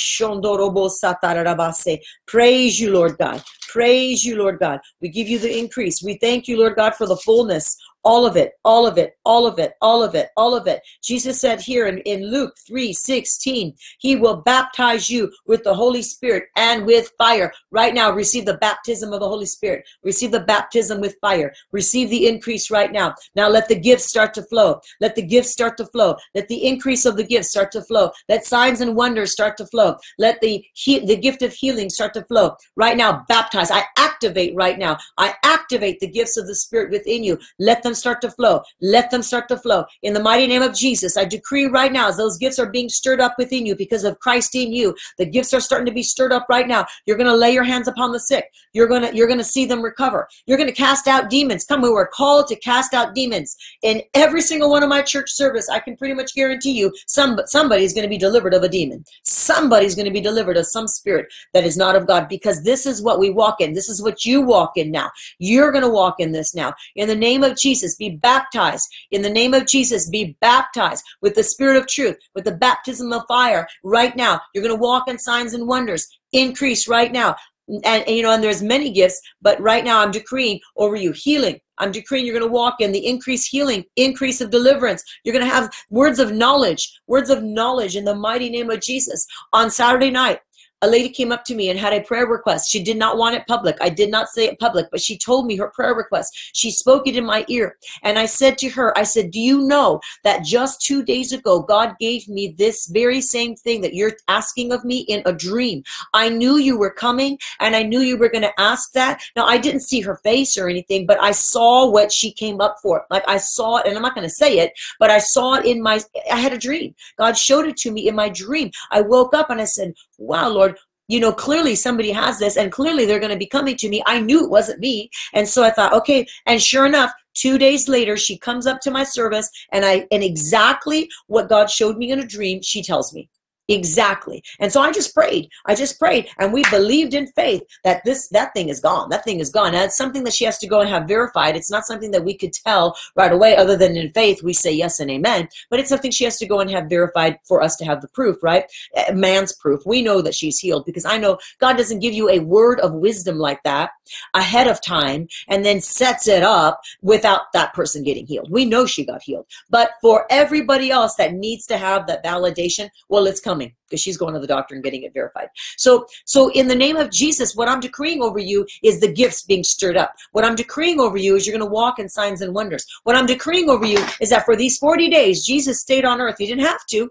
Praise 2.26 2.80
you, 2.80 2.92
Lord 2.92 3.18
God. 3.18 3.42
Praise 3.68 4.24
you, 4.24 4.36
Lord 4.36 4.58
God. 4.58 4.80
We 5.00 5.08
give 5.08 5.28
you 5.28 5.38
the 5.38 5.58
increase. 5.58 6.02
We 6.02 6.18
thank 6.18 6.48
you, 6.48 6.58
Lord 6.58 6.76
God, 6.76 6.94
for 6.94 7.06
the 7.06 7.16
fullness 7.16 7.76
all 8.06 8.24
of 8.24 8.36
it, 8.36 8.52
all 8.64 8.86
of 8.86 8.98
it, 8.98 9.18
all 9.24 9.48
of 9.48 9.58
it, 9.58 9.72
all 9.82 10.00
of 10.00 10.14
it, 10.14 10.28
all 10.36 10.54
of 10.54 10.68
it. 10.68 10.80
Jesus 11.02 11.40
said 11.40 11.60
here 11.60 11.88
in, 11.88 11.98
in 11.98 12.30
Luke 12.30 12.54
3 12.64 12.92
16, 12.92 13.74
He 13.98 14.14
will 14.14 14.42
baptize 14.42 15.10
you 15.10 15.32
with 15.46 15.64
the 15.64 15.74
Holy 15.74 16.02
Spirit 16.02 16.44
and 16.56 16.86
with 16.86 17.10
fire. 17.18 17.52
Right 17.72 17.92
now, 17.92 18.12
receive 18.12 18.46
the 18.46 18.58
baptism 18.58 19.12
of 19.12 19.18
the 19.18 19.28
Holy 19.28 19.44
Spirit. 19.44 19.84
Receive 20.04 20.30
the 20.30 20.40
baptism 20.40 21.00
with 21.00 21.16
fire. 21.20 21.52
Receive 21.72 22.08
the 22.08 22.28
increase 22.28 22.70
right 22.70 22.92
now. 22.92 23.12
Now 23.34 23.48
let 23.48 23.68
the 23.68 23.74
gifts 23.74 24.04
start 24.04 24.32
to 24.34 24.42
flow. 24.44 24.80
Let 25.00 25.16
the 25.16 25.22
gifts 25.22 25.50
start 25.50 25.76
to 25.78 25.86
flow. 25.86 26.14
Let 26.32 26.46
the 26.46 26.64
increase 26.64 27.06
of 27.06 27.16
the 27.16 27.24
gifts 27.24 27.50
start 27.50 27.72
to 27.72 27.82
flow. 27.82 28.12
Let 28.28 28.46
signs 28.46 28.80
and 28.80 28.94
wonders 28.94 29.32
start 29.32 29.56
to 29.56 29.66
flow. 29.66 29.96
Let 30.16 30.40
the 30.40 30.64
he, 30.74 31.04
the 31.04 31.16
gift 31.16 31.42
of 31.42 31.52
healing 31.52 31.90
start 31.90 32.14
to 32.14 32.22
flow. 32.22 32.54
Right 32.76 32.96
now, 32.96 33.24
baptize. 33.28 33.72
I 33.72 33.82
activate 33.98 34.54
right 34.54 34.78
now. 34.78 34.96
I 35.18 35.34
activate 35.42 35.98
the 35.98 36.06
gifts 36.06 36.36
of 36.36 36.46
the 36.46 36.54
Spirit 36.54 36.92
within 36.92 37.24
you. 37.24 37.36
Let 37.58 37.82
them 37.82 37.95
start 37.96 38.20
to 38.22 38.30
flow. 38.30 38.62
Let 38.80 39.10
them 39.10 39.22
start 39.22 39.48
to 39.48 39.56
flow. 39.56 39.84
In 40.02 40.14
the 40.14 40.22
mighty 40.22 40.46
name 40.46 40.62
of 40.62 40.74
Jesus, 40.74 41.16
I 41.16 41.24
decree 41.24 41.66
right 41.66 41.92
now 41.92 42.08
as 42.08 42.16
those 42.16 42.38
gifts 42.38 42.58
are 42.58 42.70
being 42.70 42.88
stirred 42.88 43.20
up 43.20 43.34
within 43.38 43.66
you 43.66 43.74
because 43.74 44.04
of 44.04 44.18
Christ 44.20 44.54
in 44.54 44.72
you. 44.72 44.94
The 45.18 45.26
gifts 45.26 45.52
are 45.54 45.60
starting 45.60 45.86
to 45.86 45.92
be 45.92 46.02
stirred 46.02 46.32
up 46.32 46.46
right 46.48 46.68
now. 46.68 46.86
You're 47.06 47.16
going 47.16 47.28
to 47.28 47.36
lay 47.36 47.52
your 47.52 47.64
hands 47.64 47.88
upon 47.88 48.12
the 48.12 48.20
sick. 48.20 48.50
You're 48.72 48.88
going 48.88 49.02
to 49.02 49.16
you're 49.16 49.26
going 49.26 49.38
to 49.38 49.44
see 49.44 49.64
them 49.64 49.82
recover. 49.82 50.28
You're 50.46 50.58
going 50.58 50.68
to 50.68 50.74
cast 50.74 51.08
out 51.08 51.30
demons. 51.30 51.64
Come, 51.64 51.82
we 51.82 51.90
were 51.90 52.10
called 52.12 52.46
to 52.48 52.56
cast 52.56 52.94
out 52.94 53.14
demons. 53.14 53.56
In 53.82 54.02
every 54.14 54.42
single 54.42 54.70
one 54.70 54.82
of 54.82 54.88
my 54.88 55.02
church 55.02 55.30
service, 55.30 55.68
I 55.68 55.80
can 55.80 55.96
pretty 55.96 56.14
much 56.14 56.34
guarantee 56.34 56.72
you 56.72 56.92
some 57.06 57.38
somebody's 57.46 57.94
going 57.94 58.04
to 58.04 58.08
be 58.08 58.18
delivered 58.18 58.54
of 58.54 58.62
a 58.62 58.68
demon. 58.68 59.04
Somebody's 59.24 59.94
going 59.94 60.06
to 60.06 60.12
be 60.12 60.20
delivered 60.20 60.56
of 60.56 60.66
some 60.66 60.88
spirit 60.88 61.26
that 61.54 61.64
is 61.64 61.76
not 61.76 61.96
of 61.96 62.06
God 62.06 62.28
because 62.28 62.62
this 62.62 62.86
is 62.86 63.02
what 63.02 63.18
we 63.18 63.30
walk 63.30 63.60
in. 63.60 63.72
This 63.72 63.88
is 63.88 64.02
what 64.02 64.24
you 64.24 64.40
walk 64.40 64.72
in 64.76 64.90
now. 64.90 65.10
You're 65.38 65.72
going 65.72 65.84
to 65.84 65.90
walk 65.90 66.16
in 66.18 66.32
this 66.32 66.54
now. 66.54 66.74
In 66.96 67.08
the 67.08 67.14
name 67.14 67.42
of 67.42 67.56
Jesus, 67.56 67.85
Jesus, 67.86 67.96
be 67.96 68.16
baptized. 68.16 68.88
In 69.10 69.22
the 69.22 69.30
name 69.30 69.54
of 69.54 69.66
Jesus, 69.66 70.08
be 70.08 70.36
baptized 70.40 71.04
with 71.22 71.34
the 71.34 71.42
spirit 71.42 71.76
of 71.76 71.86
truth, 71.86 72.16
with 72.34 72.44
the 72.44 72.52
baptism 72.52 73.12
of 73.12 73.22
fire 73.28 73.66
right 73.84 74.16
now. 74.16 74.40
You're 74.52 74.64
going 74.64 74.76
to 74.76 74.80
walk 74.80 75.08
in 75.08 75.18
signs 75.18 75.54
and 75.54 75.68
wonders. 75.68 76.06
Increase 76.32 76.88
right 76.88 77.12
now. 77.12 77.36
And, 77.68 77.84
and, 77.84 78.16
you 78.16 78.22
know, 78.22 78.32
and 78.32 78.42
there's 78.42 78.62
many 78.62 78.92
gifts, 78.92 79.20
but 79.42 79.60
right 79.60 79.84
now 79.84 80.00
I'm 80.00 80.12
decreeing 80.12 80.60
over 80.76 80.96
you 80.96 81.12
healing. 81.12 81.58
I'm 81.78 81.90
decreeing 81.92 82.24
you're 82.24 82.38
going 82.38 82.48
to 82.48 82.52
walk 82.52 82.76
in 82.80 82.92
the 82.92 83.06
increased 83.06 83.48
healing, 83.50 83.84
increase 83.96 84.40
of 84.40 84.50
deliverance. 84.50 85.02
You're 85.24 85.34
going 85.34 85.44
to 85.44 85.52
have 85.52 85.70
words 85.90 86.18
of 86.18 86.32
knowledge, 86.32 86.90
words 87.06 87.28
of 87.28 87.42
knowledge 87.42 87.96
in 87.96 88.04
the 88.04 88.14
mighty 88.14 88.48
name 88.48 88.70
of 88.70 88.80
Jesus. 88.80 89.26
On 89.52 89.70
Saturday 89.70 90.10
night, 90.10 90.38
a 90.86 90.88
lady 90.88 91.08
came 91.08 91.32
up 91.32 91.44
to 91.44 91.54
me 91.54 91.68
and 91.68 91.78
had 91.78 91.92
a 91.92 92.00
prayer 92.00 92.26
request. 92.26 92.70
She 92.70 92.82
did 92.82 92.96
not 92.96 93.18
want 93.18 93.34
it 93.34 93.46
public. 93.46 93.76
I 93.80 93.88
did 93.88 94.10
not 94.10 94.28
say 94.28 94.44
it 94.46 94.60
public, 94.60 94.86
but 94.90 95.00
she 95.00 95.18
told 95.18 95.46
me 95.46 95.56
her 95.56 95.68
prayer 95.68 95.94
request. 95.94 96.50
She 96.54 96.70
spoke 96.70 97.08
it 97.08 97.16
in 97.16 97.26
my 97.26 97.44
ear. 97.48 97.76
And 98.02 98.18
I 98.18 98.26
said 98.26 98.56
to 98.58 98.68
her, 98.70 98.96
I 98.96 99.02
said, 99.02 99.32
Do 99.32 99.40
you 99.40 99.62
know 99.62 100.00
that 100.22 100.44
just 100.44 100.80
two 100.80 101.02
days 101.02 101.32
ago, 101.32 101.60
God 101.60 101.96
gave 101.98 102.28
me 102.28 102.54
this 102.56 102.86
very 102.86 103.20
same 103.20 103.56
thing 103.56 103.80
that 103.80 103.94
you're 103.94 104.12
asking 104.28 104.72
of 104.72 104.84
me 104.84 104.98
in 105.00 105.22
a 105.26 105.32
dream? 105.32 105.82
I 106.14 106.28
knew 106.28 106.56
you 106.56 106.78
were 106.78 106.90
coming 106.90 107.38
and 107.58 107.74
I 107.74 107.82
knew 107.82 108.00
you 108.00 108.16
were 108.16 108.28
going 108.28 108.42
to 108.42 108.60
ask 108.60 108.92
that. 108.92 109.22
Now, 109.34 109.46
I 109.46 109.58
didn't 109.58 109.80
see 109.80 110.00
her 110.00 110.16
face 110.16 110.56
or 110.56 110.68
anything, 110.68 111.04
but 111.04 111.20
I 111.20 111.32
saw 111.32 111.90
what 111.90 112.12
she 112.12 112.32
came 112.32 112.60
up 112.60 112.76
for. 112.80 113.04
Like 113.10 113.24
I 113.26 113.38
saw 113.38 113.78
it, 113.78 113.86
and 113.86 113.96
I'm 113.96 114.02
not 114.02 114.14
going 114.14 114.28
to 114.28 114.34
say 114.34 114.58
it, 114.58 114.72
but 115.00 115.10
I 115.10 115.18
saw 115.18 115.54
it 115.54 115.66
in 115.66 115.82
my, 115.82 116.00
I 116.30 116.38
had 116.38 116.52
a 116.52 116.58
dream. 116.58 116.94
God 117.18 117.36
showed 117.36 117.66
it 117.66 117.76
to 117.78 117.90
me 117.90 118.06
in 118.06 118.14
my 118.14 118.28
dream. 118.28 118.70
I 118.92 119.00
woke 119.00 119.34
up 119.34 119.50
and 119.50 119.60
I 119.60 119.64
said, 119.64 119.94
Wow, 120.18 120.48
Lord, 120.48 120.76
you 121.08 121.20
know, 121.20 121.32
clearly 121.32 121.74
somebody 121.74 122.10
has 122.10 122.38
this 122.38 122.56
and 122.56 122.72
clearly 122.72 123.04
they're 123.04 123.20
going 123.20 123.32
to 123.32 123.38
be 123.38 123.46
coming 123.46 123.76
to 123.76 123.88
me. 123.88 124.02
I 124.06 124.20
knew 124.20 124.44
it 124.44 124.50
wasn't 124.50 124.80
me. 124.80 125.10
And 125.34 125.48
so 125.48 125.62
I 125.62 125.70
thought, 125.70 125.92
okay. 125.92 126.26
And 126.46 126.60
sure 126.60 126.86
enough, 126.86 127.12
two 127.34 127.58
days 127.58 127.88
later, 127.88 128.16
she 128.16 128.38
comes 128.38 128.66
up 128.66 128.80
to 128.80 128.90
my 128.90 129.04
service 129.04 129.48
and 129.72 129.84
I, 129.84 130.06
and 130.10 130.22
exactly 130.22 131.08
what 131.28 131.48
God 131.48 131.70
showed 131.70 131.96
me 131.96 132.10
in 132.10 132.20
a 132.20 132.26
dream, 132.26 132.60
she 132.62 132.82
tells 132.82 133.14
me. 133.14 133.28
Exactly. 133.68 134.44
And 134.60 134.72
so 134.72 134.80
I 134.80 134.92
just 134.92 135.12
prayed. 135.12 135.50
I 135.66 135.74
just 135.74 135.98
prayed. 135.98 136.28
And 136.38 136.52
we 136.52 136.62
believed 136.70 137.14
in 137.14 137.26
faith 137.28 137.64
that 137.82 138.04
this 138.04 138.28
that 138.28 138.52
thing 138.54 138.68
is 138.68 138.78
gone. 138.78 139.08
That 139.08 139.24
thing 139.24 139.40
is 139.40 139.50
gone. 139.50 139.74
And 139.74 139.84
it's 139.84 139.96
something 139.96 140.22
that 140.24 140.34
she 140.34 140.44
has 140.44 140.58
to 140.58 140.68
go 140.68 140.80
and 140.80 140.88
have 140.88 141.08
verified. 141.08 141.56
It's 141.56 141.70
not 141.70 141.84
something 141.84 142.12
that 142.12 142.24
we 142.24 142.36
could 142.36 142.52
tell 142.52 142.96
right 143.16 143.32
away, 143.32 143.56
other 143.56 143.76
than 143.76 143.96
in 143.96 144.12
faith, 144.12 144.42
we 144.42 144.52
say 144.52 144.72
yes 144.72 145.00
and 145.00 145.10
amen. 145.10 145.48
But 145.68 145.80
it's 145.80 145.88
something 145.88 146.12
she 146.12 146.24
has 146.24 146.38
to 146.38 146.46
go 146.46 146.60
and 146.60 146.70
have 146.70 146.88
verified 146.88 147.38
for 147.44 147.60
us 147.60 147.76
to 147.76 147.84
have 147.84 148.02
the 148.02 148.08
proof, 148.08 148.40
right? 148.42 148.64
Man's 149.12 149.52
proof. 149.52 149.84
We 149.84 150.02
know 150.02 150.22
that 150.22 150.34
she's 150.34 150.60
healed 150.60 150.86
because 150.86 151.04
I 151.04 151.18
know 151.18 151.38
God 151.58 151.76
doesn't 151.76 152.00
give 152.00 152.14
you 152.14 152.28
a 152.28 152.38
word 152.38 152.78
of 152.80 152.92
wisdom 152.94 153.38
like 153.38 153.62
that 153.64 153.90
ahead 154.34 154.68
of 154.68 154.82
time 154.82 155.26
and 155.48 155.64
then 155.64 155.80
sets 155.80 156.28
it 156.28 156.42
up 156.42 156.80
without 157.02 157.52
that 157.52 157.74
person 157.74 158.04
getting 158.04 158.26
healed. 158.26 158.50
We 158.50 158.64
know 158.64 158.86
she 158.86 159.04
got 159.04 159.22
healed. 159.22 159.46
But 159.70 159.90
for 160.00 160.26
everybody 160.30 160.90
else 160.90 161.16
that 161.16 161.34
needs 161.34 161.66
to 161.66 161.78
have 161.78 162.06
that 162.06 162.24
validation, 162.24 162.90
well, 163.08 163.26
it's 163.26 163.40
coming 163.56 163.74
because 163.88 164.00
she's 164.00 164.16
going 164.16 164.34
to 164.34 164.40
the 164.40 164.46
doctor 164.46 164.74
and 164.74 164.84
getting 164.84 165.02
it 165.02 165.14
verified. 165.14 165.48
So, 165.76 166.06
so 166.24 166.50
in 166.52 166.68
the 166.68 166.74
name 166.74 166.96
of 166.96 167.10
Jesus, 167.10 167.56
what 167.56 167.68
I'm 167.68 167.80
decreeing 167.80 168.22
over 168.22 168.38
you 168.38 168.66
is 168.82 169.00
the 169.00 169.12
gifts 169.12 169.42
being 169.42 169.64
stirred 169.64 169.96
up. 169.96 170.14
What 170.32 170.44
I'm 170.44 170.56
decreeing 170.56 171.00
over 171.00 171.16
you 171.16 171.36
is 171.36 171.46
you're 171.46 171.56
going 171.56 171.66
to 171.66 171.72
walk 171.72 171.98
in 171.98 172.08
signs 172.08 172.42
and 172.42 172.54
wonders. 172.54 172.84
What 173.04 173.16
I'm 173.16 173.26
decreeing 173.26 173.70
over 173.70 173.86
you 173.86 174.04
is 174.20 174.30
that 174.30 174.44
for 174.44 174.56
these 174.56 174.78
40 174.78 175.08
days, 175.08 175.44
Jesus 175.44 175.80
stayed 175.80 176.04
on 176.04 176.20
earth. 176.20 176.36
He 176.38 176.46
didn't 176.46 176.66
have 176.66 176.84
to. 176.90 177.10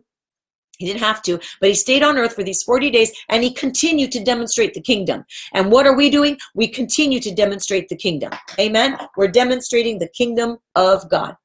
He 0.78 0.86
didn't 0.86 1.04
have 1.04 1.22
to, 1.22 1.40
but 1.62 1.70
he 1.70 1.74
stayed 1.74 2.04
on 2.04 2.18
earth 2.18 2.36
for 2.36 2.44
these 2.44 2.62
40 2.62 2.92
days 2.92 3.10
and 3.30 3.42
he 3.42 3.54
continued 3.54 4.12
to 4.12 4.22
demonstrate 4.22 4.74
the 4.74 4.82
kingdom. 4.82 5.24
And 5.54 5.72
what 5.72 5.88
are 5.88 5.96
we 5.96 6.10
doing? 6.10 6.38
We 6.54 6.68
continue 6.68 7.22
to 7.22 7.34
demonstrate 7.34 7.88
the 7.88 7.96
kingdom. 7.96 8.32
Amen. 8.60 8.98
We're 9.16 9.30
demonstrating 9.30 10.00
the 10.00 10.10
kingdom 10.10 10.58
of 10.76 11.10
God. 11.10 11.38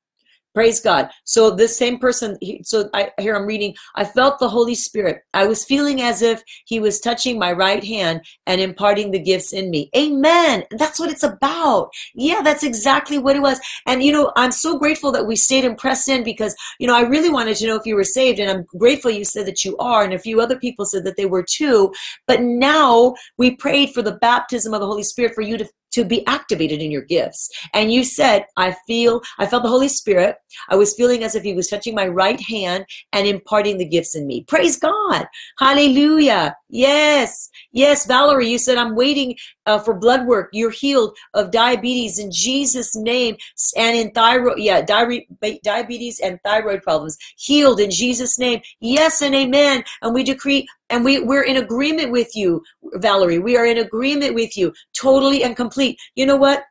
Praise 0.53 0.81
God. 0.81 1.11
So 1.25 1.51
this 1.51 1.79
same 1.79 1.99
person, 1.99 2.37
so 2.65 2.91
I 2.93 3.13
here 3.21 3.37
I'm 3.37 3.47
reading, 3.47 3.75
I 3.95 4.05
felt 4.05 4.41
the 4.41 4.49
Holy 4.49 4.75
Spirit. 4.75 5.23
I 5.33 5.47
was 5.47 5.65
feeling 5.65 6.03
as 6.03 6.23
if 6.23 6.43
he 6.65 6.81
was 6.81 6.99
touching 6.99 7.39
my 7.39 7.53
right 7.53 7.85
hand 7.85 8.23
and 8.47 8.61
imparting 8.61 9.13
the 9.13 9.21
gifts 9.21 9.53
in 9.53 9.71
me. 9.71 9.91
Amen. 9.97 10.65
That's 10.73 10.99
what 10.99 11.11
it's 11.11 11.23
about. 11.23 11.91
Yeah, 12.17 12.43
that's 12.43 12.65
exactly 12.65 13.17
what 13.17 13.37
it 13.37 13.43
was. 13.43 13.61
And 13.87 14.03
you 14.03 14.13
know, 14.13 14.33
I'm 14.35 14.51
so 14.51 14.77
grateful 14.77 15.13
that 15.13 15.27
we 15.27 15.37
stayed 15.37 15.65
in 15.65 15.77
because, 16.25 16.57
you 16.81 16.87
know, 16.89 16.97
I 16.97 17.03
really 17.03 17.31
wanted 17.31 17.57
to 17.59 17.67
know 17.69 17.77
if 17.77 17.87
you 17.87 17.95
were 17.95 18.05
saved 18.05 18.41
and 18.41 18.51
I'm 18.51 18.65
grateful 18.77 19.11
you 19.11 19.25
said 19.25 19.47
that 19.47 19.65
you 19.65 19.77
are 19.77 20.03
and 20.03 20.15
a 20.15 20.19
few 20.19 20.41
other 20.41 20.59
people 20.59 20.85
said 20.85 21.05
that 21.05 21.17
they 21.17 21.27
were 21.27 21.45
too. 21.49 21.93
But 22.27 22.43
now 22.43 23.15
we 23.39 23.55
prayed 23.55 23.95
for 23.95 24.03
the 24.03 24.17
baptism 24.17 24.75
of 24.75 24.81
the 24.81 24.87
Holy 24.87 25.05
Spirit 25.05 25.35
for 25.35 25.43
you 25.43 25.57
to 25.59 25.69
to 25.93 26.05
be 26.05 26.27
activated 26.27 26.81
in 26.81 26.91
your 26.91 27.03
gifts. 27.03 27.51
And 27.75 27.93
you 27.93 28.05
said, 28.05 28.47
I 28.57 28.77
feel, 28.87 29.21
I 29.39 29.47
felt 29.47 29.63
the 29.63 29.69
Holy 29.69 29.89
Spirit. 29.89 30.37
I 30.69 30.77
was 30.77 30.95
feeling 30.95 31.25
as 31.25 31.35
if 31.35 31.43
He 31.43 31.55
was 31.55 31.69
touching 31.69 31.95
my 31.95 32.07
right 32.07 32.41
hand 32.41 32.87
and 33.13 33.27
imparting 33.27 33.79
the 33.79 33.85
gifts 33.85 34.15
in 34.17 34.27
me. 34.27 34.45
Praise 34.45 34.79
God. 34.79 35.27
Hallelujah. 35.59 36.57
Yes. 36.69 37.51
Yes, 37.73 38.07
Valerie, 38.07 38.49
you 38.49 38.59
said, 38.59 38.79
I'm 38.79 38.95
waiting 38.95 39.37
uh, 39.71 39.79
for 39.79 39.95
blood 39.95 40.27
work. 40.27 40.51
You're 40.53 40.71
healed 40.71 41.17
of 41.35 41.53
diabetes 41.53 42.19
in 42.19 42.31
Jesus' 42.33 42.97
name 42.97 43.37
and 43.77 43.97
in 43.97 44.11
thyroid, 44.11 44.59
yeah, 44.59 44.83
di- 44.83 45.29
diabetes 45.63 46.19
and 46.21 46.41
thyroid 46.43 46.83
problems. 46.83 47.17
Healed 47.37 47.79
in 47.81 47.91
Jesus' 47.91 48.39
name. 48.39 48.61
Yes 48.81 49.23
and 49.23 49.35
amen. 49.35 49.85
And 50.03 50.13
we 50.13 50.25
decree 50.25 50.67
and 50.91 51.05
we, 51.05 51.21
we're 51.21 51.45
in 51.45 51.59
agreement 51.59 52.11
with 52.11 52.35
you, 52.35 52.63
Valerie. 52.95 53.39
We 53.39 53.57
are 53.57 53.67
in 53.67 53.79
agreement 53.79 54.35
with 54.35 54.57
you, 54.57 54.73
totally 54.93 55.45
and 55.45 55.57
complete. 55.57 55.97
You 56.17 56.27
know 56.27 56.37
what? 56.37 56.65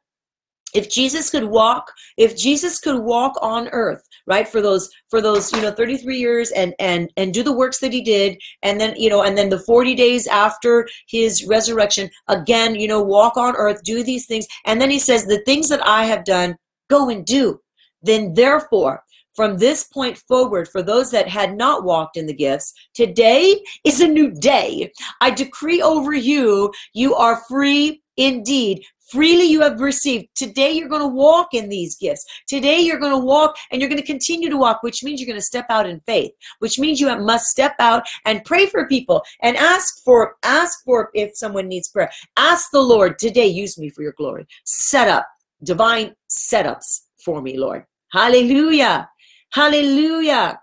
If 0.73 0.89
Jesus 0.89 1.29
could 1.29 1.45
walk, 1.45 1.91
if 2.17 2.37
Jesus 2.37 2.79
could 2.79 2.99
walk 2.99 3.33
on 3.41 3.67
earth, 3.69 4.07
right, 4.27 4.47
for 4.47 4.61
those 4.61 4.89
for 5.09 5.21
those, 5.21 5.51
you 5.53 5.61
know, 5.61 5.71
33 5.71 6.17
years 6.17 6.51
and 6.51 6.73
and 6.79 7.11
and 7.17 7.33
do 7.33 7.43
the 7.43 7.53
works 7.53 7.79
that 7.79 7.93
he 7.93 8.01
did, 8.01 8.39
and 8.61 8.79
then, 8.79 8.95
you 8.95 9.09
know, 9.09 9.23
and 9.23 9.37
then 9.37 9.49
the 9.49 9.59
40 9.59 9.95
days 9.95 10.27
after 10.27 10.87
his 11.07 11.45
resurrection, 11.45 12.09
again, 12.27 12.75
you 12.75 12.87
know, 12.87 13.01
walk 13.01 13.37
on 13.37 13.55
earth, 13.55 13.81
do 13.83 14.03
these 14.03 14.25
things, 14.25 14.47
and 14.65 14.79
then 14.81 14.89
he 14.89 14.99
says, 14.99 15.25
The 15.25 15.43
things 15.45 15.69
that 15.69 15.85
I 15.85 16.05
have 16.05 16.25
done, 16.25 16.55
go 16.89 17.09
and 17.09 17.25
do. 17.25 17.59
Then 18.01 18.33
therefore, 18.33 19.03
from 19.35 19.57
this 19.57 19.85
point 19.85 20.17
forward, 20.17 20.67
for 20.67 20.81
those 20.81 21.11
that 21.11 21.27
had 21.27 21.55
not 21.55 21.83
walked 21.83 22.17
in 22.17 22.25
the 22.25 22.33
gifts, 22.33 22.73
today 22.93 23.63
is 23.85 24.01
a 24.01 24.07
new 24.07 24.31
day. 24.31 24.91
I 25.21 25.31
decree 25.31 25.81
over 25.81 26.13
you, 26.13 26.73
you 26.93 27.15
are 27.15 27.41
free 27.47 28.01
indeed. 28.17 28.83
Freely 29.11 29.45
you 29.45 29.61
have 29.61 29.79
received. 29.79 30.27
Today 30.35 30.71
you're 30.71 30.89
going 30.89 31.01
to 31.01 31.07
walk 31.07 31.53
in 31.53 31.69
these 31.69 31.95
gifts. 31.95 32.25
Today 32.47 32.79
you're 32.79 32.99
going 32.99 33.11
to 33.11 33.25
walk 33.25 33.55
and 33.71 33.81
you're 33.81 33.89
going 33.89 34.01
to 34.01 34.05
continue 34.05 34.49
to 34.49 34.57
walk, 34.57 34.83
which 34.83 35.03
means 35.03 35.19
you're 35.19 35.27
going 35.27 35.39
to 35.39 35.45
step 35.45 35.65
out 35.69 35.89
in 35.89 35.99
faith, 36.01 36.31
which 36.59 36.77
means 36.77 36.99
you 36.99 37.07
must 37.19 37.47
step 37.47 37.75
out 37.79 38.03
and 38.25 38.45
pray 38.45 38.67
for 38.67 38.87
people 38.87 39.23
and 39.41 39.57
ask 39.57 40.03
for, 40.03 40.35
ask 40.43 40.83
for 40.85 41.09
if 41.13 41.35
someone 41.35 41.67
needs 41.67 41.89
prayer. 41.89 42.11
Ask 42.37 42.71
the 42.71 42.81
Lord, 42.81 43.17
today 43.19 43.47
use 43.47 43.77
me 43.77 43.89
for 43.89 44.03
your 44.03 44.13
glory. 44.13 44.45
Set 44.63 45.07
up 45.07 45.27
divine 45.63 46.15
setups 46.29 47.01
for 47.23 47.41
me, 47.41 47.57
Lord. 47.57 47.85
Hallelujah. 48.11 49.09
Hallelujah. 49.51 50.59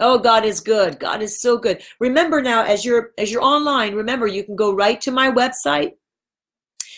Oh, 0.00 0.18
God 0.18 0.44
is 0.44 0.60
good. 0.60 0.98
God 0.98 1.22
is 1.22 1.40
so 1.40 1.56
good. 1.56 1.82
Remember 2.00 2.42
now, 2.42 2.64
as 2.64 2.84
you're 2.84 3.12
as 3.18 3.30
you're 3.30 3.42
online, 3.42 3.94
remember 3.94 4.26
you 4.26 4.42
can 4.42 4.56
go 4.56 4.74
right 4.74 5.00
to 5.00 5.10
my 5.10 5.30
website. 5.30 5.92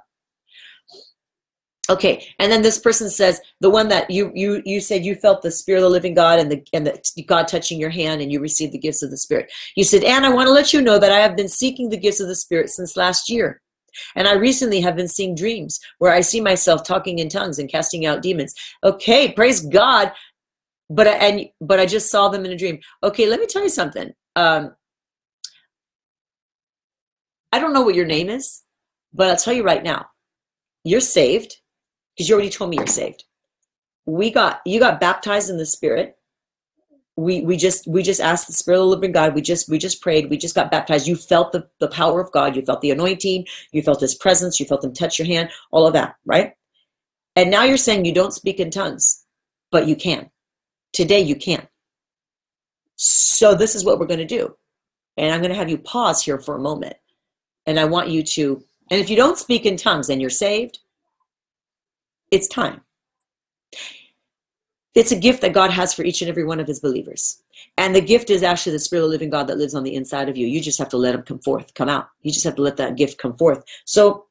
Okay, 1.93 2.27
and 2.39 2.51
then 2.51 2.63
this 2.63 2.79
person 2.79 3.11
says 3.11 3.39
the 3.61 3.69
one 3.69 3.89
that 3.89 4.11
you 4.11 4.33
you 4.35 4.63
you 4.65 4.81
said 4.81 5.05
you 5.05 5.15
felt 5.15 5.43
the 5.43 5.51
spirit 5.51 5.81
of 5.81 5.83
the 5.83 5.91
living 5.91 6.15
God 6.15 6.39
and 6.39 6.51
the 6.51 6.67
and 6.73 6.87
the 6.87 7.23
God 7.25 7.47
touching 7.47 7.79
your 7.79 7.91
hand 7.91 8.23
and 8.23 8.33
you 8.33 8.41
received 8.41 8.73
the 8.73 8.79
gifts 8.79 9.03
of 9.03 9.11
the 9.11 9.19
spirit. 9.19 9.53
You 9.77 9.85
said, 9.85 10.03
"And 10.03 10.25
I 10.25 10.31
want 10.31 10.47
to 10.47 10.53
let 10.53 10.73
you 10.73 10.81
know 10.81 10.99
that 10.99 11.13
I 11.13 11.19
have 11.19 11.37
been 11.37 11.51
seeking 11.51 11.91
the 11.91 11.99
gifts 11.99 12.19
of 12.19 12.29
the 12.29 12.35
spirit 12.35 12.71
since 12.71 12.97
last 12.97 13.29
year." 13.29 13.61
And 14.17 14.27
I 14.27 14.33
recently 14.33 14.81
have 14.81 14.97
been 14.97 15.07
seeing 15.07 15.35
dreams 15.35 15.79
where 15.99 16.15
I 16.15 16.23
see 16.23 16.41
myself 16.41 16.83
talking 16.83 17.19
in 17.19 17.29
tongues 17.29 17.59
and 17.59 17.71
casting 17.71 18.07
out 18.07 18.23
demons. 18.23 18.55
Okay, 18.83 19.31
praise 19.31 19.61
God. 19.61 20.13
But 20.89 21.09
I, 21.09 21.11
and 21.11 21.49
but 21.61 21.79
I 21.79 21.85
just 21.85 22.11
saw 22.11 22.31
them 22.31 22.47
in 22.47 22.53
a 22.53 22.57
dream. 22.57 22.81
Okay, 23.03 23.27
let 23.27 23.39
me 23.39 23.47
tell 23.47 23.63
you 23.63 23.69
something. 23.69 24.13
Um, 24.35 24.75
I 27.53 27.59
don't 27.59 27.75
know 27.75 27.83
what 27.83 27.95
your 27.95 28.07
name 28.07 28.31
is, 28.31 28.63
but 29.13 29.29
I'll 29.29 29.37
tell 29.37 29.53
you 29.53 29.63
right 29.63 29.83
now, 29.83 30.07
you're 30.85 31.01
saved 31.01 31.59
because 32.15 32.29
you 32.29 32.35
already 32.35 32.51
told 32.51 32.71
me 32.71 32.77
you're 32.77 32.87
saved. 32.87 33.25
We 34.07 34.31
got 34.31 34.61
you 34.67 34.81
got 34.81 35.01
baptized 35.01 35.51
in 35.51 35.59
the 35.59 35.67
Spirit. 35.67 36.17
We 37.17 37.43
we 37.43 37.57
just 37.57 37.87
we 37.87 38.03
just 38.03 38.21
asked 38.21 38.47
the 38.47 38.53
Spirit 38.53 38.79
of 38.79 38.85
the 38.85 38.89
living 38.89 39.13
God. 39.13 39.35
We 39.35 39.43
just 39.43 39.69
we 39.69 39.79
just 39.79 40.01
prayed. 40.01 40.31
We 40.31 40.37
just 40.37 40.55
got 40.55 40.71
baptized. 40.71 41.07
You 41.07 41.17
felt 41.17 41.53
the 41.53 41.69
the 41.79 41.89
power 41.89 42.21
of 42.21 42.33
God. 42.33 42.57
You 42.57 42.63
felt 42.63 42.81
the 42.81 42.91
anointing. 42.91 43.47
You 43.73 43.83
felt 43.83 44.01
His 44.01 44.15
presence. 44.15 44.59
You 44.59 44.67
felt 44.67 44.85
Him 44.85 44.93
touch 44.93 45.19
your 45.19 45.27
hand. 45.27 45.51
All 45.71 45.87
of 45.87 45.93
that, 45.93 46.17
right? 46.25 46.55
And 47.37 47.51
now 47.51 47.65
you're 47.65 47.77
saying 47.77 48.05
you 48.05 48.15
don't 48.15 48.35
speak 48.35 48.61
in 48.61 48.71
tongues, 48.71 49.25
but 49.71 49.87
you 49.87 49.97
can. 49.97 50.31
Today 50.93 51.21
you 51.21 51.37
can. 51.37 51.67
So 52.97 53.55
this 53.55 53.75
is 53.75 53.85
what 53.85 53.99
we're 53.99 54.07
going 54.07 54.19
to 54.19 54.27
do. 54.27 54.55
And 55.17 55.33
I'm 55.33 55.41
going 55.41 55.51
to 55.51 55.57
have 55.57 55.71
you 55.71 55.79
pause 55.79 56.23
here 56.23 56.39
for 56.39 56.57
a 56.57 56.61
moment. 56.61 56.97
And 57.67 57.79
I 57.79 57.85
want 57.85 58.09
you 58.09 58.23
to, 58.23 58.63
and 58.91 59.01
if 59.01 59.09
you 59.09 59.17
don't 59.17 59.39
speak 59.39 59.67
in 59.67 59.77
tongues 59.77 60.09
and 60.09 60.21
you're 60.21 60.31
saved, 60.31 60.81
it's 62.33 62.49
time. 62.49 62.81
It's 64.95 65.13
a 65.13 65.17
gift 65.17 65.41
that 65.43 65.55
God 65.55 65.71
has 65.71 65.95
for 65.95 66.03
each 66.03 66.21
and 66.21 66.29
every 66.29 66.45
one 66.45 66.61
of 66.61 66.67
his 66.67 66.81
believers. 66.81 67.43
And 67.79 67.95
the 67.95 68.01
gift 68.01 68.29
is 68.29 68.43
actually 68.43 68.73
the 68.73 68.79
spirit 68.79 69.05
of 69.05 69.09
the 69.09 69.13
living 69.13 69.31
God 69.31 69.47
that 69.47 69.57
lives 69.57 69.75
on 69.75 69.85
the 69.85 69.95
inside 69.95 70.29
of 70.29 70.37
you. 70.37 70.47
You 70.47 70.61
just 70.61 70.79
have 70.79 70.91
to 70.91 70.99
let 70.99 71.15
him 71.15 71.23
come 71.23 71.39
forth, 71.39 71.73
come 71.75 71.89
out. 71.89 72.09
You 72.23 72.33
just 72.33 72.45
have 72.45 72.57
to 72.57 72.63
let 72.63 72.77
that 72.77 72.97
gift 72.97 73.19
come 73.19 73.37
forth. 73.37 73.65
So 73.87 74.27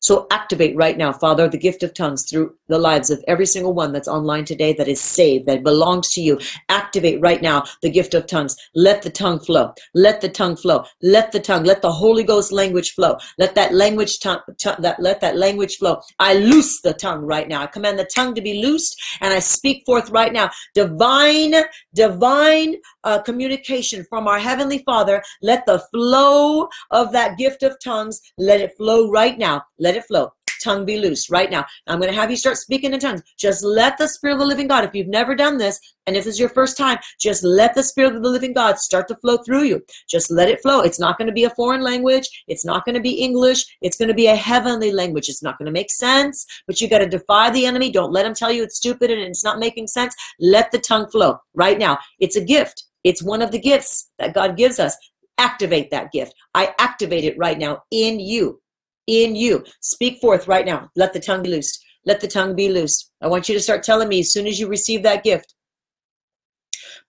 so 0.00 0.26
activate 0.30 0.76
right 0.76 0.96
now, 0.96 1.12
Father, 1.12 1.48
the 1.48 1.58
gift 1.58 1.82
of 1.82 1.92
tongues 1.92 2.28
through 2.28 2.54
the 2.68 2.78
lives 2.78 3.10
of 3.10 3.22
every 3.26 3.46
single 3.46 3.74
one 3.74 3.92
that's 3.92 4.08
online 4.08 4.44
today 4.44 4.72
that 4.74 4.88
is 4.88 5.00
saved, 5.00 5.46
that 5.46 5.64
belongs 5.64 6.10
to 6.12 6.20
you. 6.20 6.38
Activate 6.68 7.20
right 7.20 7.42
now 7.42 7.64
the 7.82 7.90
gift 7.90 8.14
of 8.14 8.26
tongues. 8.26 8.56
Let 8.74 9.02
the 9.02 9.10
tongue 9.10 9.40
flow. 9.40 9.72
Let 9.94 10.20
the 10.20 10.28
tongue 10.28 10.56
flow. 10.56 10.84
Let 11.02 11.32
the 11.32 11.40
tongue, 11.40 11.64
let 11.64 11.82
the 11.82 11.92
Holy 11.92 12.22
Ghost 12.22 12.52
language 12.52 12.92
flow. 12.92 13.16
Let 13.38 13.54
that 13.56 13.74
language 13.74 14.20
tongue, 14.20 14.40
that 14.78 14.96
let 15.00 15.20
that 15.20 15.36
language 15.36 15.76
flow. 15.78 16.00
I 16.18 16.34
loose 16.34 16.80
the 16.80 16.94
tongue 16.94 17.22
right 17.22 17.48
now. 17.48 17.62
I 17.62 17.66
command 17.66 17.98
the 17.98 18.08
tongue 18.14 18.34
to 18.34 18.40
be 18.40 18.62
loosed 18.62 19.00
and 19.20 19.34
I 19.34 19.40
speak 19.40 19.84
forth 19.84 20.10
right 20.10 20.32
now. 20.32 20.50
Divine, 20.74 21.54
divine 21.94 22.76
uh, 23.04 23.20
communication 23.22 24.04
from 24.08 24.28
our 24.28 24.38
Heavenly 24.38 24.78
Father. 24.78 25.22
Let 25.42 25.66
the 25.66 25.80
flow 25.92 26.68
of 26.90 27.12
that 27.12 27.38
gift 27.38 27.62
of 27.62 27.76
tongues, 27.82 28.20
let 28.38 28.60
it 28.60 28.76
flow 28.76 29.10
right 29.10 29.38
now. 29.38 29.62
Let 29.78 29.96
it 29.96 30.04
flow. 30.04 30.32
Tongue 30.62 30.84
be 30.84 30.98
loose 30.98 31.30
right 31.30 31.50
now. 31.50 31.64
I'm 31.86 32.00
going 32.00 32.12
to 32.12 32.18
have 32.18 32.30
you 32.30 32.36
start 32.36 32.56
speaking 32.56 32.92
in 32.92 33.00
tongues. 33.00 33.22
Just 33.38 33.62
let 33.62 33.96
the 33.98 34.08
Spirit 34.08 34.34
of 34.34 34.40
the 34.40 34.46
living 34.46 34.66
God, 34.66 34.84
if 34.84 34.94
you've 34.94 35.06
never 35.06 35.34
done 35.34 35.58
this, 35.58 35.78
and 36.06 36.16
if 36.16 36.24
this 36.24 36.34
is 36.34 36.40
your 36.40 36.48
first 36.48 36.76
time, 36.76 36.98
just 37.20 37.44
let 37.44 37.74
the 37.74 37.82
Spirit 37.82 38.16
of 38.16 38.22
the 38.22 38.28
living 38.28 38.52
God 38.52 38.78
start 38.78 39.08
to 39.08 39.16
flow 39.16 39.38
through 39.38 39.64
you. 39.64 39.82
Just 40.08 40.30
let 40.30 40.48
it 40.48 40.60
flow. 40.60 40.80
It's 40.80 40.98
not 40.98 41.18
going 41.18 41.26
to 41.26 41.34
be 41.34 41.44
a 41.44 41.50
foreign 41.50 41.82
language. 41.82 42.28
It's 42.48 42.64
not 42.64 42.84
going 42.84 42.94
to 42.94 43.00
be 43.00 43.12
English. 43.12 43.66
It's 43.82 43.96
going 43.96 44.08
to 44.08 44.14
be 44.14 44.26
a 44.26 44.34
heavenly 44.34 44.90
language. 44.90 45.28
It's 45.28 45.42
not 45.42 45.58
going 45.58 45.66
to 45.66 45.72
make 45.72 45.90
sense, 45.90 46.46
but 46.66 46.80
you 46.80 46.88
got 46.88 46.98
to 46.98 47.08
defy 47.08 47.50
the 47.50 47.66
enemy. 47.66 47.90
Don't 47.90 48.12
let 48.12 48.26
him 48.26 48.34
tell 48.34 48.50
you 48.50 48.62
it's 48.62 48.76
stupid 48.76 49.10
and 49.10 49.20
it's 49.20 49.44
not 49.44 49.58
making 49.58 49.86
sense. 49.86 50.14
Let 50.40 50.72
the 50.72 50.78
tongue 50.78 51.08
flow 51.08 51.38
right 51.54 51.78
now. 51.78 51.98
It's 52.18 52.36
a 52.36 52.44
gift. 52.44 52.84
It's 53.08 53.22
one 53.22 53.42
of 53.42 53.50
the 53.50 53.58
gifts 53.58 54.10
that 54.18 54.34
God 54.34 54.56
gives 54.56 54.78
us. 54.78 54.96
Activate 55.38 55.90
that 55.90 56.12
gift. 56.12 56.34
I 56.54 56.74
activate 56.78 57.24
it 57.24 57.38
right 57.38 57.58
now 57.58 57.82
in 57.90 58.20
you 58.20 58.60
in 59.08 59.34
you. 59.34 59.64
Speak 59.80 60.20
forth 60.20 60.46
right 60.46 60.64
now. 60.66 60.90
Let 60.94 61.12
the 61.12 61.18
tongue 61.18 61.42
be 61.42 61.48
loosed. 61.48 61.84
Let 62.04 62.20
the 62.20 62.28
tongue 62.28 62.54
be 62.54 62.68
loosed. 62.68 63.10
I 63.20 63.26
want 63.26 63.48
you 63.48 63.54
to 63.56 63.60
start 63.60 63.82
telling 63.82 64.08
me 64.08 64.20
as 64.20 64.32
soon 64.32 64.46
as 64.46 64.60
you 64.60 64.68
receive 64.68 65.02
that 65.02 65.24
gift. 65.24 65.54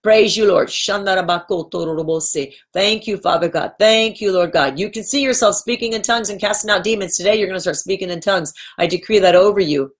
Praise 0.02 0.36
you, 0.36 0.48
Lord. 0.48 0.70
Thank 2.72 3.06
you, 3.06 3.16
Father 3.18 3.48
God. 3.48 3.72
Thank 3.78 4.20
you, 4.20 4.32
Lord 4.32 4.52
God. 4.52 4.78
You 4.78 4.90
can 4.90 5.04
see 5.04 5.22
yourself 5.22 5.56
speaking 5.56 5.92
in 5.92 6.00
tongues 6.02 6.30
and 6.30 6.40
casting 6.40 6.70
out 6.70 6.84
demons. 6.84 7.16
Today, 7.16 7.36
you're 7.36 7.46
going 7.46 7.56
to 7.56 7.60
start 7.60 7.76
speaking 7.76 8.10
in 8.10 8.20
tongues. 8.20 8.52
I 8.78 8.86
decree 8.86 9.18
that 9.18 9.34
over 9.34 9.60
you. 9.60 9.94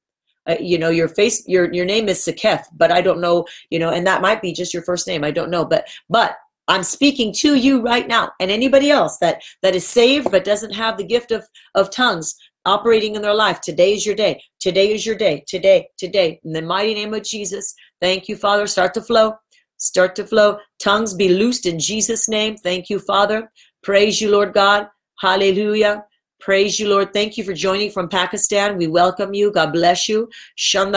Uh, 0.49 0.57
you 0.59 0.79
know 0.79 0.89
your 0.89 1.09
face 1.09 1.47
your 1.47 1.73
your 1.73 1.85
name 1.85 2.09
is 2.09 2.25
Seketh, 2.25 2.65
but 2.75 2.91
I 2.91 3.01
don't 3.03 3.21
know 3.21 3.45
you 3.69 3.79
know 3.79 3.91
and 3.91 4.07
that 4.07 4.23
might 4.23 4.41
be 4.41 4.53
just 4.53 4.73
your 4.73 4.83
first 4.83 5.07
name 5.07 5.23
I 5.23 5.31
don't 5.31 5.51
know 5.51 5.65
but 5.65 5.87
but 6.09 6.37
I'm 6.67 6.83
speaking 6.83 7.35
to 7.41 7.57
you 7.57 7.83
right 7.83 8.07
now 8.07 8.31
and 8.41 8.51
anybody 8.51 8.91
else 8.91 9.19
that 9.19 9.43
that 9.63 9.75
is 9.75 9.87
saved 9.87 10.31
but 10.31 10.45
doesn't 10.45 10.73
have 10.73 10.97
the 10.97 11.05
gift 11.05 11.31
of 11.31 11.45
of 11.75 11.91
tongues 11.91 12.35
operating 12.67 13.17
in 13.17 13.23
their 13.23 13.35
life. 13.35 13.61
Today 13.61 13.95
is 13.95 14.05
your 14.05 14.15
day. 14.15 14.43
Today 14.59 14.93
is 14.93 15.07
your 15.07 15.17
day. 15.17 15.45
Today, 15.47 15.89
today. 15.99 16.41
In 16.45 16.53
the 16.53 16.63
mighty 16.63 16.95
name 16.95 17.15
of 17.15 17.23
Jesus. 17.23 17.75
Thank 18.01 18.29
you, 18.29 18.37
Father. 18.37 18.67
Start 18.67 18.95
to 18.95 19.03
flow. 19.03 19.35
Start 19.79 20.15
to 20.17 20.27
flow. 20.27 20.59
Tongues 20.79 21.15
be 21.15 21.31
loosed 21.31 21.67
in 21.67 21.79
Jesus' 21.79 22.29
name. 22.29 22.57
Thank 22.57 22.91
you, 22.91 22.99
Father. 22.99 23.51
Praise 23.83 24.21
you, 24.21 24.31
Lord 24.31 24.53
God. 24.53 24.89
Hallelujah. 25.21 26.05
Praise 26.41 26.81
you, 26.81 26.89
Lord. 26.89 27.13
Thank 27.13 27.37
you 27.37 27.45
for 27.45 27.53
joining 27.53 27.91
from 27.91 28.09
Pakistan. 28.09 28.79
We 28.79 28.87
welcome 28.87 29.35
you. 29.35 29.53
God 29.53 29.73
bless 29.73 30.09
you. 30.09 30.29
Say 30.57 30.95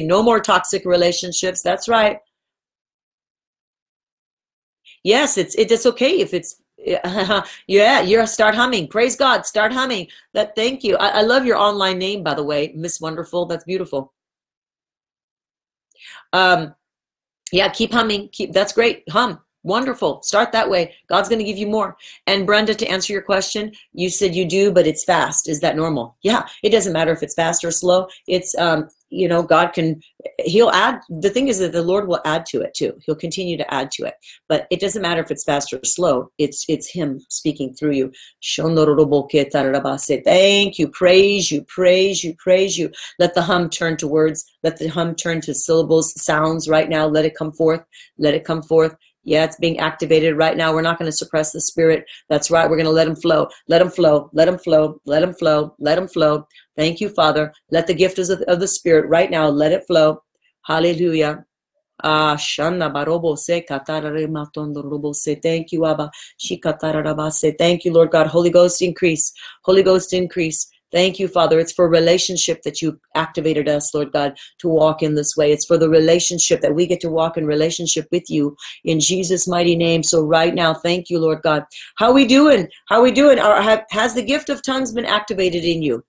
no 0.00 0.22
more 0.22 0.40
toxic 0.40 0.84
relationships. 0.86 1.62
That's 1.62 1.88
right. 1.88 2.18
Yes, 5.04 5.36
it's 5.38 5.54
it's 5.54 5.86
okay 5.86 6.20
if 6.20 6.34
it's 6.34 6.60
yeah, 7.66 8.00
you're 8.00 8.26
start 8.26 8.54
humming. 8.54 8.88
Praise 8.88 9.16
God. 9.16 9.44
Start 9.44 9.72
humming. 9.72 10.08
That 10.34 10.54
thank 10.56 10.82
you. 10.84 10.96
I, 10.96 11.08
I 11.08 11.22
love 11.22 11.44
your 11.44 11.56
online 11.56 11.98
name, 11.98 12.22
by 12.22 12.34
the 12.34 12.44
way, 12.44 12.72
Miss 12.74 13.00
Wonderful. 13.00 13.46
That's 13.46 13.64
beautiful. 13.64 14.12
Um, 16.32 16.74
yeah, 17.52 17.68
keep 17.68 17.92
humming. 17.92 18.28
Keep 18.32 18.52
that's 18.52 18.72
great. 18.72 19.04
Hum. 19.10 19.40
Wonderful. 19.66 20.22
Start 20.22 20.52
that 20.52 20.70
way. 20.70 20.94
God's 21.08 21.28
going 21.28 21.40
to 21.40 21.44
give 21.44 21.58
you 21.58 21.66
more. 21.66 21.96
And 22.28 22.46
Brenda, 22.46 22.72
to 22.72 22.86
answer 22.86 23.12
your 23.12 23.20
question, 23.20 23.72
you 23.92 24.10
said 24.10 24.32
you 24.32 24.44
do, 24.44 24.70
but 24.70 24.86
it's 24.86 25.02
fast. 25.02 25.48
Is 25.48 25.58
that 25.58 25.74
normal? 25.74 26.16
Yeah. 26.22 26.46
It 26.62 26.70
doesn't 26.70 26.92
matter 26.92 27.10
if 27.10 27.20
it's 27.20 27.34
fast 27.34 27.64
or 27.64 27.72
slow. 27.72 28.06
It's 28.28 28.56
um, 28.58 28.88
you 29.10 29.28
know, 29.28 29.42
God 29.42 29.72
can 29.72 30.00
He'll 30.40 30.70
add 30.70 31.00
the 31.08 31.30
thing 31.30 31.48
is 31.48 31.58
that 31.60 31.72
the 31.72 31.82
Lord 31.82 32.06
will 32.06 32.20
add 32.24 32.46
to 32.46 32.60
it 32.60 32.74
too. 32.74 32.98
He'll 33.04 33.14
continue 33.14 33.56
to 33.56 33.74
add 33.74 33.90
to 33.92 34.04
it. 34.04 34.14
But 34.48 34.66
it 34.70 34.80
doesn't 34.80 35.02
matter 35.02 35.20
if 35.20 35.30
it's 35.30 35.44
fast 35.44 35.72
or 35.72 35.80
slow. 35.84 36.30
It's 36.38 36.64
it's 36.68 36.90
Him 36.90 37.20
speaking 37.28 37.74
through 37.74 37.92
you. 37.92 38.12
Thank 40.24 40.78
you. 40.78 40.88
Praise 40.88 41.50
you. 41.50 41.62
Praise 41.62 42.24
you. 42.24 42.34
Praise 42.34 42.78
you. 42.78 42.90
Let 43.18 43.34
the 43.34 43.42
hum 43.42 43.70
turn 43.70 43.96
to 43.98 44.08
words. 44.08 44.44
Let 44.62 44.78
the 44.78 44.88
hum 44.88 45.14
turn 45.14 45.40
to 45.42 45.54
syllables, 45.54 46.20
sounds 46.20 46.68
right 46.68 46.88
now. 46.88 47.06
Let 47.06 47.24
it 47.24 47.36
come 47.36 47.52
forth. 47.52 47.84
Let 48.18 48.34
it 48.34 48.44
come 48.44 48.62
forth. 48.62 48.96
Yeah, 49.26 49.44
it's 49.44 49.56
being 49.56 49.80
activated 49.80 50.36
right 50.36 50.56
now. 50.56 50.72
We're 50.72 50.82
not 50.82 51.00
going 51.00 51.10
to 51.10 51.16
suppress 51.16 51.50
the 51.50 51.60
spirit. 51.60 52.04
That's 52.30 52.48
right. 52.48 52.70
We're 52.70 52.76
going 52.76 52.86
to 52.86 52.92
let 52.92 53.08
him 53.08 53.16
flow. 53.16 53.48
Let 53.66 53.82
him 53.82 53.90
flow. 53.90 54.30
Let 54.32 54.46
him 54.46 54.56
flow. 54.56 55.00
Let 55.04 55.22
him 55.24 55.34
flow. 55.34 55.74
Let 55.80 55.98
him 55.98 56.06
flow. 56.06 56.46
Thank 56.76 57.00
you, 57.00 57.08
Father. 57.08 57.52
Let 57.72 57.88
the 57.88 57.94
gift 57.94 58.20
of 58.20 58.28
the, 58.28 58.44
of 58.50 58.60
the 58.60 58.68
spirit 58.68 59.08
right 59.08 59.28
now, 59.28 59.48
let 59.48 59.72
it 59.72 59.84
flow. 59.86 60.22
Hallelujah. 60.62 61.44
Ah, 62.04 62.36
Shanda 62.36 62.92
Barobo 62.92 63.36
se 63.36 63.64
se. 65.14 65.34
Thank 65.42 65.72
you, 65.72 65.86
Abba. 65.86 66.10
Thank 67.58 67.84
you, 67.84 67.92
Lord 67.92 68.10
God. 68.12 68.26
Holy 68.28 68.50
Ghost 68.50 68.80
increase. 68.80 69.32
Holy 69.64 69.82
Ghost 69.82 70.12
increase. 70.12 70.70
Thank 70.92 71.18
you, 71.18 71.26
Father. 71.26 71.58
It's 71.58 71.72
for 71.72 71.88
relationship 71.88 72.62
that 72.62 72.80
you 72.80 73.00
activated 73.14 73.68
us, 73.68 73.92
Lord 73.92 74.12
God, 74.12 74.38
to 74.58 74.68
walk 74.68 75.02
in 75.02 75.14
this 75.14 75.36
way. 75.36 75.50
It's 75.50 75.66
for 75.66 75.76
the 75.76 75.88
relationship 75.88 76.60
that 76.60 76.74
we 76.74 76.86
get 76.86 77.00
to 77.00 77.10
walk 77.10 77.36
in 77.36 77.44
relationship 77.44 78.06
with 78.12 78.30
you 78.30 78.56
in 78.84 79.00
Jesus' 79.00 79.48
mighty 79.48 79.74
name. 79.74 80.04
So 80.04 80.22
right 80.22 80.54
now, 80.54 80.74
thank 80.74 81.10
you, 81.10 81.18
Lord 81.18 81.42
God. 81.42 81.64
How 81.96 82.12
we 82.12 82.24
doing? 82.24 82.68
How 82.88 83.02
we 83.02 83.10
doing? 83.10 83.38
has 83.90 84.14
the 84.14 84.22
gift 84.22 84.48
of 84.48 84.62
tongues 84.62 84.92
been 84.92 85.04
activated 85.04 85.64
in 85.64 85.82
you? 85.82 86.04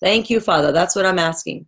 Thank 0.00 0.30
you, 0.30 0.40
Father. 0.40 0.72
That's 0.72 0.96
what 0.96 1.06
I'm 1.06 1.18
asking. 1.18 1.66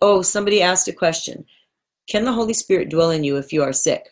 Oh, 0.00 0.22
somebody 0.22 0.62
asked 0.62 0.88
a 0.88 0.92
question. 0.92 1.46
Can 2.08 2.24
the 2.24 2.32
Holy 2.32 2.54
Spirit 2.54 2.90
dwell 2.90 3.10
in 3.10 3.24
you 3.24 3.36
if 3.36 3.52
you 3.52 3.62
are 3.62 3.72
sick? 3.72 4.10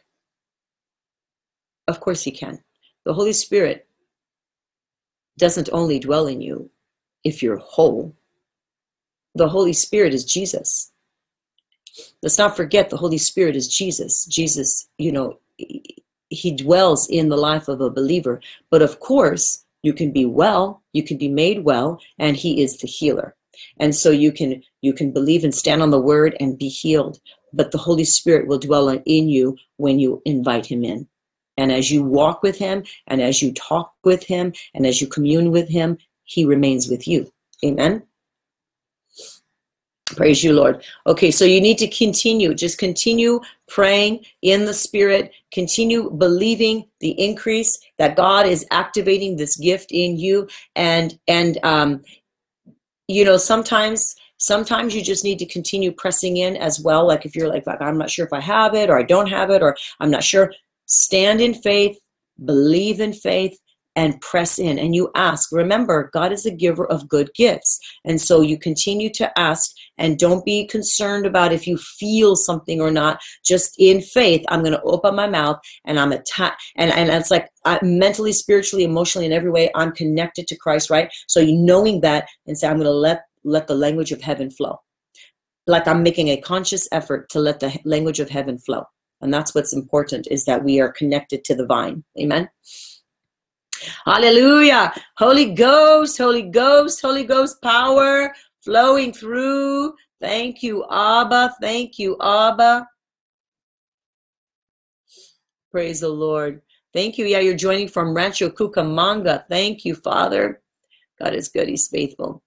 Of 1.87 2.01
course 2.01 2.25
he 2.25 2.33
can. 2.33 2.61
The 3.07 3.15
Holy 3.15 3.33
Spirit 3.33 3.87
doesn't 5.39 5.69
only 5.73 6.01
dwell 6.01 6.27
in 6.27 6.41
you 6.41 6.71
if 7.23 7.41
you're 7.41 7.57
whole. 7.57 8.17
The 9.37 9.49
Holy 9.49 9.75
Spirit 9.75 10.13
is 10.13 10.25
Jesus. 10.25 10.91
Let's 12.21 12.37
not 12.37 12.57
forget 12.57 12.91
the 12.91 12.97
Holy 12.97 13.19
Spirit 13.19 13.55
is 13.55 13.69
Jesus. 13.69 14.27
Jesus, 14.27 14.89
you 14.99 15.13
know, 15.13 15.39
he 16.31 16.57
dwells 16.57 17.09
in 17.09 17.29
the 17.29 17.37
life 17.37 17.69
of 17.69 17.81
a 17.81 17.89
believer. 17.89 18.41
But 18.71 18.83
of 18.83 18.99
course, 18.99 19.65
you 19.85 19.93
can 19.93 20.11
be 20.11 20.27
well, 20.27 20.83
you 20.93 21.05
can 21.05 21.17
be 21.17 21.29
made 21.29 21.63
well, 21.63 22.01
and 22.19 22.37
he 22.37 22.61
is 22.61 22.79
the 22.79 22.89
healer. 22.89 23.37
And 23.79 23.95
so 23.95 24.11
you 24.11 24.33
can 24.33 24.65
you 24.81 24.93
can 24.93 25.13
believe 25.13 25.45
and 25.45 25.55
stand 25.55 25.81
on 25.81 25.91
the 25.91 26.01
word 26.01 26.37
and 26.41 26.59
be 26.59 26.69
healed. 26.69 27.21
But 27.53 27.71
the 27.71 27.79
Holy 27.79 28.05
Spirit 28.05 28.49
will 28.49 28.59
dwell 28.59 28.89
in 28.89 29.29
you 29.29 29.57
when 29.77 30.01
you 30.01 30.23
invite 30.25 30.67
him 30.67 30.83
in. 30.83 31.07
And 31.57 31.73
as 31.73 31.91
you 31.91 32.03
walk 32.03 32.43
with 32.43 32.59
him, 32.59 32.85
and 33.07 33.21
as 33.21 33.43
you 33.43 33.53
talk 33.53 33.95
with 34.05 34.25
him, 34.25 34.53
and 34.75 34.87
as 34.87 35.01
you 35.01 35.07
commune 35.07 35.51
with 35.51 35.69
him, 35.69 35.99
he 36.25 36.45
remains 36.45 36.89
with 36.89 37.07
you. 37.09 37.31
Amen. 37.65 38.03
Praise 40.15 40.45
you, 40.45 40.53
Lord. 40.53 40.85
Okay, 41.07 41.33
so 41.33 41.45
you 41.45 41.61
need 41.61 41.79
to 41.79 41.89
continue. 41.89 42.55
Just 42.55 42.79
continue 42.79 43.41
praying 43.67 44.25
in 44.41 44.65
the 44.65 44.73
Spirit. 44.73 45.33
Continue 45.51 46.11
believing 46.11 46.87
the 47.01 47.11
increase 47.21 47.79
that 47.99 48.15
God 48.15 48.47
is 48.47 48.65
activating 48.71 49.37
this 49.37 49.57
gift 49.57 49.91
in 49.91 50.17
you. 50.17 50.49
And 50.77 51.19
and 51.27 51.59
um, 51.65 52.05
you 53.09 53.25
know, 53.25 53.37
sometimes 53.37 54.15
sometimes 54.39 54.95
you 54.95 55.03
just 55.03 55.25
need 55.25 55.41
to 55.41 55.47
continue 55.47 55.91
pressing 55.91 56.37
in 56.37 56.57
as 56.57 56.79
well. 56.81 57.07
Like 57.07 57.27
if 57.27 57.35
you're 57.35 57.49
like, 57.49 57.65
I'm 57.67 57.99
not 57.99 58.11
sure 58.11 58.27
if 58.27 58.33
I 58.33 58.41
have 58.41 58.75
it 58.75 58.91
or 58.91 58.99
I 58.99 59.03
don't 59.03 59.29
have 59.29 59.51
it 59.51 59.63
or 59.63 59.77
I'm 59.99 60.11
not 60.11 60.23
sure 60.23 60.53
stand 60.87 61.41
in 61.41 61.55
faith, 61.55 61.99
believe 62.45 63.01
in 63.01 63.13
faith, 63.13 63.59
and 63.97 64.21
press 64.21 64.59
in. 64.59 64.79
And 64.79 64.95
you 64.95 65.11
ask. 65.15 65.51
Remember, 65.51 66.11
God 66.13 66.31
is 66.31 66.45
a 66.45 66.51
giver 66.51 66.87
of 66.87 67.09
good 67.09 67.31
gifts. 67.35 67.81
And 68.05 68.21
so 68.21 68.43
you 68.43 68.59
continue 68.59 69.11
to 69.15 69.37
ask 69.39 69.71
and 69.97 70.19
don't 70.19 70.45
be 70.45 70.67
concerned 70.67 71.25
about 71.25 71.53
if 71.53 71.67
you 71.67 71.79
feel 71.79 72.37
something 72.37 72.81
or 72.81 72.91
not. 72.91 73.21
Just 73.43 73.75
in 73.79 74.03
faith, 74.03 74.45
I'm 74.49 74.61
going 74.61 74.75
to 74.75 74.83
open 74.83 75.17
my 75.17 75.27
mouth 75.27 75.59
and 75.87 75.99
I'm 75.99 76.13
attacked. 76.13 76.63
And, 76.77 76.93
and 76.93 77.09
it's 77.09 77.31
like 77.31 77.49
I, 77.65 77.79
mentally, 77.83 78.33
spiritually, 78.33 78.85
emotionally, 78.85 79.27
in 79.27 79.33
every 79.33 79.51
way, 79.51 79.71
I'm 79.75 79.93
connected 79.93 80.47
to 80.49 80.57
Christ, 80.57 80.91
right? 80.91 81.11
So 81.27 81.41
you 81.41 81.57
knowing 81.57 82.03
that 82.03 82.29
and 82.47 82.57
say, 82.57 82.69
I'm 82.69 82.77
going 82.77 82.85
to 82.85 82.91
let, 82.91 83.23
let 83.45 83.67
the 83.67 83.75
language 83.75 84.13
of 84.13 84.21
heaven 84.21 84.51
flow. 84.51 84.79
Like 85.67 85.89
I'm 85.89 86.03
making 86.03 86.29
a 86.29 86.41
conscious 86.41 86.87
effort 86.93 87.31
to 87.31 87.41
let 87.41 87.61
the 87.61 87.77
language 87.85 88.21
of 88.21 88.29
heaven 88.29 88.59
flow. 88.59 88.85
And 89.21 89.33
that's 89.33 89.55
what's 89.55 89.73
important 89.73 90.27
is 90.31 90.45
that 90.45 90.63
we 90.63 90.81
are 90.81 90.93
connected 90.93 91.45
to 91.45 91.55
the 91.55 91.67
vine. 91.67 92.05
Amen. 92.21 92.49
Hallelujah. 94.05 94.93
Holy 95.17 95.55
Ghost, 95.55 96.19
Holy 96.19 96.43
Ghost, 96.43 97.01
Holy 97.01 97.25
Ghost 97.25 97.61
power 97.63 98.35
flowing 98.63 99.13
through. 99.13 99.95
Thank 100.21 100.63
you, 100.63 100.85
Abba. 100.91 101.55
Thank 101.61 101.99
you, 101.99 102.17
Abba. 102.21 102.89
Praise 105.71 106.01
the 106.01 106.09
Lord. 106.09 106.63
Thank 106.93 107.19
you. 107.19 107.27
Yeah, 107.27 107.41
you're 107.41 107.55
joining 107.55 107.89
from 107.89 108.15
Rancho 108.15 108.49
Cucamonga. 108.49 109.45
Thank 109.49 109.85
you, 109.85 109.95
Father. 109.95 110.63
God 111.19 111.35
is 111.35 111.49
good. 111.49 111.69
He's 111.69 111.89
faithful. 111.89 112.43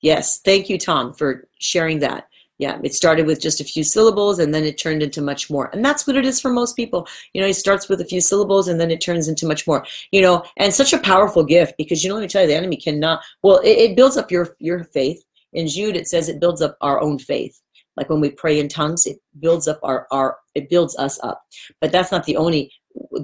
Yes, 0.00 0.40
thank 0.44 0.68
you, 0.68 0.78
Tom, 0.78 1.14
for 1.14 1.48
sharing 1.58 2.00
that 2.00 2.28
yeah 2.64 2.78
it 2.82 2.94
started 2.94 3.26
with 3.26 3.40
just 3.46 3.60
a 3.60 3.70
few 3.72 3.84
syllables 3.84 4.38
and 4.38 4.54
then 4.54 4.64
it 4.64 4.78
turned 4.78 5.02
into 5.02 5.20
much 5.20 5.50
more. 5.50 5.66
And 5.72 5.84
that's 5.84 6.06
what 6.06 6.16
it 6.16 6.24
is 6.30 6.40
for 6.40 6.50
most 6.50 6.74
people. 6.76 7.06
You 7.32 7.40
know 7.40 7.46
it 7.46 7.62
starts 7.64 7.88
with 7.90 8.00
a 8.00 8.10
few 8.12 8.22
syllables 8.30 8.68
and 8.68 8.80
then 8.80 8.90
it 8.90 9.02
turns 9.06 9.28
into 9.28 9.46
much 9.52 9.66
more. 9.66 9.84
You 10.12 10.22
know 10.22 10.44
and 10.56 10.72
such 10.72 10.92
a 10.94 11.04
powerful 11.12 11.44
gift 11.44 11.74
because 11.76 12.02
you 12.02 12.08
know 12.08 12.16
let 12.16 12.22
me 12.22 12.28
tell 12.28 12.42
you 12.42 12.48
the 12.48 12.62
enemy 12.62 12.78
cannot 12.86 13.20
well 13.42 13.58
it, 13.58 13.76
it 13.84 13.96
builds 13.96 14.16
up 14.16 14.30
your 14.30 14.56
your 14.58 14.84
faith. 14.96 15.20
In 15.52 15.68
jude 15.68 15.96
it 15.96 16.08
says 16.08 16.28
it 16.28 16.40
builds 16.40 16.62
up 16.62 16.76
our 16.80 17.00
own 17.06 17.18
faith. 17.18 17.60
Like 17.96 18.08
when 18.10 18.20
we 18.20 18.30
pray 18.30 18.58
in 18.58 18.68
tongues 18.68 19.06
it 19.06 19.18
builds 19.44 19.68
up 19.68 19.80
our 19.82 20.06
our 20.10 20.38
it 20.54 20.70
builds 20.70 20.96
us 20.96 21.20
up. 21.22 21.44
But 21.82 21.92
that's 21.92 22.12
not 22.12 22.24
the 22.24 22.38
only 22.44 22.72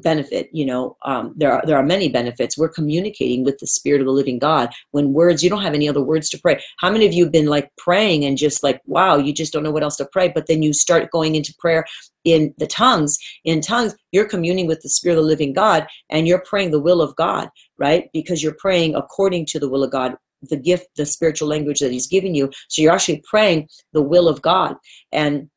benefit 0.02 0.48
you 0.52 0.64
know 0.64 0.96
um, 1.04 1.32
there 1.36 1.52
are 1.52 1.62
there 1.66 1.76
are 1.76 1.84
many 1.84 2.08
benefits 2.08 2.56
we're 2.56 2.68
communicating 2.68 3.44
with 3.44 3.58
the 3.58 3.66
spirit 3.66 4.00
of 4.00 4.06
the 4.06 4.12
living 4.12 4.38
god 4.38 4.70
when 4.90 5.12
words 5.12 5.42
you 5.42 5.50
don't 5.50 5.62
have 5.62 5.74
any 5.74 5.88
other 5.88 6.02
words 6.02 6.28
to 6.28 6.38
pray 6.38 6.60
how 6.78 6.90
many 6.90 7.06
of 7.06 7.12
you 7.12 7.24
have 7.24 7.32
been 7.32 7.46
like 7.46 7.70
praying 7.76 8.24
and 8.24 8.36
just 8.38 8.62
like 8.62 8.80
wow 8.86 9.16
you 9.16 9.32
just 9.32 9.52
don't 9.52 9.62
know 9.62 9.70
what 9.70 9.82
else 9.82 9.96
to 9.96 10.04
pray 10.06 10.28
but 10.28 10.46
then 10.46 10.62
you 10.62 10.72
start 10.72 11.10
going 11.10 11.34
into 11.34 11.54
prayer 11.58 11.84
in 12.24 12.52
the 12.58 12.66
tongues 12.66 13.16
in 13.44 13.60
tongues 13.60 13.94
you're 14.12 14.28
communing 14.28 14.66
with 14.66 14.80
the 14.82 14.88
spirit 14.88 15.18
of 15.18 15.22
the 15.24 15.28
living 15.28 15.52
god 15.52 15.86
and 16.10 16.26
you're 16.26 16.42
praying 16.42 16.70
the 16.70 16.80
will 16.80 17.00
of 17.00 17.14
god 17.16 17.48
right 17.78 18.10
because 18.12 18.42
you're 18.42 18.56
praying 18.58 18.94
according 18.94 19.46
to 19.46 19.58
the 19.58 19.68
will 19.68 19.84
of 19.84 19.90
god 19.90 20.16
the 20.42 20.56
gift, 20.56 20.88
the 20.96 21.06
spiritual 21.06 21.48
language 21.48 21.80
that 21.80 21.92
He's 21.92 22.06
given 22.06 22.34
you. 22.34 22.50
So 22.68 22.80
you're 22.82 22.92
actually 22.92 23.22
praying 23.28 23.68
the 23.92 24.02
will 24.02 24.28
of 24.28 24.40
God. 24.40 24.76
And 25.12 25.50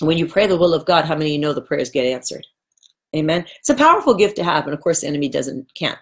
when 0.00 0.18
you 0.18 0.26
pray 0.26 0.46
the 0.46 0.56
will 0.56 0.74
of 0.74 0.86
God, 0.86 1.04
how 1.04 1.14
many 1.14 1.30
of 1.30 1.32
you 1.32 1.38
know 1.38 1.52
the 1.52 1.62
prayers 1.62 1.90
get 1.90 2.06
answered? 2.06 2.46
Amen. 3.14 3.44
It's 3.58 3.70
a 3.70 3.74
powerful 3.74 4.14
gift 4.14 4.36
to 4.36 4.44
have, 4.44 4.64
and 4.64 4.74
of 4.74 4.80
course, 4.80 5.02
the 5.02 5.08
enemy 5.08 5.28
doesn't 5.28 5.72
can't. 5.74 5.98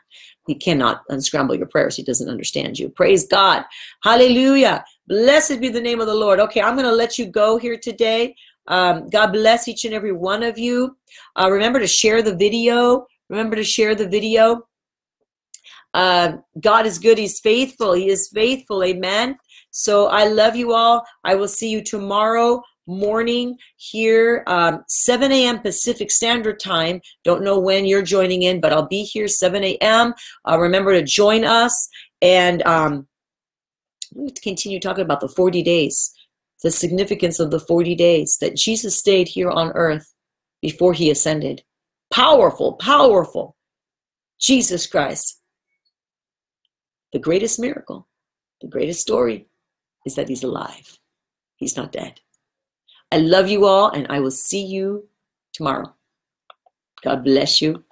He 0.47 0.55
cannot 0.55 1.03
unscramble 1.09 1.55
your 1.55 1.67
prayers. 1.67 1.97
He 1.97 2.03
doesn't 2.03 2.29
understand 2.29 2.79
you. 2.79 2.89
Praise 2.89 3.27
God. 3.27 3.65
Hallelujah. 4.03 4.85
Blessed 5.07 5.61
be 5.61 5.69
the 5.69 5.81
name 5.81 6.01
of 6.01 6.07
the 6.07 6.15
Lord. 6.15 6.41
Okay, 6.41 6.63
I'm 6.63 6.75
going 6.75 6.87
to 6.87 6.93
let 6.93 7.19
you 7.19 7.27
go 7.27 7.59
here 7.59 7.77
today. 7.77 8.35
Um, 8.67 9.09
God 9.09 9.33
bless 9.33 9.69
each 9.69 9.85
and 9.85 9.95
every 9.95 10.13
one 10.13 10.43
of 10.43 10.59
you. 10.59 10.97
Uh, 11.37 11.51
remember 11.51 11.79
to 11.79 11.87
share 11.87 12.23
the 12.23 12.35
video. 12.35 13.07
Remember 13.29 13.57
to 13.57 13.65
share 13.65 13.95
the 13.95 14.09
video. 14.09 14.67
Uh, 15.93 16.39
God 16.61 16.87
is 16.87 16.99
good. 16.99 17.19
He's 17.19 17.41
faithful. 17.41 17.93
He 17.93 18.09
is 18.09 18.29
faithful. 18.29 18.83
Amen. 18.83 19.37
So 19.71 20.07
I 20.07 20.27
love 20.27 20.57
you 20.57 20.73
all. 20.73 21.05
I 21.25 21.35
will 21.35 21.49
see 21.49 21.71
you 21.71 21.83
tomorrow 21.83 22.63
morning 22.91 23.57
here, 23.77 24.43
um, 24.47 24.85
7 24.89 25.31
a.m. 25.33 25.61
Pacific 25.61 26.11
Standard 26.11 26.61
Time. 26.61 27.01
Don't 27.25 27.43
know 27.43 27.59
when 27.59 27.85
you're 27.85 28.03
joining 28.03 28.43
in, 28.43 28.61
but 28.61 28.73
I'll 28.73 28.89
be 28.89 29.05
here 29.05 29.29
7 29.29 29.63
a.m. 29.65 30.13
Uh, 30.49 30.59
remember 30.59 30.93
to 30.93 31.03
join 31.03 31.45
us 31.45 31.89
and 32.21 32.63
um, 32.63 33.07
continue 34.43 34.81
talking 34.81 35.05
about 35.05 35.21
the 35.21 35.29
40 35.29 35.63
days, 35.63 36.13
the 36.63 36.71
significance 36.71 37.41
of 37.41 37.51
the 37.51 37.61
40 37.61 37.95
days 37.95 38.39
that 38.41 38.57
Jesus 38.57 38.99
stayed 38.99 39.29
here 39.29 39.51
on 39.51 39.73
earth 39.73 40.13
before 40.61 40.93
he 40.93 41.11
ascended. 41.11 41.63
Powerful, 42.13 42.75
powerful. 42.75 43.57
Jesus 44.41 44.87
Christ. 44.87 45.41
The 47.13 47.19
greatest 47.19 47.59
miracle, 47.59 48.09
the 48.61 48.69
greatest 48.69 49.01
story 49.01 49.49
is 50.07 50.15
that 50.15 50.29
he's 50.29 50.45
alive. 50.45 50.99
He's 51.57 51.77
not 51.77 51.93
dead. 51.93 52.21
I 53.13 53.19
love 53.19 53.49
you 53.49 53.67
all, 53.67 53.91
and 53.91 54.07
I 54.09 54.21
will 54.21 54.31
see 54.31 54.65
you 54.65 55.09
tomorrow. 55.53 55.95
God 57.03 57.25
bless 57.25 57.61
you. 57.61 57.85